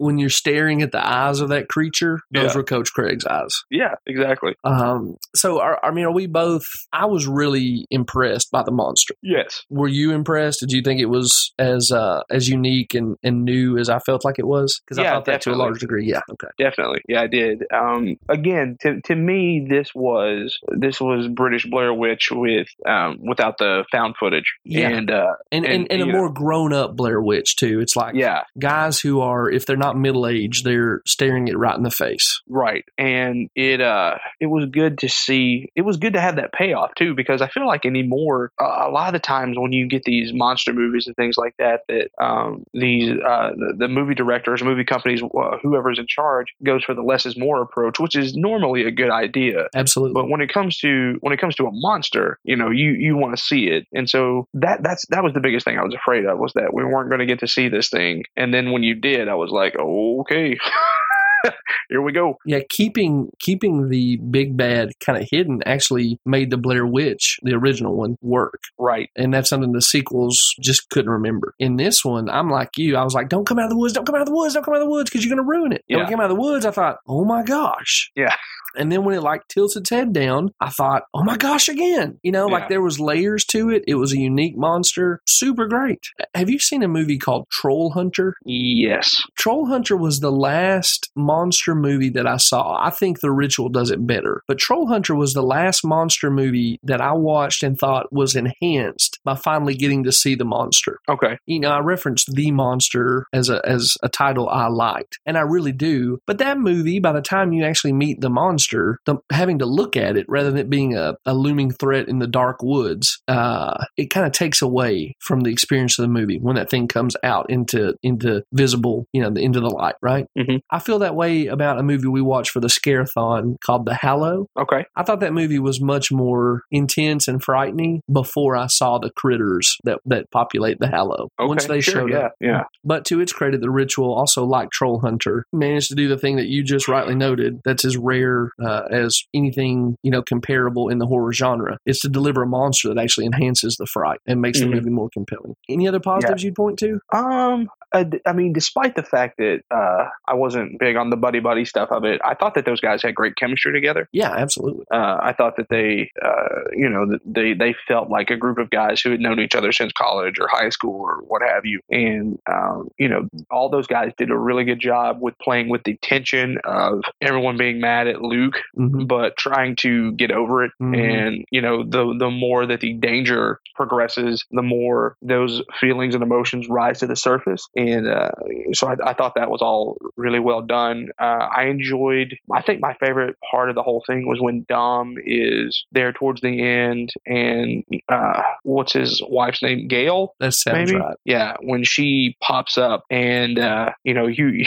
when 0.00 0.18
you're 0.18 0.30
staring 0.30 0.80
at 0.82 0.92
the 0.92 1.06
eyes 1.06 1.40
of 1.40 1.50
that 1.50 1.68
creature, 1.68 2.20
those 2.30 2.52
Yeah. 2.52 2.56
were 2.56 2.64
Coach 2.64 2.92
Craig's 2.94 3.26
eyes. 3.26 3.50
yeah, 3.70 3.94
exactly. 4.06 4.54
Um, 4.64 5.16
so 5.36 5.60
are, 5.60 5.78
I 5.84 5.90
mean, 5.90 6.06
are 6.06 6.12
we 6.12 6.26
both? 6.26 6.64
I 6.92 7.04
was 7.06 7.26
really 7.26 7.86
impressed 7.90 8.50
by 8.50 8.62
the 8.62 8.70
monster. 8.70 9.14
Yes. 9.22 9.62
Were 9.68 9.88
you 9.88 10.12
impressed? 10.12 10.60
Did 10.60 10.72
you 10.72 10.80
think 10.82 11.00
it 11.00 11.06
was 11.06 11.52
as 11.58 11.92
uh, 11.92 12.22
as 12.30 12.48
unique 12.48 12.94
and, 12.94 13.16
and 13.22 13.44
new 13.44 13.76
as 13.78 13.88
I 13.90 13.98
felt 14.00 14.24
like 14.24 14.38
it 14.38 14.46
was? 14.46 14.80
Because 14.84 14.98
I 14.98 15.02
Yeah, 15.02 15.10
thought 15.14 15.24
that 15.26 15.42
to 15.42 15.52
a 15.52 15.54
large 15.54 15.80
degree. 15.80 16.06
Yeah. 16.06 16.20
Okay. 16.30 16.48
Definitely, 16.58 17.02
yeah, 17.08 17.20
I 17.22 17.26
did. 17.26 17.64
Um, 17.72 18.16
again, 18.28 18.76
to 18.80 19.00
to 19.02 19.14
me, 19.14 19.66
this 19.68 19.94
was 19.94 20.58
this 20.78 21.00
was 21.00 21.28
British 21.28 21.66
Blair 21.66 21.92
Witch 21.92 22.28
with 22.32 22.68
um, 22.86 23.18
without 23.20 23.58
the 23.58 23.84
found 23.92 24.16
footage, 24.18 24.54
Yeah. 24.64 24.88
and 24.88 25.10
uh, 25.10 25.34
And 25.52 25.64
and, 25.66 25.74
And, 25.74 25.92
and, 25.92 26.02
a 26.02 26.06
know- 26.06 26.18
more 26.18 26.32
grown 26.32 26.72
up 26.72 26.96
Blair 26.96 27.20
Witch 27.20 27.56
too. 27.56 27.80
It's 27.80 27.96
like 27.96 28.14
yeah, 28.14 28.44
guys 28.58 28.98
who 29.00 29.20
are 29.20 29.50
if 29.50 29.66
they're 29.66 29.76
not 29.76 29.89
middle 29.96 30.26
age, 30.26 30.62
they're 30.62 31.02
staring 31.06 31.48
it 31.48 31.56
right 31.56 31.76
in 31.76 31.82
the 31.82 31.90
face. 31.90 32.40
right. 32.48 32.84
And 32.98 33.48
it 33.54 33.80
uh, 33.80 34.18
it 34.40 34.46
was 34.46 34.66
good 34.66 34.98
to 34.98 35.08
see. 35.08 35.70
It 35.74 35.82
was 35.82 35.96
good 35.96 36.14
to 36.14 36.20
have 36.20 36.36
that 36.36 36.52
payoff 36.52 36.94
too, 36.96 37.14
because 37.14 37.42
I 37.42 37.48
feel 37.48 37.66
like 37.66 37.84
anymore, 37.84 38.52
uh, 38.60 38.86
a 38.86 38.90
lot 38.90 39.08
of 39.08 39.12
the 39.12 39.18
times 39.18 39.56
when 39.58 39.72
you 39.72 39.88
get 39.88 40.02
these 40.04 40.32
monster 40.32 40.72
movies 40.72 41.06
and 41.06 41.16
things 41.16 41.36
like 41.36 41.54
that, 41.58 41.82
that 41.88 42.10
um, 42.22 42.64
these 42.74 43.10
uh, 43.10 43.50
the, 43.56 43.74
the 43.78 43.88
movie 43.88 44.14
directors, 44.14 44.62
movie 44.62 44.84
companies, 44.84 45.22
uh, 45.22 45.56
whoever's 45.62 45.98
in 45.98 46.06
charge, 46.06 46.48
goes 46.64 46.84
for 46.84 46.94
the 46.94 47.02
less 47.02 47.26
is 47.26 47.36
more 47.36 47.62
approach, 47.62 47.98
which 47.98 48.16
is 48.16 48.34
normally 48.34 48.84
a 48.84 48.90
good 48.90 49.10
idea. 49.10 49.66
Absolutely. 49.74 50.14
but 50.14 50.28
when 50.28 50.40
it 50.40 50.52
comes 50.52 50.78
to 50.78 51.16
when 51.20 51.32
it 51.32 51.40
comes 51.40 51.54
to 51.56 51.66
a 51.66 51.70
monster 51.72 52.38
you 52.44 52.56
know 52.56 52.70
you 52.70 52.90
you 52.92 53.16
want 53.16 53.36
to 53.36 53.42
see 53.42 53.66
it 53.66 53.86
and 53.92 54.08
so 54.08 54.46
that 54.54 54.82
that's 54.82 55.04
that 55.08 55.22
was 55.22 55.32
the 55.34 55.40
biggest 55.40 55.64
thing 55.64 55.78
i 55.78 55.82
was 55.82 55.94
afraid 55.94 56.24
of 56.24 56.38
was 56.38 56.52
that 56.54 56.72
we 56.72 56.84
weren't 56.84 57.08
going 57.08 57.20
to 57.20 57.26
get 57.26 57.40
to 57.40 57.48
see 57.48 57.68
this 57.68 57.88
thing 57.88 58.22
and 58.36 58.52
then 58.52 58.72
when 58.72 58.82
you 58.82 58.94
did 58.94 59.28
i 59.28 59.34
was 59.34 59.50
like 59.50 59.74
okay 59.80 60.56
here 61.88 62.02
we 62.02 62.12
go 62.12 62.36
Yeah, 62.44 62.60
keeping 62.68 63.30
keeping 63.40 63.88
the 63.88 64.18
big 64.18 64.56
bad 64.56 64.90
kind 65.00 65.20
of 65.20 65.26
hidden 65.30 65.62
actually 65.64 66.18
made 66.26 66.50
the 66.50 66.58
Blair 66.58 66.86
Witch, 66.86 67.38
the 67.42 67.54
original 67.54 67.96
one, 67.96 68.16
work. 68.20 68.60
right 68.78 69.08
And 69.16 69.32
that's 69.32 69.48
something 69.48 69.72
the 69.72 69.80
sequels 69.80 70.36
just 70.60 70.90
couldn't 70.90 71.10
remember. 71.10 71.54
In 71.58 71.76
this 71.76 72.04
one, 72.04 72.28
I'm 72.28 72.50
like 72.50 72.70
you. 72.76 72.96
I 72.96 73.02
was 73.04 73.14
like, 73.14 73.28
don't 73.30 73.46
come 73.46 73.58
out 73.58 73.64
of 73.64 73.70
the 73.70 73.78
woods, 73.78 73.94
don't 73.94 74.04
come 74.04 74.14
out 74.16 74.20
of 74.22 74.26
the 74.28 74.34
woods, 74.34 74.52
don't 74.54 74.64
come 74.64 74.74
out 74.74 74.80
of 74.82 74.86
the 74.86 74.90
woods 74.90 75.08
because 75.10 75.24
you're 75.24 75.34
going 75.34 75.44
to 75.44 75.50
ruin 75.50 75.72
it. 75.72 75.82
And 75.88 75.98
when 75.98 76.06
Yeah. 76.06 76.10
came 76.10 76.20
out 76.20 76.30
of 76.30 76.36
the 76.36 76.42
woods, 76.42 76.66
I 76.66 76.70
thought, 76.72 76.98
oh 77.08 77.24
my 77.24 77.42
gosh. 77.42 78.10
Yeah. 78.14 78.34
And 78.76 78.90
then 78.90 79.04
when 79.04 79.16
it 79.16 79.22
like 79.22 79.46
tilts 79.48 79.76
its 79.76 79.90
head 79.90 80.12
down, 80.12 80.52
I 80.60 80.70
thought, 80.70 81.02
oh 81.14 81.24
my 81.24 81.36
gosh, 81.36 81.68
again. 81.68 82.18
You 82.22 82.32
know, 82.32 82.46
like 82.46 82.68
there 82.68 82.82
was 82.82 83.00
layers 83.00 83.44
to 83.46 83.70
it. 83.70 83.84
It 83.86 83.94
was 83.94 84.12
a 84.12 84.18
unique 84.18 84.56
monster. 84.56 85.20
Super 85.26 85.66
great. 85.66 86.00
Have 86.34 86.50
you 86.50 86.58
seen 86.58 86.82
a 86.82 86.88
movie 86.88 87.18
called 87.18 87.46
Troll 87.50 87.90
Hunter? 87.90 88.34
yes 88.44 89.20
Troll 89.36 89.66
Hunter 89.66 89.96
was 89.96 90.20
the 90.20 90.32
last 90.32 91.10
monster 91.16 91.74
movie 91.74 92.10
that 92.10 92.26
I 92.26 92.36
saw. 92.36 92.78
I 92.82 92.90
think 92.90 93.20
The 93.20 93.30
Ritual 93.30 93.68
does 93.68 93.90
it 93.90 94.06
better. 94.06 94.42
But 94.46 94.58
Troll 94.58 94.86
Hunter 94.86 95.14
was 95.14 95.32
the 95.32 95.42
last 95.42 95.84
monster 95.84 96.30
movie 96.30 96.78
that 96.82 97.00
I 97.00 97.12
watched 97.12 97.62
and 97.62 97.78
thought 97.78 98.12
was 98.12 98.36
enhanced 98.36 99.18
by 99.24 99.34
finally 99.36 99.74
getting 99.74 100.04
to 100.04 100.12
see 100.12 100.34
the 100.34 100.44
monster. 100.44 100.98
okay 101.08 101.38
You 101.46 101.60
know, 101.60 101.70
I 101.70 101.80
referenced 101.80 102.34
The 102.34 102.50
Monster 102.50 103.26
as 103.32 103.48
a 103.48 103.60
as 103.66 103.96
a 104.02 104.08
title 104.08 104.48
I 104.48 104.66
liked, 104.68 105.18
and 105.26 105.36
I 105.38 105.42
really 105.42 105.72
do. 105.72 106.18
But 106.26 106.38
that 106.38 106.58
movie, 106.58 107.00
by 107.00 107.12
the 107.12 107.22
time 107.22 107.52
you 107.52 107.64
actually 107.64 107.92
meet 107.92 108.20
the 108.20 108.30
monster, 108.30 108.59
the, 109.06 109.16
having 109.32 109.58
to 109.60 109.66
look 109.66 109.96
at 109.96 110.16
it 110.16 110.26
rather 110.28 110.50
than 110.50 110.58
it 110.60 110.70
being 110.70 110.96
a, 110.96 111.14
a 111.26 111.34
looming 111.34 111.70
threat 111.70 112.08
in 112.08 112.18
the 112.18 112.26
dark 112.26 112.62
woods, 112.62 113.20
uh, 113.28 113.84
it 113.96 114.06
kind 114.10 114.26
of 114.26 114.32
takes 114.32 114.62
away 114.62 115.14
from 115.20 115.40
the 115.40 115.50
experience 115.50 115.98
of 115.98 116.02
the 116.04 116.08
movie 116.12 116.38
when 116.40 116.56
that 116.56 116.70
thing 116.70 116.88
comes 116.88 117.16
out 117.22 117.46
into 117.50 117.94
into 118.02 118.42
visible, 118.52 119.06
you 119.12 119.22
know, 119.22 119.28
into 119.40 119.60
the 119.60 119.70
light. 119.70 119.94
Right? 120.02 120.26
Mhm. 120.38 120.60
I 120.70 120.78
feel 120.78 120.98
that 121.00 121.14
way 121.14 121.46
about 121.46 121.78
a 121.78 121.82
movie 121.82 122.08
we 122.08 122.22
watched 122.22 122.50
for 122.50 122.60
the 122.60 122.68
Scarethon 122.68 123.56
called 123.64 123.86
The 123.86 123.94
Hallow. 123.94 124.46
okay 124.58 124.84
I 124.96 125.02
thought 125.02 125.20
that 125.20 125.32
movie 125.32 125.58
was 125.58 125.80
much 125.80 126.10
more 126.12 126.62
intense 126.70 127.28
and 127.28 127.42
frightening 127.42 128.02
before 128.12 128.56
I 128.56 128.66
saw 128.66 128.98
the 128.98 129.10
critters 129.16 129.76
that, 129.84 129.98
that 130.06 130.30
populate 130.30 130.78
the 130.80 130.88
Hallow. 130.88 131.28
okay 131.38 131.48
Once 131.48 131.66
they 131.66 131.80
sure, 131.80 131.94
showed 131.94 132.10
yeah 132.12 132.18
up. 132.26 132.32
yeah 132.40 132.62
But 132.84 133.04
to 133.06 133.20
its 133.20 133.32
credit, 133.32 133.60
the 133.60 133.70
ritual, 133.70 134.12
also 134.14 134.44
like 134.44 134.70
Troll 134.70 135.00
Hunter, 135.00 135.44
managed 135.52 135.88
to 135.88 135.94
do 135.94 136.08
the 136.08 136.18
thing 136.18 136.36
that 136.36 136.46
you 136.48 136.62
just 136.64 136.88
rightly 136.88 137.14
noted. 137.14 137.60
That's 137.64 137.84
as 137.84 137.96
rare 137.96 138.49
uh, 138.64 138.82
as 138.90 139.22
anything 139.34 139.96
you 140.02 140.10
know 140.10 140.22
comparable 140.22 140.88
in 140.88 140.98
the 140.98 141.06
horror 141.06 141.32
genre. 141.32 141.78
Is 141.86 141.98
to 142.00 142.08
deliver 142.08 142.42
a 142.42 142.46
monster 142.46 142.88
that 142.92 142.98
actually 142.98 143.26
enhances 143.26 143.76
the 143.76 143.86
fright 143.86 144.20
and 144.26 144.40
makes 144.40 144.58
Mhm. 144.58 144.62
the 144.62 144.66
movie 144.68 144.90
more 144.90 145.08
compelling. 145.12 145.54
Any 145.68 145.86
other 145.88 146.00
positives 146.00 146.42
you'd 146.42 146.54
point 146.54 146.78
to? 146.80 147.00
um 147.12 147.68
I, 147.92 148.04
d- 148.04 148.20
I 148.24 148.32
mean 148.32 148.52
despite 148.52 148.94
the 148.94 149.02
fact 149.02 149.38
that 149.38 149.62
uh 149.72 150.04
i 150.28 150.34
wasn't 150.34 150.78
big 150.78 150.94
on 150.94 151.10
the 151.10 151.16
buddy 151.16 151.40
buddy 151.40 151.64
stuff 151.64 151.90
of 151.90 152.04
it 152.04 152.20
i 152.24 152.34
thought 152.34 152.54
that 152.54 152.64
those 152.64 152.80
guys 152.80 153.02
had 153.02 153.16
great 153.16 153.34
chemistry 153.34 153.72
together 153.72 154.08
Yeah, 154.12 154.30
absolutely. 154.32 154.84
uh, 154.92 155.18
I 155.20 155.32
thought 155.36 155.56
that 155.56 155.68
they, 155.70 156.10
uh, 156.24 156.60
you 156.72 156.88
know, 156.88 157.18
they 157.24 157.52
they 157.54 157.74
felt 157.88 158.08
like 158.10 158.30
a 158.30 158.36
group 158.36 158.58
of 158.58 158.70
guys 158.70 159.00
who 159.00 159.10
had 159.10 159.20
known 159.20 159.40
each 159.40 159.54
other 159.54 159.72
since 159.72 159.92
college 159.92 160.38
or 160.40 160.46
high 160.48 160.68
school 160.70 161.00
or 161.00 161.16
what 161.26 161.42
have 161.42 161.64
you, 161.64 161.80
and 161.90 162.38
um, 162.50 162.88
you 162.98 163.08
know, 163.08 163.28
all 163.50 163.68
those 163.68 163.86
guys 163.86 164.12
did 164.16 164.30
a 164.30 164.36
really 164.38 164.64
good 164.64 164.80
job 164.80 165.18
with 165.20 165.34
playing 165.38 165.68
with 165.68 165.82
the 165.84 165.96
tension 166.02 166.58
of 166.64 167.02
everyone 167.20 167.56
being 167.56 167.80
mad 167.80 168.06
at 168.06 168.22
Luke, 168.40 168.60
Mhm. 168.78 169.06
but 169.08 169.36
trying 169.36 169.76
to 169.76 170.12
get 170.12 170.30
over 170.30 170.64
it. 170.64 170.72
Mhm. 170.80 170.98
And 170.98 171.44
you 171.50 171.60
know, 171.60 171.82
the 171.84 172.14
the 172.18 172.30
more 172.30 172.66
that 172.66 172.80
the 172.80 172.94
danger 172.94 173.60
progresses, 173.74 174.44
the 174.50 174.62
more 174.62 175.16
those 175.22 175.62
feelings 175.78 176.14
and 176.14 176.22
emotions 176.22 176.68
rise 176.68 176.98
to 177.00 177.06
the 177.06 177.16
surface. 177.16 177.68
And 177.76 178.08
uh, 178.08 178.30
so 178.72 178.88
I, 178.88 179.10
I 179.10 179.14
thought 179.14 179.34
that 179.36 179.50
was 179.50 179.62
all 179.62 179.96
really 180.16 180.38
well 180.38 180.62
done. 180.62 181.08
Uh, 181.20 181.48
I 181.56 181.64
enjoyed. 181.64 182.36
I 182.52 182.62
think 182.62 182.80
my 182.80 182.94
favorite 182.94 183.36
part 183.50 183.68
of 183.68 183.74
the 183.74 183.82
whole 183.82 184.02
thing 184.06 184.26
was 184.26 184.40
when 184.40 184.64
Dom 184.68 185.16
is 185.24 185.84
there 185.92 186.12
towards 186.12 186.40
the 186.40 186.62
end, 186.62 187.10
and 187.26 187.84
uh, 188.08 188.42
what's 188.62 188.92
his 188.92 189.22
wife's 189.28 189.62
name, 189.62 189.88
Gail. 189.88 190.34
That 190.40 190.52
sounds 190.54 190.92
Maybe, 190.92 191.00
right. 191.00 191.16
yeah. 191.24 191.56
When 191.62 191.84
she 191.84 192.36
pops 192.42 192.76
up, 192.78 193.04
and 193.10 193.58
uh, 193.58 193.90
you 194.04 194.14
know, 194.14 194.26
you 194.26 194.64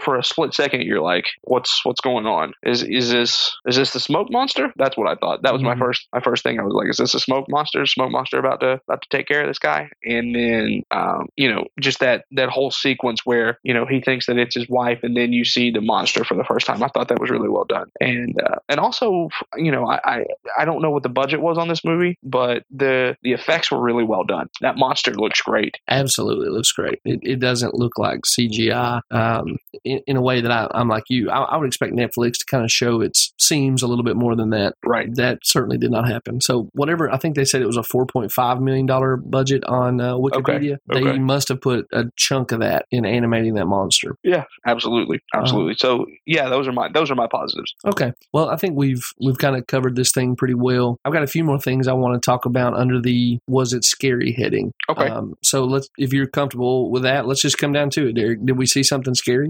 for 0.00 0.16
a 0.16 0.24
split 0.24 0.54
second, 0.54 0.82
you're 0.82 1.00
like, 1.00 1.26
"What's 1.42 1.84
what's 1.84 2.00
going 2.00 2.26
on? 2.26 2.52
Is 2.62 2.82
is 2.82 3.10
this 3.10 3.56
is 3.66 3.76
this 3.76 3.92
the 3.92 4.00
smoke 4.00 4.28
monster?" 4.30 4.72
That's 4.76 4.96
what 4.96 5.08
I 5.08 5.14
thought. 5.14 5.42
That 5.42 5.52
was 5.52 5.62
my 5.62 5.74
Mhm. 5.74 5.78
first 5.78 6.08
my 6.12 6.20
first 6.20 6.42
thing. 6.42 6.58
I 6.58 6.62
was 6.62 6.74
like, 6.74 6.88
"Is 6.88 6.96
this 6.96 7.14
a 7.14 7.20
smoke 7.20 7.46
monster? 7.48 7.84
Smoke 7.86 8.10
monster 8.10 8.38
about 8.38 8.60
to 8.60 8.80
about 8.88 9.02
to 9.02 9.08
take 9.10 9.26
care 9.28 9.42
of 9.42 9.48
this 9.48 9.58
guy?" 9.58 9.88
And 10.04 10.34
then, 10.34 10.82
um, 10.90 11.28
you 11.36 11.52
know, 11.52 11.66
just 11.80 12.00
that 12.00 12.24
that 12.32 12.48
whole 12.48 12.70
sequence 12.70 13.20
where 13.24 13.58
you 13.62 13.74
know 13.74 13.86
he 13.86 14.00
thinks 14.00 14.26
that 14.26 14.38
it's 14.38 14.54
his 14.54 14.68
wife, 14.68 15.00
and 15.02 15.16
then 15.16 15.32
you 15.32 15.44
see 15.44 15.70
the 15.70 15.80
monster 15.80 16.24
for 16.24 16.34
the 16.34 16.44
first 16.44 16.66
time. 16.66 16.82
I 16.82 16.88
thought 16.88 17.08
that 17.08 17.20
was 17.20 17.30
really 17.30 17.48
well 17.48 17.64
done. 17.64 17.90
And 18.00 18.40
uh, 18.42 18.56
and 18.68 18.80
also, 18.80 19.28
you 19.56 19.70
know, 19.70 19.86
I, 19.88 20.00
I 20.04 20.24
I 20.58 20.64
don't 20.64 20.82
know 20.82 20.90
what 20.90 21.02
the 21.02 21.08
budget 21.08 21.40
was 21.40 21.58
on 21.58 21.68
this 21.68 21.84
movie, 21.84 22.18
but 22.22 22.64
the 22.70 23.16
the 23.22 23.32
effects 23.32 23.70
were 23.70 23.80
really 23.80 24.04
well 24.04 24.24
done. 24.24 24.48
That 24.60 24.76
monster 24.76 25.12
looks 25.14 25.40
great. 25.40 25.76
Absolutely, 25.88 26.48
looks 26.48 26.72
great. 26.72 27.00
It, 27.04 27.20
it 27.22 27.40
doesn't 27.40 27.74
look 27.74 27.98
like 27.98 28.20
CGI 28.26 29.00
um, 29.10 29.56
in, 29.84 30.00
in 30.06 30.16
a 30.16 30.22
way 30.22 30.40
that 30.40 30.50
I, 30.50 30.68
I'm 30.72 30.88
like 30.88 31.04
you. 31.08 31.30
I, 31.30 31.40
I 31.42 31.56
would 31.56 31.66
expect 31.66 31.92
Netflix 31.92 32.38
to 32.38 32.44
kind 32.46 32.64
of 32.64 32.70
show 32.70 33.00
its 33.00 33.32
seams 33.38 33.82
a 33.82 33.86
little 33.86 34.04
bit 34.04 34.16
more 34.16 34.36
than 34.36 34.50
that. 34.50 34.74
Right. 34.84 35.14
That 35.14 35.40
certainly 35.44 35.78
did 35.78 35.90
not 35.90 36.08
happen. 36.08 36.40
So 36.40 36.68
whatever, 36.72 37.12
I 37.12 37.16
think 37.18 37.36
they 37.36 37.44
said 37.44 37.62
it 37.62 37.66
was 37.66 37.76
a 37.76 37.82
4.5 37.82 38.60
million 38.60 38.86
dollar 38.86 39.16
budget 39.16 39.64
on 39.64 40.00
uh, 40.00 40.14
Wikipedia. 40.14 40.78
They 40.92 41.00
okay. 41.02 41.18
must 41.18 41.48
have 41.48 41.60
put 41.60 41.86
a 41.92 42.04
chunk 42.16 42.52
of 42.52 42.60
that 42.60 42.86
in 42.90 43.04
animating 43.04 43.54
that 43.54 43.66
monster. 43.66 44.16
Yeah, 44.22 44.44
absolutely, 44.66 45.18
Uh-huh. 45.32 45.42
absolutely. 45.42 45.74
so 45.78 46.06
yeah, 46.26 46.48
those 46.48 46.66
are 46.68 46.72
my 46.72 46.88
those 46.92 47.10
are 47.10 47.14
my 47.14 47.26
positives. 47.26 47.74
Okay. 47.86 48.12
Well, 48.32 48.48
I 48.50 48.56
think 48.56 48.76
we've 48.76 49.04
we've 49.20 49.38
kind 49.38 49.56
of 49.56 49.66
covered 49.66 49.96
this 49.96 50.12
thing 50.12 50.36
pretty 50.36 50.54
well. 50.54 50.98
I've 51.04 51.12
got 51.12 51.22
a 51.22 51.28
few 51.28 51.44
more 51.44 51.58
things 51.60 51.88
I 51.88 51.92
want 51.92 52.20
to 52.20 52.24
talk 52.24 52.44
about 52.44 52.74
under 52.74 53.00
the 53.00 53.38
was 53.46 53.72
it 53.72 53.84
scary 53.84 54.32
heading. 54.32 54.72
Okay. 54.88 55.08
Um, 55.08 55.34
so 55.42 55.64
let's 55.64 55.88
if 55.98 56.12
you're 56.12 56.26
comfortable 56.26 56.90
with 56.90 57.02
that, 57.02 57.26
let's 57.26 57.42
just 57.42 57.58
come 57.58 57.72
down 57.72 57.90
to 57.90 58.08
it, 58.08 58.14
Derek. 58.14 58.44
Did 58.44 58.58
we 58.58 58.66
see 58.66 58.82
something 58.82 59.14
scary? 59.14 59.49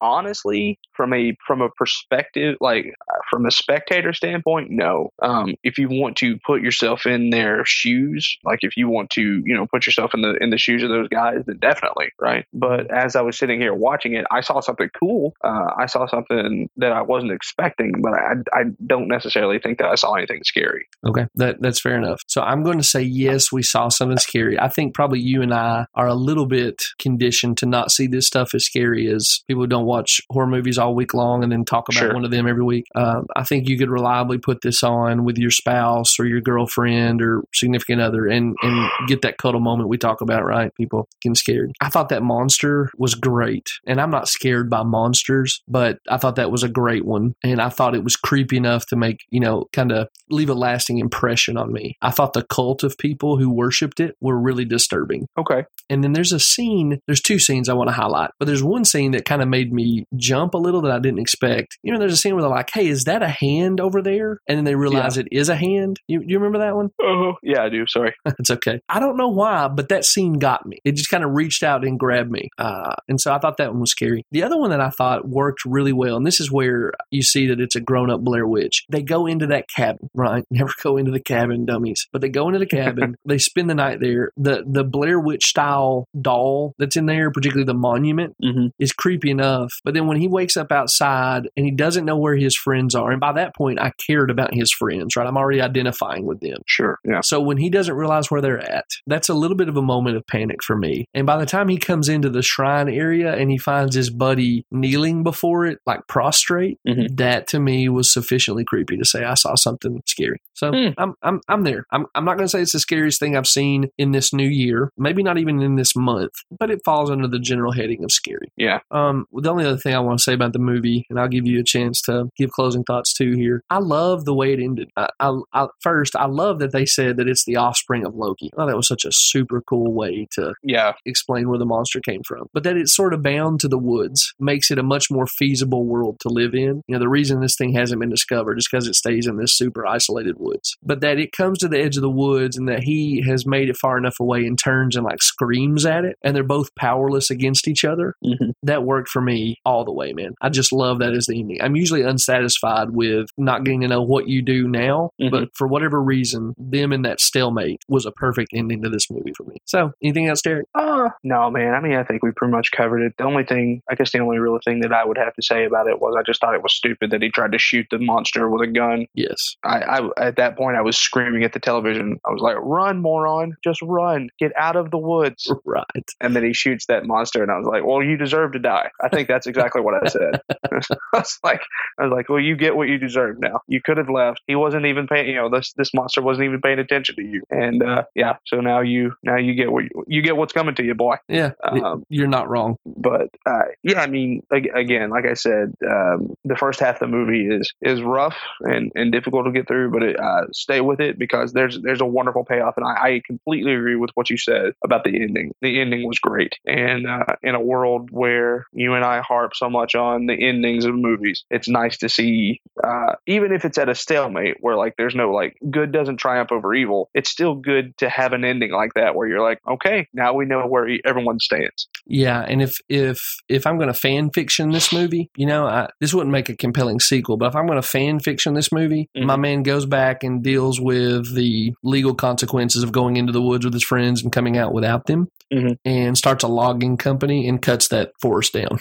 honestly, 0.00 0.78
from 0.94 1.12
a 1.12 1.36
from 1.46 1.60
a 1.60 1.68
perspective, 1.70 2.56
like 2.60 2.86
uh, 2.86 3.18
from 3.30 3.46
a 3.46 3.50
spectator 3.50 4.12
standpoint, 4.12 4.70
no. 4.70 5.10
Um, 5.22 5.54
if 5.62 5.78
you 5.78 5.88
want 5.88 6.16
to 6.18 6.38
put 6.46 6.62
yourself 6.62 7.06
in 7.06 7.30
their 7.30 7.64
shoes, 7.64 8.38
like 8.44 8.60
if 8.62 8.76
you 8.76 8.88
want 8.88 9.10
to, 9.10 9.42
you 9.44 9.54
know, 9.54 9.66
put 9.66 9.86
yourself 9.86 10.14
in 10.14 10.22
the 10.22 10.36
in 10.40 10.50
the 10.50 10.58
shoes 10.58 10.82
of 10.82 10.88
those 10.88 11.08
guys, 11.08 11.42
then 11.46 11.58
definitely, 11.58 12.10
right? 12.20 12.46
But 12.52 12.90
as 12.90 13.16
I 13.16 13.22
was 13.22 13.38
sitting 13.38 13.60
here 13.60 13.74
watching 13.74 14.14
it, 14.14 14.24
I 14.30 14.40
saw 14.40 14.60
something 14.60 14.90
cool. 14.98 15.34
Uh, 15.44 15.70
I 15.78 15.86
saw 15.86 16.06
something 16.06 16.68
that 16.76 16.92
I 16.92 17.02
wasn't 17.02 17.32
expecting, 17.32 18.00
but 18.02 18.12
I 18.14 18.34
I 18.52 18.64
don't 18.86 19.08
necessarily 19.08 19.58
think 19.58 19.78
that 19.78 19.88
I 19.88 19.94
saw 19.94 20.14
anything 20.14 20.42
scary. 20.44 20.86
Okay, 21.06 21.26
that 21.34 21.60
that's 21.60 21.80
fair 21.80 21.96
enough. 21.96 22.20
So 22.26 22.42
I'm 22.42 22.62
going 22.62 22.78
to 22.78 22.84
say 22.84 23.02
yes, 23.02 23.52
we 23.52 23.62
saw 23.62 23.88
something 23.88 24.18
scary. 24.18 24.58
I 24.58 24.68
think 24.68 24.94
probably 24.94 25.20
you 25.20 25.42
and 25.42 25.52
I 25.52 25.86
are 25.94 26.06
a 26.06 26.14
little 26.14 26.46
bit 26.46 26.82
conditioned 26.98 27.58
to 27.58 27.66
not 27.66 27.90
see 27.90 28.06
this 28.06 28.26
stuff 28.26 28.54
as 28.54 28.64
scary 28.64 29.08
as 29.08 29.40
people 29.46 29.66
don't 29.76 29.86
watch 29.86 30.20
horror 30.30 30.46
movies 30.46 30.78
all 30.78 30.94
week 30.94 31.14
long 31.14 31.42
and 31.42 31.52
then 31.52 31.64
talk 31.64 31.88
about 31.88 31.98
Sure. 31.98 32.14
one 32.14 32.24
of 32.24 32.30
them 32.30 32.46
every 32.46 32.64
week. 32.64 32.86
Um, 32.94 33.26
I 33.36 33.44
think 33.44 33.68
you 33.68 33.78
could 33.78 33.90
reliably 33.90 34.38
put 34.38 34.60
this 34.62 34.82
on 34.82 35.24
with 35.24 35.38
your 35.38 35.50
spouse 35.50 36.18
or 36.18 36.26
your 36.26 36.40
girlfriend 36.40 37.22
or 37.22 37.44
significant 37.54 38.00
other 38.00 38.26
and 38.26 38.56
and 38.62 38.90
get 39.08 39.22
that 39.22 39.38
cuddle 39.38 39.60
moment 39.60 39.88
we 39.88 39.98
talk 39.98 40.20
about, 40.20 40.44
right? 40.44 40.74
People 40.74 41.08
getting 41.22 41.34
scared. 41.34 41.72
I 41.80 41.88
thought 41.88 42.08
that 42.08 42.22
monster 42.22 42.90
was 42.96 43.14
great, 43.14 43.68
and 43.86 44.00
I'm 44.00 44.10
not 44.10 44.28
scared 44.28 44.70
by 44.70 44.82
monsters, 44.82 45.62
but 45.68 45.98
I 46.08 46.16
thought 46.16 46.36
that 46.36 46.50
was 46.50 46.62
a 46.62 46.68
great 46.68 47.04
one, 47.04 47.34
and 47.42 47.60
I 47.60 47.68
thought 47.68 47.94
it 47.94 48.04
was 48.04 48.16
creepy 48.16 48.56
enough 48.56 48.86
to 48.86 48.96
make 48.96 49.18
you 49.30 49.40
know 49.40 49.66
kind 49.72 49.92
of 49.92 50.08
leave 50.30 50.50
a 50.50 50.54
lasting 50.54 50.98
impression 50.98 51.56
on 51.56 51.72
me. 51.72 51.96
I 52.02 52.10
thought 52.10 52.32
the 52.32 52.42
cult 52.44 52.82
of 52.82 52.98
people 52.98 53.36
who 53.38 53.50
worshipped 53.50 54.00
it 54.00 54.16
were 54.20 54.38
really 54.38 54.64
disturbing. 54.64 55.28
Okay. 55.38 55.64
And 55.88 56.02
then 56.02 56.12
there's 56.12 56.32
a 56.32 56.40
scene, 56.40 56.98
there's 57.06 57.20
two 57.20 57.38
scenes 57.38 57.68
I 57.68 57.74
want 57.74 57.88
to 57.88 57.94
highlight, 57.94 58.30
but 58.38 58.46
there's 58.46 58.62
one 58.62 58.84
scene 58.84 59.12
that 59.12 59.24
kind 59.24 59.42
of 59.42 59.48
made 59.48 59.65
me 59.72 60.04
jump 60.16 60.54
a 60.54 60.58
little 60.58 60.82
that 60.82 60.92
I 60.92 60.98
didn't 60.98 61.18
expect. 61.20 61.78
You 61.82 61.92
know, 61.92 61.98
there's 61.98 62.12
a 62.12 62.16
scene 62.16 62.34
where 62.34 62.42
they're 62.42 62.50
like, 62.50 62.70
hey, 62.72 62.86
is 62.88 63.04
that 63.04 63.22
a 63.22 63.28
hand 63.28 63.80
over 63.80 64.02
there? 64.02 64.38
And 64.48 64.56
then 64.58 64.64
they 64.64 64.74
realize 64.74 65.16
it 65.18 65.28
is 65.32 65.48
a 65.48 65.56
hand. 65.56 65.98
You, 66.08 66.22
you 66.24 66.38
remember 66.38 66.58
that 66.58 66.74
one? 66.76 66.90
Oh, 67.00 67.34
yeah, 67.42 67.62
I 67.62 67.68
do. 67.68 67.84
Sorry. 67.88 68.14
it's 68.38 68.50
okay. 68.50 68.80
I 68.88 69.00
don't 69.00 69.16
know 69.16 69.28
why, 69.28 69.68
but 69.68 69.88
that 69.88 70.04
scene 70.04 70.34
got 70.34 70.66
me. 70.66 70.78
It 70.84 70.92
just 70.92 71.10
kind 71.10 71.24
of 71.24 71.32
reached 71.32 71.62
out 71.62 71.84
and 71.84 71.98
grabbed 71.98 72.30
me. 72.30 72.48
Uh, 72.58 72.94
and 73.08 73.20
so 73.20 73.32
I 73.32 73.38
thought 73.38 73.56
that 73.58 73.70
one 73.72 73.80
was 73.80 73.90
scary. 73.90 74.24
The 74.30 74.42
other 74.42 74.58
one 74.58 74.70
that 74.70 74.80
I 74.80 74.90
thought 74.90 75.28
worked 75.28 75.60
really 75.64 75.92
well, 75.92 76.16
and 76.16 76.26
this 76.26 76.40
is 76.40 76.50
where 76.50 76.92
you 77.10 77.22
see 77.22 77.46
that 77.48 77.60
it's 77.60 77.76
a 77.76 77.80
grown 77.80 78.10
up 78.10 78.20
Blair 78.22 78.46
Witch. 78.46 78.84
They 78.90 79.02
go 79.02 79.26
into 79.26 79.46
that 79.48 79.66
cabin, 79.74 80.08
right? 80.14 80.44
Never 80.50 80.72
go 80.82 80.96
into 80.96 81.10
the 81.10 81.20
cabin, 81.20 81.64
dummies. 81.66 82.06
But 82.12 82.20
they 82.22 82.28
go 82.28 82.46
into 82.48 82.58
the 82.58 82.66
cabin, 82.66 83.16
they 83.26 83.38
spend 83.38 83.70
the 83.70 83.74
night 83.74 84.00
there. 84.00 84.30
The 84.36 84.64
the 84.66 84.84
Blair 84.84 85.18
Witch 85.20 85.44
style 85.44 86.06
doll 86.20 86.74
that's 86.78 86.96
in 86.96 87.06
there, 87.06 87.30
particularly 87.30 87.64
the 87.66 87.74
monument, 87.74 88.34
Mhm. 88.42 88.70
is 88.78 88.92
creepy 88.92 89.30
enough. 89.30 89.45
But 89.84 89.94
then 89.94 90.06
when 90.06 90.18
he 90.20 90.28
wakes 90.28 90.56
up 90.56 90.72
outside 90.72 91.48
and 91.56 91.64
he 91.66 91.72
doesn't 91.72 92.04
know 92.04 92.16
where 92.16 92.36
his 92.36 92.56
friends 92.56 92.94
are, 92.94 93.10
and 93.10 93.20
by 93.20 93.32
that 93.32 93.54
point 93.54 93.80
I 93.80 93.92
cared 94.06 94.30
about 94.30 94.54
his 94.54 94.72
friends, 94.72 95.16
right? 95.16 95.26
I'm 95.26 95.36
already 95.36 95.60
identifying 95.60 96.24
with 96.26 96.40
them. 96.40 96.58
Sure. 96.66 96.98
Yeah. 97.04 97.20
So 97.22 97.40
when 97.40 97.56
he 97.58 97.70
doesn't 97.70 97.94
realize 97.94 98.30
where 98.30 98.40
they're 98.40 98.58
at, 98.58 98.84
that's 99.06 99.28
a 99.28 99.34
little 99.34 99.56
bit 99.56 99.68
of 99.68 99.76
a 99.76 99.82
moment 99.82 100.16
of 100.16 100.26
panic 100.26 100.62
for 100.62 100.76
me. 100.76 101.06
And 101.14 101.26
by 101.26 101.36
the 101.38 101.46
time 101.46 101.68
he 101.68 101.78
comes 101.78 102.08
into 102.08 102.30
the 102.30 102.42
shrine 102.42 102.88
area 102.88 103.34
and 103.34 103.50
he 103.50 103.58
finds 103.58 103.94
his 103.94 104.10
buddy 104.10 104.64
kneeling 104.70 105.22
before 105.22 105.66
it, 105.66 105.78
like 105.86 106.06
prostrate, 106.08 106.78
Mhm. 106.86 107.16
that 107.16 107.46
to 107.48 107.60
me 107.60 107.88
was 107.88 108.12
sufficiently 108.12 108.64
creepy 108.64 108.96
to 108.96 109.04
say 109.04 109.24
I 109.24 109.34
saw 109.34 109.54
something 109.54 110.02
scary. 110.06 110.40
So 110.54 110.70
Hmm. 110.72 110.88
I'm 110.98 111.14
I'm 111.22 111.40
I'm 111.48 111.62
there. 111.62 111.84
I'm 111.92 112.06
I'm 112.14 112.24
not 112.24 112.36
going 112.36 112.46
to 112.46 112.50
say 112.50 112.62
it's 112.62 112.72
the 112.72 112.80
scariest 112.80 113.20
thing 113.20 113.36
I've 113.36 113.46
seen 113.46 113.88
in 113.98 114.12
this 114.12 114.32
new 114.32 114.48
year. 114.48 114.90
Maybe 114.96 115.22
not 115.22 115.38
even 115.38 115.60
in 115.60 115.76
this 115.76 115.94
month, 115.96 116.32
but 116.58 116.70
it 116.70 116.80
falls 116.84 117.10
under 117.10 117.28
the 117.28 117.38
general 117.38 117.72
heading 117.72 118.02
of 118.04 118.10
scary. 118.10 118.48
Yeah. 118.56 118.78
Um, 118.90 119.26
the 119.40 119.50
only 119.50 119.64
other 119.64 119.76
thing 119.76 119.94
I 119.94 120.00
want 120.00 120.18
to 120.18 120.22
say 120.22 120.32
about 120.34 120.52
the 120.52 120.58
movie, 120.58 121.06
and 121.10 121.18
I'll 121.18 121.28
give 121.28 121.46
you 121.46 121.60
a 121.60 121.64
chance 121.64 122.00
to 122.02 122.28
give 122.36 122.50
closing 122.50 122.84
thoughts 122.84 123.12
too 123.12 123.32
here. 123.32 123.62
I 123.70 123.78
love 123.78 124.24
the 124.24 124.34
way 124.34 124.52
it 124.52 124.60
ended. 124.60 124.90
I, 124.96 125.08
I, 125.20 125.38
I, 125.52 125.66
first, 125.80 126.16
I 126.16 126.26
love 126.26 126.58
that 126.60 126.72
they 126.72 126.86
said 126.86 127.16
that 127.16 127.28
it's 127.28 127.44
the 127.44 127.56
offspring 127.56 128.04
of 128.04 128.14
Loki. 128.14 128.50
I 128.52 128.56
thought 128.56 128.66
that 128.66 128.76
was 128.76 128.88
such 128.88 129.04
a 129.04 129.10
super 129.12 129.62
cool 129.68 129.92
way 129.92 130.26
to 130.32 130.54
Yeah. 130.62 130.92
explain 131.04 131.48
where 131.48 131.58
the 131.58 131.66
monster 131.66 132.00
came 132.00 132.22
from. 132.26 132.46
But 132.52 132.62
that 132.64 132.76
it's 132.76 132.94
sort 132.94 133.14
of 133.14 133.22
bound 133.22 133.60
to 133.60 133.68
the 133.68 133.78
woods 133.78 134.34
makes 134.38 134.70
it 134.70 134.78
a 134.78 134.82
much 134.82 135.10
more 135.10 135.26
feasible 135.26 135.84
world 135.86 136.18
to 136.20 136.28
live 136.28 136.54
in. 136.54 136.82
You 136.86 136.94
know, 136.94 136.98
the 136.98 137.08
reason 137.08 137.40
this 137.40 137.56
thing 137.56 137.74
hasn't 137.74 138.00
been 138.00 138.10
discovered 138.10 138.58
is 138.58 138.66
because 138.70 138.86
it 138.86 138.94
stays 138.94 139.26
in 139.26 139.36
this 139.36 139.56
super 139.56 139.86
isolated 139.86 140.36
woods. 140.38 140.76
But 140.82 141.00
that 141.00 141.18
it 141.18 141.32
comes 141.32 141.58
to 141.58 141.68
the 141.68 141.78
edge 141.80 141.96
of 141.96 142.02
the 142.02 142.10
woods 142.10 142.56
and 142.56 142.68
that 142.68 142.82
he 142.84 143.22
has 143.26 143.46
made 143.46 143.68
it 143.68 143.76
far 143.76 143.98
enough 143.98 144.18
away 144.20 144.44
and 144.46 144.58
turns 144.58 144.96
and 144.96 145.04
like 145.04 145.22
screams 145.22 145.84
at 145.86 146.04
it 146.04 146.16
and 146.22 146.34
they're 146.34 146.42
both 146.44 146.74
powerless 146.74 147.30
against 147.30 147.68
each 147.68 147.84
other. 147.84 148.14
Mhm. 148.24 148.52
That 148.62 148.84
worked 148.84 149.08
for 149.08 149.20
me 149.26 149.58
all 149.66 149.84
the 149.84 149.92
way, 149.92 150.12
man. 150.14 150.34
I 150.40 150.48
just 150.48 150.72
love 150.72 151.00
that 151.00 151.12
as 151.12 151.26
the 151.26 151.38
ending. 151.38 151.60
I'm 151.60 151.76
usually 151.76 152.02
unsatisfied 152.02 152.90
with 152.90 153.26
not 153.36 153.64
getting 153.64 153.82
to 153.82 153.88
know 153.88 154.02
what 154.02 154.28
you 154.28 154.40
do 154.42 154.68
now, 154.68 155.10
Mhm. 155.20 155.30
but 155.30 155.48
for 155.54 155.66
whatever 155.66 156.02
reason, 156.02 156.54
them 156.58 156.92
in 156.92 157.02
that 157.02 157.20
stalemate 157.20 157.82
was 157.88 158.06
a 158.06 158.12
perfect 158.12 158.50
ending 158.54 158.82
to 158.82 158.88
this 158.88 159.10
movie 159.10 159.32
for 159.36 159.44
me. 159.44 159.56
So, 159.64 159.92
anything 160.02 160.28
else, 160.28 160.40
Derek? 160.42 160.66
Uh, 160.74 161.10
no, 161.22 161.50
man. 161.50 161.74
I 161.74 161.80
mean, 161.80 161.94
I 161.94 162.04
think 162.04 162.22
we 162.22 162.30
pretty 162.32 162.52
much 162.52 162.70
covered 162.72 163.02
it. 163.02 163.12
The 163.18 163.24
only 163.24 163.44
thing, 163.44 163.82
I 163.90 163.94
guess, 163.94 164.12
the 164.12 164.18
only 164.20 164.38
real 164.38 164.58
thing 164.64 164.80
that 164.80 164.92
I 164.92 165.04
would 165.04 165.18
have 165.18 165.34
to 165.34 165.42
say 165.42 165.64
about 165.64 165.88
it 165.88 166.00
was 166.00 166.14
I 166.18 166.22
just 166.22 166.40
thought 166.40 166.54
it 166.54 166.62
was 166.62 166.74
stupid 166.74 167.10
that 167.10 167.22
he 167.22 167.30
tried 167.30 167.52
to 167.52 167.58
shoot 167.58 167.86
the 167.90 167.98
monster 167.98 168.48
with 168.48 168.62
a 168.68 168.72
gun. 168.72 169.06
Yes. 169.14 169.56
I, 169.64 169.78
I 169.80 170.08
at 170.26 170.36
that 170.36 170.56
point 170.56 170.76
I 170.76 170.82
was 170.82 170.96
screaming 170.96 171.42
at 171.44 171.52
the 171.52 171.60
television. 171.60 172.18
I 172.24 172.30
was 172.30 172.40
like, 172.40 172.56
"Run, 172.60 173.00
moron! 173.02 173.56
Just 173.64 173.80
run! 173.82 174.28
Get 174.38 174.52
out 174.56 174.76
of 174.76 174.90
the 174.90 174.98
woods!" 174.98 175.50
Right. 175.64 175.84
And 176.20 176.34
then 176.36 176.44
he 176.44 176.52
shoots 176.52 176.86
that 176.86 177.04
monster, 177.06 177.42
and 177.42 177.50
I 177.50 177.58
was 177.58 177.66
like, 177.66 177.84
"Well, 177.84 178.02
you 178.02 178.16
deserve 178.16 178.52
to 178.52 178.58
die." 178.58 178.90
I 179.02 179.08
think 179.16 179.28
that's 179.28 179.46
exactly 179.46 179.80
what 179.80 179.94
I 179.94 180.08
said. 180.08 180.40
I 181.12 181.18
was 181.18 181.38
like, 181.42 181.62
"I 181.98 182.04
was 182.04 182.12
like, 182.12 182.28
well, 182.28 182.40
you 182.40 182.56
get 182.56 182.76
what 182.76 182.88
you 182.88 182.98
deserve 182.98 183.38
now. 183.38 183.60
You 183.66 183.80
could 183.80 183.98
have 183.98 184.10
left. 184.10 184.42
He 184.46 184.54
wasn't 184.54 184.86
even 184.86 185.06
paying. 185.06 185.28
You 185.28 185.36
know, 185.36 185.48
this 185.48 185.72
this 185.72 185.94
monster 185.94 186.22
wasn't 186.22 186.46
even 186.46 186.60
paying 186.60 186.78
attention 186.78 187.16
to 187.16 187.22
you. 187.22 187.42
And 187.50 187.82
uh, 187.82 188.04
yeah, 188.14 188.36
so 188.46 188.60
now 188.60 188.80
you 188.80 189.14
now 189.22 189.36
you 189.36 189.54
get 189.54 189.70
what 189.70 189.84
you, 189.84 190.04
you 190.06 190.22
get 190.22 190.36
what's 190.36 190.52
coming 190.52 190.74
to 190.76 190.84
you, 190.84 190.94
boy." 190.94 191.16
Yeah. 191.28 191.52
Um, 191.62 192.04
you're 192.08 192.28
not 192.28 192.48
wrong. 192.48 192.76
but 192.84 193.30
uh, 193.46 193.62
yeah, 193.82 194.00
I 194.00 194.06
mean, 194.06 194.42
again, 194.50 195.10
like 195.10 195.24
I 195.24 195.34
said, 195.34 195.74
um, 195.88 196.34
the 196.44 196.56
first 196.56 196.80
half 196.80 196.96
of 196.96 197.00
the 197.00 197.16
movie 197.16 197.46
is 197.46 197.72
is 197.80 198.02
rough 198.02 198.36
and, 198.60 198.92
and 198.94 199.12
difficult 199.12 199.46
to 199.46 199.52
get 199.52 199.68
through, 199.68 199.90
but 199.90 200.02
it, 200.02 200.18
uh, 200.18 200.46
stay 200.52 200.80
with 200.80 201.00
it 201.00 201.18
because 201.18 201.52
there's 201.52 201.80
there's 201.82 202.00
a 202.00 202.06
wonderful 202.06 202.44
payoff, 202.44 202.76
and 202.76 202.86
I, 202.86 202.90
I 202.90 203.22
completely 203.26 203.74
agree 203.74 203.96
with 203.96 204.10
what 204.14 204.30
you 204.30 204.36
said 204.36 204.72
about 204.84 205.04
the 205.04 205.22
ending. 205.22 205.52
The 205.60 205.80
ending 205.80 206.06
was 206.06 206.18
great, 206.18 206.58
and 206.66 207.06
uh, 207.06 207.36
in 207.42 207.54
a 207.54 207.60
world 207.60 208.10
where 208.10 208.66
you 208.72 208.94
and 208.94 209.04
I 209.06 209.20
harp 209.20 209.52
so 209.54 209.70
much 209.70 209.94
on 209.94 210.26
the 210.26 210.34
endings 210.34 210.84
of 210.84 210.94
movies, 210.94 211.44
it's 211.50 211.68
nice 211.68 211.96
to 211.98 212.08
see, 212.08 212.60
uh, 212.82 213.14
even 213.26 213.52
if 213.52 213.64
it's 213.64 213.78
at 213.78 213.88
a 213.88 213.94
stalemate 213.94 214.56
where 214.60 214.76
like 214.76 214.94
there's 214.98 215.14
no 215.14 215.30
like 215.32 215.56
good 215.70 215.92
doesn't 215.92 216.18
triumph 216.18 216.52
over 216.52 216.74
evil, 216.74 217.08
it's 217.14 217.30
still 217.30 217.54
good 217.54 217.96
to 217.98 218.08
have 218.08 218.32
an 218.32 218.44
ending 218.44 218.72
like 218.72 218.94
that 218.94 219.14
where 219.14 219.28
you're 219.28 219.42
like, 219.42 219.60
okay, 219.68 220.08
now 220.12 220.34
we 220.34 220.44
know 220.44 220.66
where 220.66 220.88
everyone 221.04 221.38
stands. 221.38 221.88
Yeah, 222.06 222.40
and 222.46 222.60
if 222.62 222.76
if 222.88 223.18
if 223.48 223.66
I'm 223.66 223.76
going 223.78 223.92
to 223.92 223.94
fan 223.94 224.30
fiction 224.30 224.70
this 224.70 224.92
movie, 224.92 225.30
you 225.36 225.46
know, 225.46 225.66
I, 225.66 225.88
this 226.00 226.12
wouldn't 226.12 226.32
make 226.32 226.48
a 226.48 226.56
compelling 226.56 227.00
sequel. 227.00 227.36
But 227.36 227.46
if 227.48 227.56
I'm 227.56 227.66
going 227.66 227.80
to 227.80 227.86
fan 227.86 228.20
fiction 228.20 228.54
this 228.54 228.72
movie, 228.72 229.08
Mhm. 229.16 229.24
my 229.26 229.36
man 229.36 229.62
goes 229.62 229.86
back 229.86 230.22
and 230.24 230.42
deals 230.42 230.80
with 230.80 231.34
the 231.34 231.72
legal 231.82 232.14
consequences 232.14 232.82
of 232.82 232.92
going 232.92 233.16
into 233.16 233.32
the 233.32 233.42
woods 233.42 233.64
with 233.64 233.74
his 233.74 233.84
friends 233.84 234.22
and 234.22 234.32
coming 234.32 234.56
out 234.56 234.72
without 234.72 235.06
them, 235.06 235.28
Mhm. 235.52 235.78
and 235.84 236.18
starts 236.18 236.42
a 236.42 236.48
logging 236.48 236.96
company 236.96 237.48
and 237.48 237.62
cuts 237.62 237.88
that 237.88 238.12
forest 238.20 238.52
down, 238.52 238.78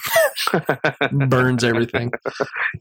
burns 1.30 1.64
everything. 1.64 2.12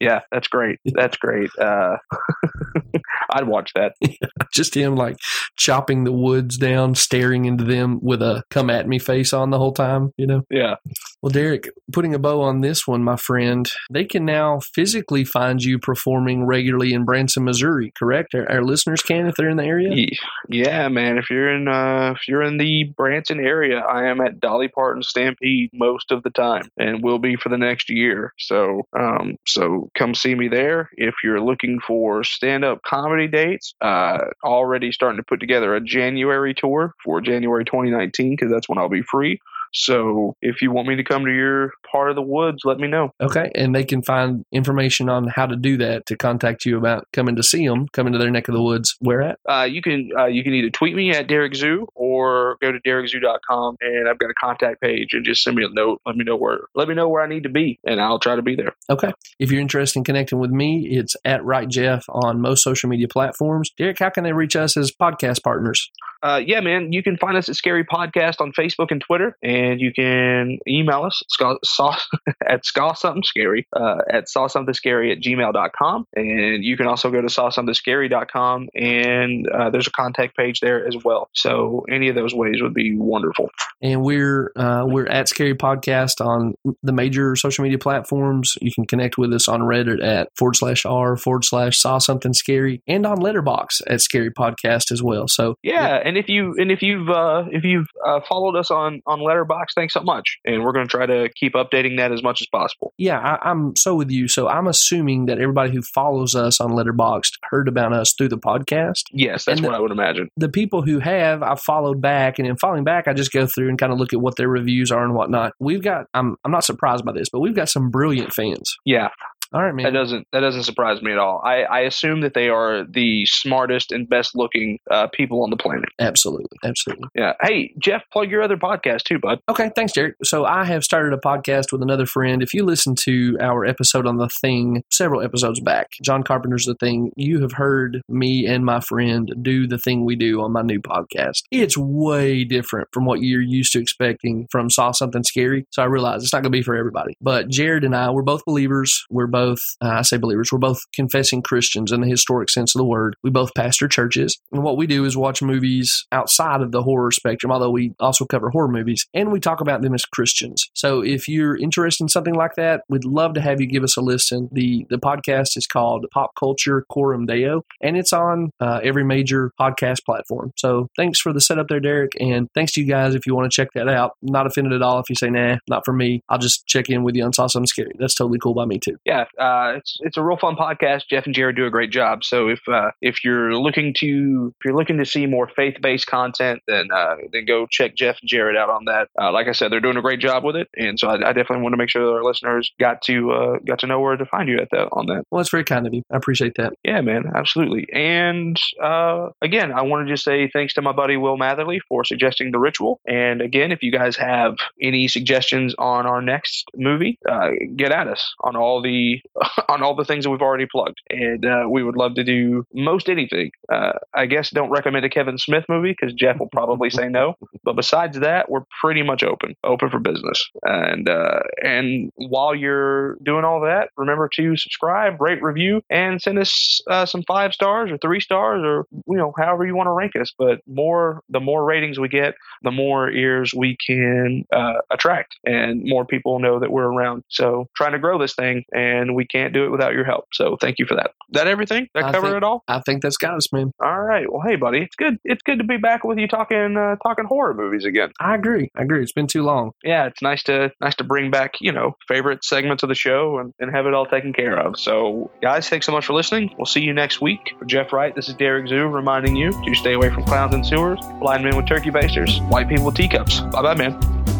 yeah, 0.00 0.20
that's 0.32 0.48
great. 0.48 0.78
That's 0.86 1.16
great. 1.18 1.50
Uh, 1.60 1.96
I'd 3.34 3.48
watch 3.48 3.72
that. 3.74 3.94
Just 4.54 4.74
him 4.74 4.94
like 4.94 5.16
chopping 5.56 6.04
the 6.04 6.12
woods 6.12 6.56
down, 6.56 6.94
staring 6.94 7.44
into 7.44 7.64
them 7.64 7.98
with 8.00 8.22
a 8.22 8.44
"come 8.50 8.70
at 8.70 8.88
me" 8.88 8.98
face 8.98 9.32
on 9.32 9.50
the 9.50 9.58
whole 9.58 9.72
time. 9.72 10.12
You 10.16 10.26
know. 10.26 10.42
Yeah. 10.50 10.76
Well, 11.20 11.30
Derek, 11.30 11.70
putting 11.92 12.14
a 12.14 12.18
bow 12.18 12.42
on 12.42 12.60
this 12.60 12.86
one, 12.86 13.02
my 13.02 13.16
friend, 13.16 13.66
they 13.90 14.04
can 14.04 14.24
now 14.24 14.60
physically 14.74 15.24
find 15.24 15.62
you 15.62 15.78
performing 15.78 16.44
regularly 16.44 16.92
in 16.92 17.04
Branson, 17.04 17.44
Missouri, 17.44 17.92
correct? 17.98 18.34
Our, 18.34 18.50
our 18.50 18.62
listeners 18.62 19.02
can 19.02 19.26
if 19.26 19.34
they're 19.34 19.48
in 19.48 19.56
the 19.56 19.64
area? 19.64 20.06
Yeah, 20.48 20.88
man. 20.88 21.18
If 21.18 21.30
you're 21.30 21.52
in 21.54 21.66
uh, 21.66 22.12
if 22.14 22.28
you're 22.28 22.42
in 22.42 22.58
the 22.58 22.84
Branson 22.96 23.40
area, 23.40 23.78
I 23.78 24.08
am 24.08 24.20
at 24.20 24.38
Dolly 24.38 24.68
Parton 24.68 25.02
Stampede 25.02 25.70
most 25.72 26.12
of 26.12 26.22
the 26.22 26.30
time, 26.30 26.68
and 26.76 27.02
will 27.02 27.18
be 27.18 27.36
for 27.36 27.48
the 27.48 27.58
next 27.58 27.90
year. 27.90 28.32
So, 28.38 28.82
um, 28.98 29.36
so 29.46 29.90
come 29.96 30.14
see 30.14 30.34
me 30.34 30.48
there. 30.48 30.90
If 30.92 31.14
you're 31.24 31.40
looking 31.40 31.80
for 31.80 32.22
stand 32.22 32.64
up 32.64 32.82
comedy 32.82 33.23
dates, 33.26 33.74
uh, 33.80 34.18
already 34.42 34.92
starting 34.92 35.16
to 35.18 35.22
put 35.22 35.40
together 35.40 35.74
a 35.74 35.80
January 35.80 36.54
tour 36.54 36.94
for 37.02 37.20
January 37.20 37.64
2019 37.64 38.30
because 38.30 38.50
that's 38.50 38.68
when 38.68 38.78
I'll 38.78 38.88
be 38.88 39.02
free. 39.02 39.40
So 39.74 40.36
if 40.40 40.62
you 40.62 40.70
want 40.70 40.88
me 40.88 40.96
to 40.96 41.04
come 41.04 41.24
to 41.24 41.32
your 41.32 41.72
part 41.90 42.10
of 42.10 42.16
the 42.16 42.22
woods, 42.22 42.62
let 42.64 42.78
me 42.78 42.88
know. 42.88 43.10
Okay, 43.20 43.50
and 43.54 43.74
they 43.74 43.84
can 43.84 44.02
find 44.02 44.44
information 44.52 45.08
on 45.08 45.28
how 45.28 45.46
to 45.46 45.56
do 45.56 45.76
that 45.78 46.06
to 46.06 46.16
contact 46.16 46.64
you 46.64 46.78
about 46.78 47.06
coming 47.12 47.36
to 47.36 47.42
see 47.42 47.66
them, 47.66 47.88
coming 47.88 48.12
to 48.12 48.18
their 48.18 48.30
neck 48.30 48.48
of 48.48 48.54
the 48.54 48.62
woods. 48.62 48.96
Where 49.00 49.22
at? 49.22 49.38
Uh, 49.48 49.66
you 49.70 49.82
can 49.82 50.10
uh, 50.16 50.26
you 50.26 50.42
can 50.42 50.54
either 50.54 50.70
tweet 50.70 50.94
me 50.94 51.10
at 51.10 51.26
Derek 51.26 51.54
Zoo 51.54 51.86
or 51.94 52.56
go 52.60 52.72
to 52.72 52.78
derekzoo.com 52.80 53.76
and 53.80 54.08
I've 54.08 54.18
got 54.18 54.30
a 54.30 54.34
contact 54.34 54.80
page 54.80 55.12
and 55.12 55.24
just 55.24 55.42
send 55.42 55.56
me 55.56 55.64
a 55.64 55.68
note. 55.68 56.00
Let 56.06 56.16
me 56.16 56.24
know 56.24 56.36
where 56.36 56.60
let 56.74 56.88
me 56.88 56.94
know 56.94 57.08
where 57.08 57.22
I 57.22 57.28
need 57.28 57.42
to 57.42 57.48
be 57.48 57.78
and 57.84 58.00
I'll 58.00 58.18
try 58.18 58.36
to 58.36 58.42
be 58.42 58.54
there. 58.54 58.74
Okay. 58.90 59.12
If 59.38 59.50
you're 59.50 59.60
interested 59.60 59.98
in 59.98 60.04
connecting 60.04 60.38
with 60.38 60.50
me, 60.50 60.88
it's 60.90 61.16
at 61.24 61.44
Wright 61.44 61.68
Jeff 61.68 62.04
on 62.08 62.40
most 62.40 62.62
social 62.62 62.88
media 62.88 63.08
platforms. 63.08 63.70
Derek, 63.76 63.98
how 63.98 64.10
can 64.10 64.24
they 64.24 64.32
reach 64.32 64.56
us 64.56 64.76
as 64.76 64.92
podcast 64.92 65.42
partners? 65.42 65.90
Uh, 66.24 66.40
yeah, 66.44 66.60
man, 66.60 66.90
you 66.90 67.02
can 67.02 67.18
find 67.18 67.36
us 67.36 67.50
at 67.50 67.54
Scary 67.54 67.84
Podcast 67.84 68.40
on 68.40 68.50
Facebook 68.52 68.90
and 68.90 68.98
Twitter, 68.98 69.36
and 69.42 69.63
you 69.72 69.92
can 69.92 70.58
email 70.68 71.04
us 71.04 71.22
saw, 71.28 71.56
saw, 71.64 71.96
at 72.46 72.64
saw 72.64 72.92
something 72.94 73.22
scary 73.22 73.66
uh, 73.74 73.98
at 74.10 74.28
saw 74.28 74.46
something 74.46 74.74
scary 74.74 75.12
at 75.12 75.20
gmail.com. 75.20 76.06
And 76.14 76.64
you 76.64 76.76
can 76.76 76.86
also 76.86 77.10
go 77.10 77.20
to 77.20 77.28
saw 77.28 77.50
something 77.50 77.74
scary.com, 77.74 78.68
and 78.74 79.48
uh, 79.48 79.70
there's 79.70 79.86
a 79.86 79.92
contact 79.92 80.36
page 80.36 80.60
there 80.60 80.86
as 80.86 80.96
well. 81.04 81.28
So 81.32 81.84
any 81.90 82.08
of 82.08 82.14
those 82.14 82.34
ways 82.34 82.62
would 82.62 82.74
be 82.74 82.96
wonderful. 82.96 83.50
And 83.82 84.02
we're 84.02 84.52
uh, 84.56 84.84
we're 84.86 85.06
at 85.06 85.28
Scary 85.28 85.54
Podcast 85.54 86.24
on 86.24 86.54
the 86.82 86.92
major 86.92 87.36
social 87.36 87.62
media 87.62 87.78
platforms. 87.78 88.56
You 88.60 88.72
can 88.72 88.86
connect 88.86 89.18
with 89.18 89.32
us 89.32 89.48
on 89.48 89.60
Reddit 89.60 90.02
at 90.02 90.28
forward 90.36 90.56
slash 90.56 90.86
r 90.86 91.16
forward 91.16 91.44
slash 91.44 91.78
saw 91.78 91.98
something 91.98 92.32
scary, 92.32 92.82
and 92.86 93.06
on 93.06 93.18
Letterboxd 93.18 93.82
at 93.88 94.00
Scary 94.00 94.30
Podcast 94.30 94.90
as 94.90 95.02
well. 95.02 95.28
So 95.28 95.56
Yeah, 95.62 96.00
and 96.04 96.16
if 96.16 96.28
you 96.28 96.54
and 96.58 96.70
if 96.70 96.82
you've 96.82 97.08
uh, 97.08 97.44
if 97.50 97.64
you've 97.64 97.88
uh, 98.04 98.20
followed 98.28 98.56
us 98.56 98.70
on 98.70 99.02
on 99.06 99.20
Letterboxd, 99.20 99.53
thanks 99.74 99.94
so 99.94 100.00
much. 100.02 100.38
And 100.44 100.62
we're 100.64 100.72
going 100.72 100.86
to 100.86 100.90
try 100.90 101.06
to 101.06 101.28
keep 101.34 101.54
updating 101.54 101.96
that 101.98 102.12
as 102.12 102.22
much 102.22 102.40
as 102.40 102.46
possible. 102.46 102.92
yeah, 102.98 103.18
I, 103.18 103.50
I'm 103.50 103.74
so 103.76 103.94
with 103.94 104.10
you. 104.10 104.28
So 104.28 104.48
I'm 104.48 104.66
assuming 104.66 105.26
that 105.26 105.38
everybody 105.38 105.72
who 105.72 105.82
follows 105.82 106.34
us 106.34 106.60
on 106.60 106.70
Letterboxd 106.72 107.32
heard 107.50 107.68
about 107.68 107.92
us 107.92 108.14
through 108.16 108.28
the 108.28 108.38
podcast. 108.38 109.02
Yes, 109.12 109.44
that's 109.44 109.58
And 109.58 109.66
what 109.66 109.72
the- 109.72 109.76
I 109.78 109.80
would 109.80 109.90
imagine. 109.90 110.28
the 110.36 110.48
people 110.48 110.82
who 110.82 110.98
have, 111.00 111.42
I've 111.42 111.60
followed 111.60 112.00
back, 112.00 112.38
and 112.38 112.46
in 112.48 112.56
following 112.56 112.84
back, 112.84 113.08
I 113.08 113.12
just 113.14 113.32
go 113.32 113.46
through 113.46 113.68
and 113.68 113.78
kind 113.78 113.92
of 113.92 113.98
look 113.98 114.12
at 114.12 114.20
what 114.20 114.36
their 114.36 114.48
reviews 114.48 114.90
are 114.90 115.04
and 115.04 115.14
whatnot. 115.14 115.52
We've 115.58 115.82
got, 115.82 116.06
I'm, 116.14 116.36
I'm 116.44 116.50
not 116.52 116.64
surprised 116.64 117.04
by 117.04 117.12
this, 117.12 117.28
but 117.30 117.40
we've 117.40 117.54
got 117.54 117.68
some 117.68 117.90
brilliant 117.90 118.32
fans. 118.32 118.76
Yeah, 118.84 119.08
All 119.54 119.62
right, 119.62 119.74
man. 119.74 119.84
that 119.84 119.92
doesn't 119.92 120.26
that 120.32 120.40
doesn't 120.40 120.64
surprise 120.64 121.00
me 121.00 121.12
at 121.12 121.18
all. 121.18 121.40
I, 121.44 121.62
I 121.62 121.80
assume 121.80 122.22
that 122.22 122.34
they 122.34 122.48
are 122.48 122.84
the 122.84 123.24
smartest 123.26 123.92
and 123.92 124.08
best 124.08 124.34
looking 124.34 124.78
uh, 124.90 125.06
people 125.12 125.44
on 125.44 125.50
the 125.50 125.56
planet. 125.56 125.88
Absolutely, 126.00 126.58
absolutely. 126.64 127.08
Yeah. 127.14 127.34
Hey, 127.40 127.72
Jeff, 127.78 128.02
plug 128.12 128.30
your 128.30 128.42
other 128.42 128.56
podcast 128.56 129.04
too, 129.04 129.20
bud. 129.20 129.38
Okay, 129.48 129.70
thanks, 129.76 129.92
Derek. 129.92 130.16
So 130.24 130.44
I 130.44 130.64
have 130.64 130.82
started 130.82 131.12
a 131.12 131.18
podcast 131.18 131.70
with 131.70 131.82
another 131.82 132.04
friend. 132.04 132.42
If 132.42 132.52
you 132.52 132.64
listen 132.64 132.96
to 133.04 133.36
our 133.40 133.64
episode 133.64 134.06
on 134.06 134.16
The 134.16 134.28
Thing 134.40 134.82
several 134.90 135.22
episodes 135.22 135.60
back, 135.60 135.90
John 136.02 136.24
Carpenter's 136.24 136.64
The 136.64 136.74
Thing, 136.74 137.12
you 137.16 137.40
have 137.42 137.52
heard 137.52 138.02
me 138.08 138.46
and 138.46 138.64
my 138.64 138.80
friend 138.80 139.32
do 139.40 139.68
the 139.68 139.78
thing 139.78 140.04
we 140.04 140.16
do 140.16 140.40
on 140.42 140.50
my 140.52 140.62
new 140.62 140.80
podcast. 140.80 141.42
It's 141.52 141.78
way 141.78 142.42
different 142.42 142.88
from 142.92 143.04
what 143.04 143.20
you're 143.20 143.40
used 143.40 143.72
to 143.74 143.80
expecting 143.80 144.48
from 144.50 144.68
Saw 144.68 144.90
Something 144.90 145.22
Scary. 145.22 145.64
So 145.70 145.80
I 145.82 145.86
realize 145.86 146.24
it's 146.24 146.32
not 146.32 146.42
going 146.42 146.50
to 146.52 146.58
be 146.58 146.62
for 146.62 146.74
everybody. 146.74 147.14
But 147.20 147.48
Jared 147.48 147.84
and 147.84 147.94
I, 147.94 148.10
we're 148.10 148.22
both 148.22 148.44
believers. 148.44 149.04
We're 149.10 149.26
both, 149.28 149.43
uh, 149.52 149.88
I 149.88 150.02
say 150.02 150.16
believers, 150.16 150.50
we're 150.52 150.58
both 150.58 150.80
confessing 150.94 151.42
Christians 151.42 151.92
in 151.92 152.00
the 152.00 152.08
historic 152.08 152.50
sense 152.50 152.74
of 152.74 152.78
the 152.78 152.84
word. 152.84 153.16
We 153.22 153.30
both 153.30 153.54
pastor 153.54 153.88
churches. 153.88 154.38
And 154.52 154.62
what 154.62 154.76
we 154.76 154.86
do 154.86 155.04
is 155.04 155.16
watch 155.16 155.42
movies 155.42 156.06
outside 156.12 156.60
of 156.60 156.72
the 156.72 156.82
horror 156.82 157.10
spectrum, 157.10 157.52
although 157.52 157.70
we 157.70 157.94
also 158.00 158.24
cover 158.24 158.50
horror 158.50 158.68
movies, 158.68 159.06
and 159.14 159.32
we 159.32 159.40
talk 159.40 159.60
about 159.60 159.82
them 159.82 159.94
as 159.94 160.04
Christians. 160.04 160.70
So 160.74 161.02
if 161.02 161.28
you're 161.28 161.56
interested 161.56 162.04
in 162.04 162.08
something 162.08 162.34
like 162.34 162.54
that, 162.56 162.82
we'd 162.88 163.04
love 163.04 163.34
to 163.34 163.40
have 163.40 163.60
you 163.60 163.66
give 163.66 163.84
us 163.84 163.96
a 163.96 164.00
listen. 164.00 164.48
The 164.52 164.86
the 164.90 164.98
podcast 164.98 165.56
is 165.56 165.66
called 165.66 166.06
Pop 166.12 166.30
Culture 166.38 166.84
Coram 166.90 167.26
Deo, 167.26 167.62
and 167.82 167.96
it's 167.96 168.12
on 168.12 168.50
uh, 168.60 168.80
every 168.82 169.04
major 169.04 169.52
podcast 169.60 170.04
platform. 170.04 170.52
So 170.56 170.88
thanks 170.96 171.20
for 171.20 171.32
the 171.32 171.40
setup 171.40 171.68
there, 171.68 171.80
Derek, 171.80 172.12
and 172.20 172.48
thanks 172.54 172.72
to 172.72 172.80
you 172.80 172.86
guys 172.86 173.14
if 173.14 173.26
you 173.26 173.34
want 173.34 173.50
to 173.50 173.54
check 173.54 173.68
that 173.74 173.88
out. 173.88 174.12
Not 174.22 174.46
offended 174.46 174.72
at 174.72 174.82
all 174.82 174.98
if 175.00 175.08
you 175.08 175.16
say, 175.16 175.30
nah, 175.30 175.56
not 175.68 175.84
for 175.84 175.92
me. 175.92 176.22
I'll 176.28 176.38
just 176.38 176.66
check 176.66 176.88
in 176.88 177.02
with 177.02 177.14
you 177.14 177.24
on 177.24 177.32
Saw 177.32 177.46
Something 177.46 177.66
Scary. 177.66 177.92
That's 177.98 178.14
totally 178.14 178.38
cool 178.38 178.54
by 178.54 178.64
me 178.64 178.78
too. 178.78 178.96
Yeah, 179.04 179.24
uh, 179.38 179.74
it's 179.76 179.96
it's 180.00 180.16
a 180.16 180.22
real 180.22 180.36
fun 180.36 180.56
podcast. 180.56 181.02
Jeff 181.08 181.26
and 181.26 181.34
Jared 181.34 181.56
do 181.56 181.66
a 181.66 181.70
great 181.70 181.90
job. 181.90 182.24
So 182.24 182.48
if 182.48 182.60
uh, 182.68 182.90
if 183.00 183.24
you're 183.24 183.54
looking 183.54 183.94
to 183.98 184.54
if 184.58 184.64
you're 184.64 184.76
looking 184.76 184.98
to 184.98 185.06
see 185.06 185.26
more 185.26 185.48
faith 185.48 185.76
based 185.80 186.06
content, 186.06 186.62
then 186.66 186.88
uh, 186.92 187.16
then 187.32 187.44
go 187.44 187.66
check 187.70 187.94
Jeff 187.94 188.18
and 188.20 188.28
Jared 188.28 188.56
out 188.56 188.70
on 188.70 188.86
that. 188.86 189.08
Uh, 189.20 189.32
like 189.32 189.48
I 189.48 189.52
said, 189.52 189.72
they're 189.72 189.80
doing 189.80 189.96
a 189.96 190.02
great 190.02 190.20
job 190.20 190.44
with 190.44 190.56
it, 190.56 190.68
and 190.76 190.98
so 190.98 191.08
I, 191.08 191.14
I 191.14 191.32
definitely 191.32 191.62
want 191.62 191.72
to 191.72 191.78
make 191.78 191.90
sure 191.90 192.04
that 192.04 192.12
our 192.12 192.24
listeners 192.24 192.72
got 192.78 193.02
to 193.02 193.30
uh, 193.32 193.58
got 193.66 193.80
to 193.80 193.86
know 193.86 194.00
where 194.00 194.16
to 194.16 194.26
find 194.26 194.48
you 194.48 194.58
at 194.58 194.70
that 194.70 194.88
on 194.92 195.06
that. 195.06 195.24
Well, 195.30 195.40
that's 195.40 195.50
very 195.50 195.64
kind 195.64 195.86
of 195.86 195.94
you. 195.94 196.02
I 196.12 196.16
appreciate 196.16 196.54
that. 196.56 196.74
Yeah, 196.84 197.00
man, 197.00 197.24
absolutely. 197.34 197.86
And 197.92 198.56
uh, 198.82 199.30
again, 199.42 199.72
I 199.72 199.82
want 199.82 200.06
to 200.06 200.12
just 200.12 200.24
say 200.24 200.48
thanks 200.52 200.74
to 200.74 200.82
my 200.82 200.92
buddy 200.92 201.16
Will 201.16 201.36
Matherly 201.36 201.78
for 201.88 202.04
suggesting 202.04 202.52
the 202.52 202.58
ritual. 202.58 203.00
And 203.06 203.40
again, 203.40 203.72
if 203.72 203.82
you 203.82 203.92
guys 203.92 204.16
have 204.16 204.56
any 204.80 205.08
suggestions 205.08 205.74
on 205.78 206.06
our 206.06 206.22
next 206.22 206.66
movie, 206.76 207.18
uh, 207.28 207.50
get 207.76 207.92
at 207.92 208.08
us 208.08 208.34
on 208.40 208.56
all 208.56 208.82
the 208.82 209.20
on 209.68 209.82
all 209.82 209.94
the 209.94 210.04
things 210.04 210.24
that 210.24 210.30
we've 210.30 210.42
already 210.42 210.66
plugged. 210.66 211.00
And 211.10 211.44
uh, 211.44 211.66
we 211.68 211.82
would 211.82 211.96
love 211.96 212.14
to 212.14 212.24
do 212.24 212.66
most 212.72 213.08
anything. 213.08 213.50
Uh, 213.72 213.92
I 214.14 214.26
guess 214.26 214.50
don't 214.50 214.70
recommend 214.70 215.04
a 215.04 215.10
Kevin 215.10 215.38
Smith 215.38 215.64
movie 215.68 215.94
because 215.98 216.14
Jeff 216.14 216.38
will 216.38 216.48
probably 216.48 216.90
say 216.90 217.08
no. 217.08 217.34
But 217.64 217.76
besides 217.76 218.20
that, 218.20 218.50
we're 218.50 218.64
pretty 218.82 219.02
much 219.02 219.22
open, 219.22 219.56
open 219.64 219.88
for 219.88 219.98
business. 219.98 220.50
And 220.64 221.08
uh, 221.08 221.40
and 221.62 222.12
while 222.16 222.54
you're 222.54 223.14
doing 223.24 223.46
all 223.46 223.62
that, 223.62 223.88
remember 223.96 224.28
to 224.34 224.54
subscribe, 224.58 225.18
rate, 225.18 225.42
review, 225.42 225.80
and 225.88 226.20
send 226.20 226.38
us 226.38 226.82
uh, 226.90 227.06
some 227.06 227.22
five 227.26 227.54
stars 227.54 227.90
or 227.90 227.96
three 227.96 228.20
stars 228.20 228.60
or 228.62 228.84
you 229.06 229.16
know 229.16 229.32
however 229.38 229.64
you 229.66 229.74
want 229.74 229.86
to 229.86 229.92
rank 229.92 230.12
us. 230.20 230.30
But 230.38 230.60
more, 230.66 231.22
the 231.30 231.40
more 231.40 231.64
ratings 231.64 231.98
we 231.98 232.08
get, 232.08 232.34
the 232.62 232.70
more 232.70 233.10
ears 233.10 233.54
we 233.54 233.78
can 233.86 234.44
uh, 234.52 234.80
attract, 234.90 235.36
and 235.44 235.82
more 235.84 236.04
people 236.04 236.38
know 236.38 236.60
that 236.60 236.70
we're 236.70 236.92
around. 236.92 237.24
So 237.28 237.68
trying 237.74 237.92
to 237.92 237.98
grow 237.98 238.18
this 238.18 238.34
thing, 238.34 238.64
and 239.08 239.14
we 239.14 239.26
can't 239.26 239.52
do 239.52 239.64
it 239.64 239.70
without 239.70 239.92
your 239.92 240.04
help. 240.04 240.24
So 240.32 240.56
thank 240.60 240.78
you 240.78 240.86
for 240.86 240.94
that. 240.96 241.12
That 241.30 241.46
everything? 241.46 241.88
That 241.94 242.04
I 242.04 242.12
cover 242.12 242.26
think- 242.28 242.36
it 242.38 242.44
all? 242.44 242.62
I 242.68 242.80
think 242.80 243.02
that's 243.02 243.16
got 243.16 243.34
us, 243.34 243.52
man. 243.52 243.70
All 243.82 244.00
right. 244.00 244.30
Well, 244.30 244.42
hey, 244.46 244.56
buddy, 244.56 244.78
it's 244.80 244.96
good. 244.96 245.16
It's 245.24 245.42
good 245.42 245.58
to 245.58 245.64
be 245.64 245.76
back 245.76 246.04
with 246.04 246.18
you 246.18 246.28
talking 246.28 246.76
uh, 246.76 246.96
talking 246.96 247.24
horror 247.26 247.54
movies 247.54 247.84
again. 247.84 248.10
I 248.20 248.34
agree. 248.34 248.70
I 248.76 248.82
agree. 248.82 249.02
It's 249.02 249.12
been 249.12 249.26
too 249.26 249.42
long. 249.42 249.72
Yeah, 249.82 250.06
it's 250.06 250.22
nice 250.22 250.42
to 250.44 250.70
nice 250.80 250.94
to 250.96 251.04
bring 251.04 251.30
back 251.30 251.54
you 251.60 251.72
know 251.72 251.92
favorite 252.08 252.44
segments 252.44 252.82
of 252.82 252.88
the 252.88 252.94
show 252.94 253.38
and, 253.38 253.52
and 253.58 253.74
have 253.74 253.86
it 253.86 253.94
all 253.94 254.06
taken 254.06 254.32
care 254.32 254.58
of. 254.58 254.78
So, 254.78 255.30
guys, 255.42 255.68
thanks 255.68 255.86
so 255.86 255.92
much 255.92 256.06
for 256.06 256.12
listening. 256.14 256.54
We'll 256.56 256.66
see 256.66 256.80
you 256.80 256.92
next 256.92 257.20
week. 257.20 257.54
For 257.58 257.64
Jeff 257.64 257.92
Wright, 257.92 258.14
this 258.14 258.28
is 258.28 258.34
Derek 258.34 258.68
Zoo 258.68 258.86
reminding 258.86 259.36
you 259.36 259.50
to 259.64 259.74
stay 259.74 259.94
away 259.94 260.10
from 260.10 260.24
clowns 260.24 260.54
and 260.54 260.66
sewers, 260.66 260.98
blind 261.20 261.44
men 261.44 261.56
with 261.56 261.66
turkey 261.66 261.90
basters, 261.90 262.40
white 262.42 262.68
people 262.68 262.86
with 262.86 262.94
teacups. 262.94 263.40
Bye 263.40 263.62
bye, 263.62 263.74
man. 263.74 264.33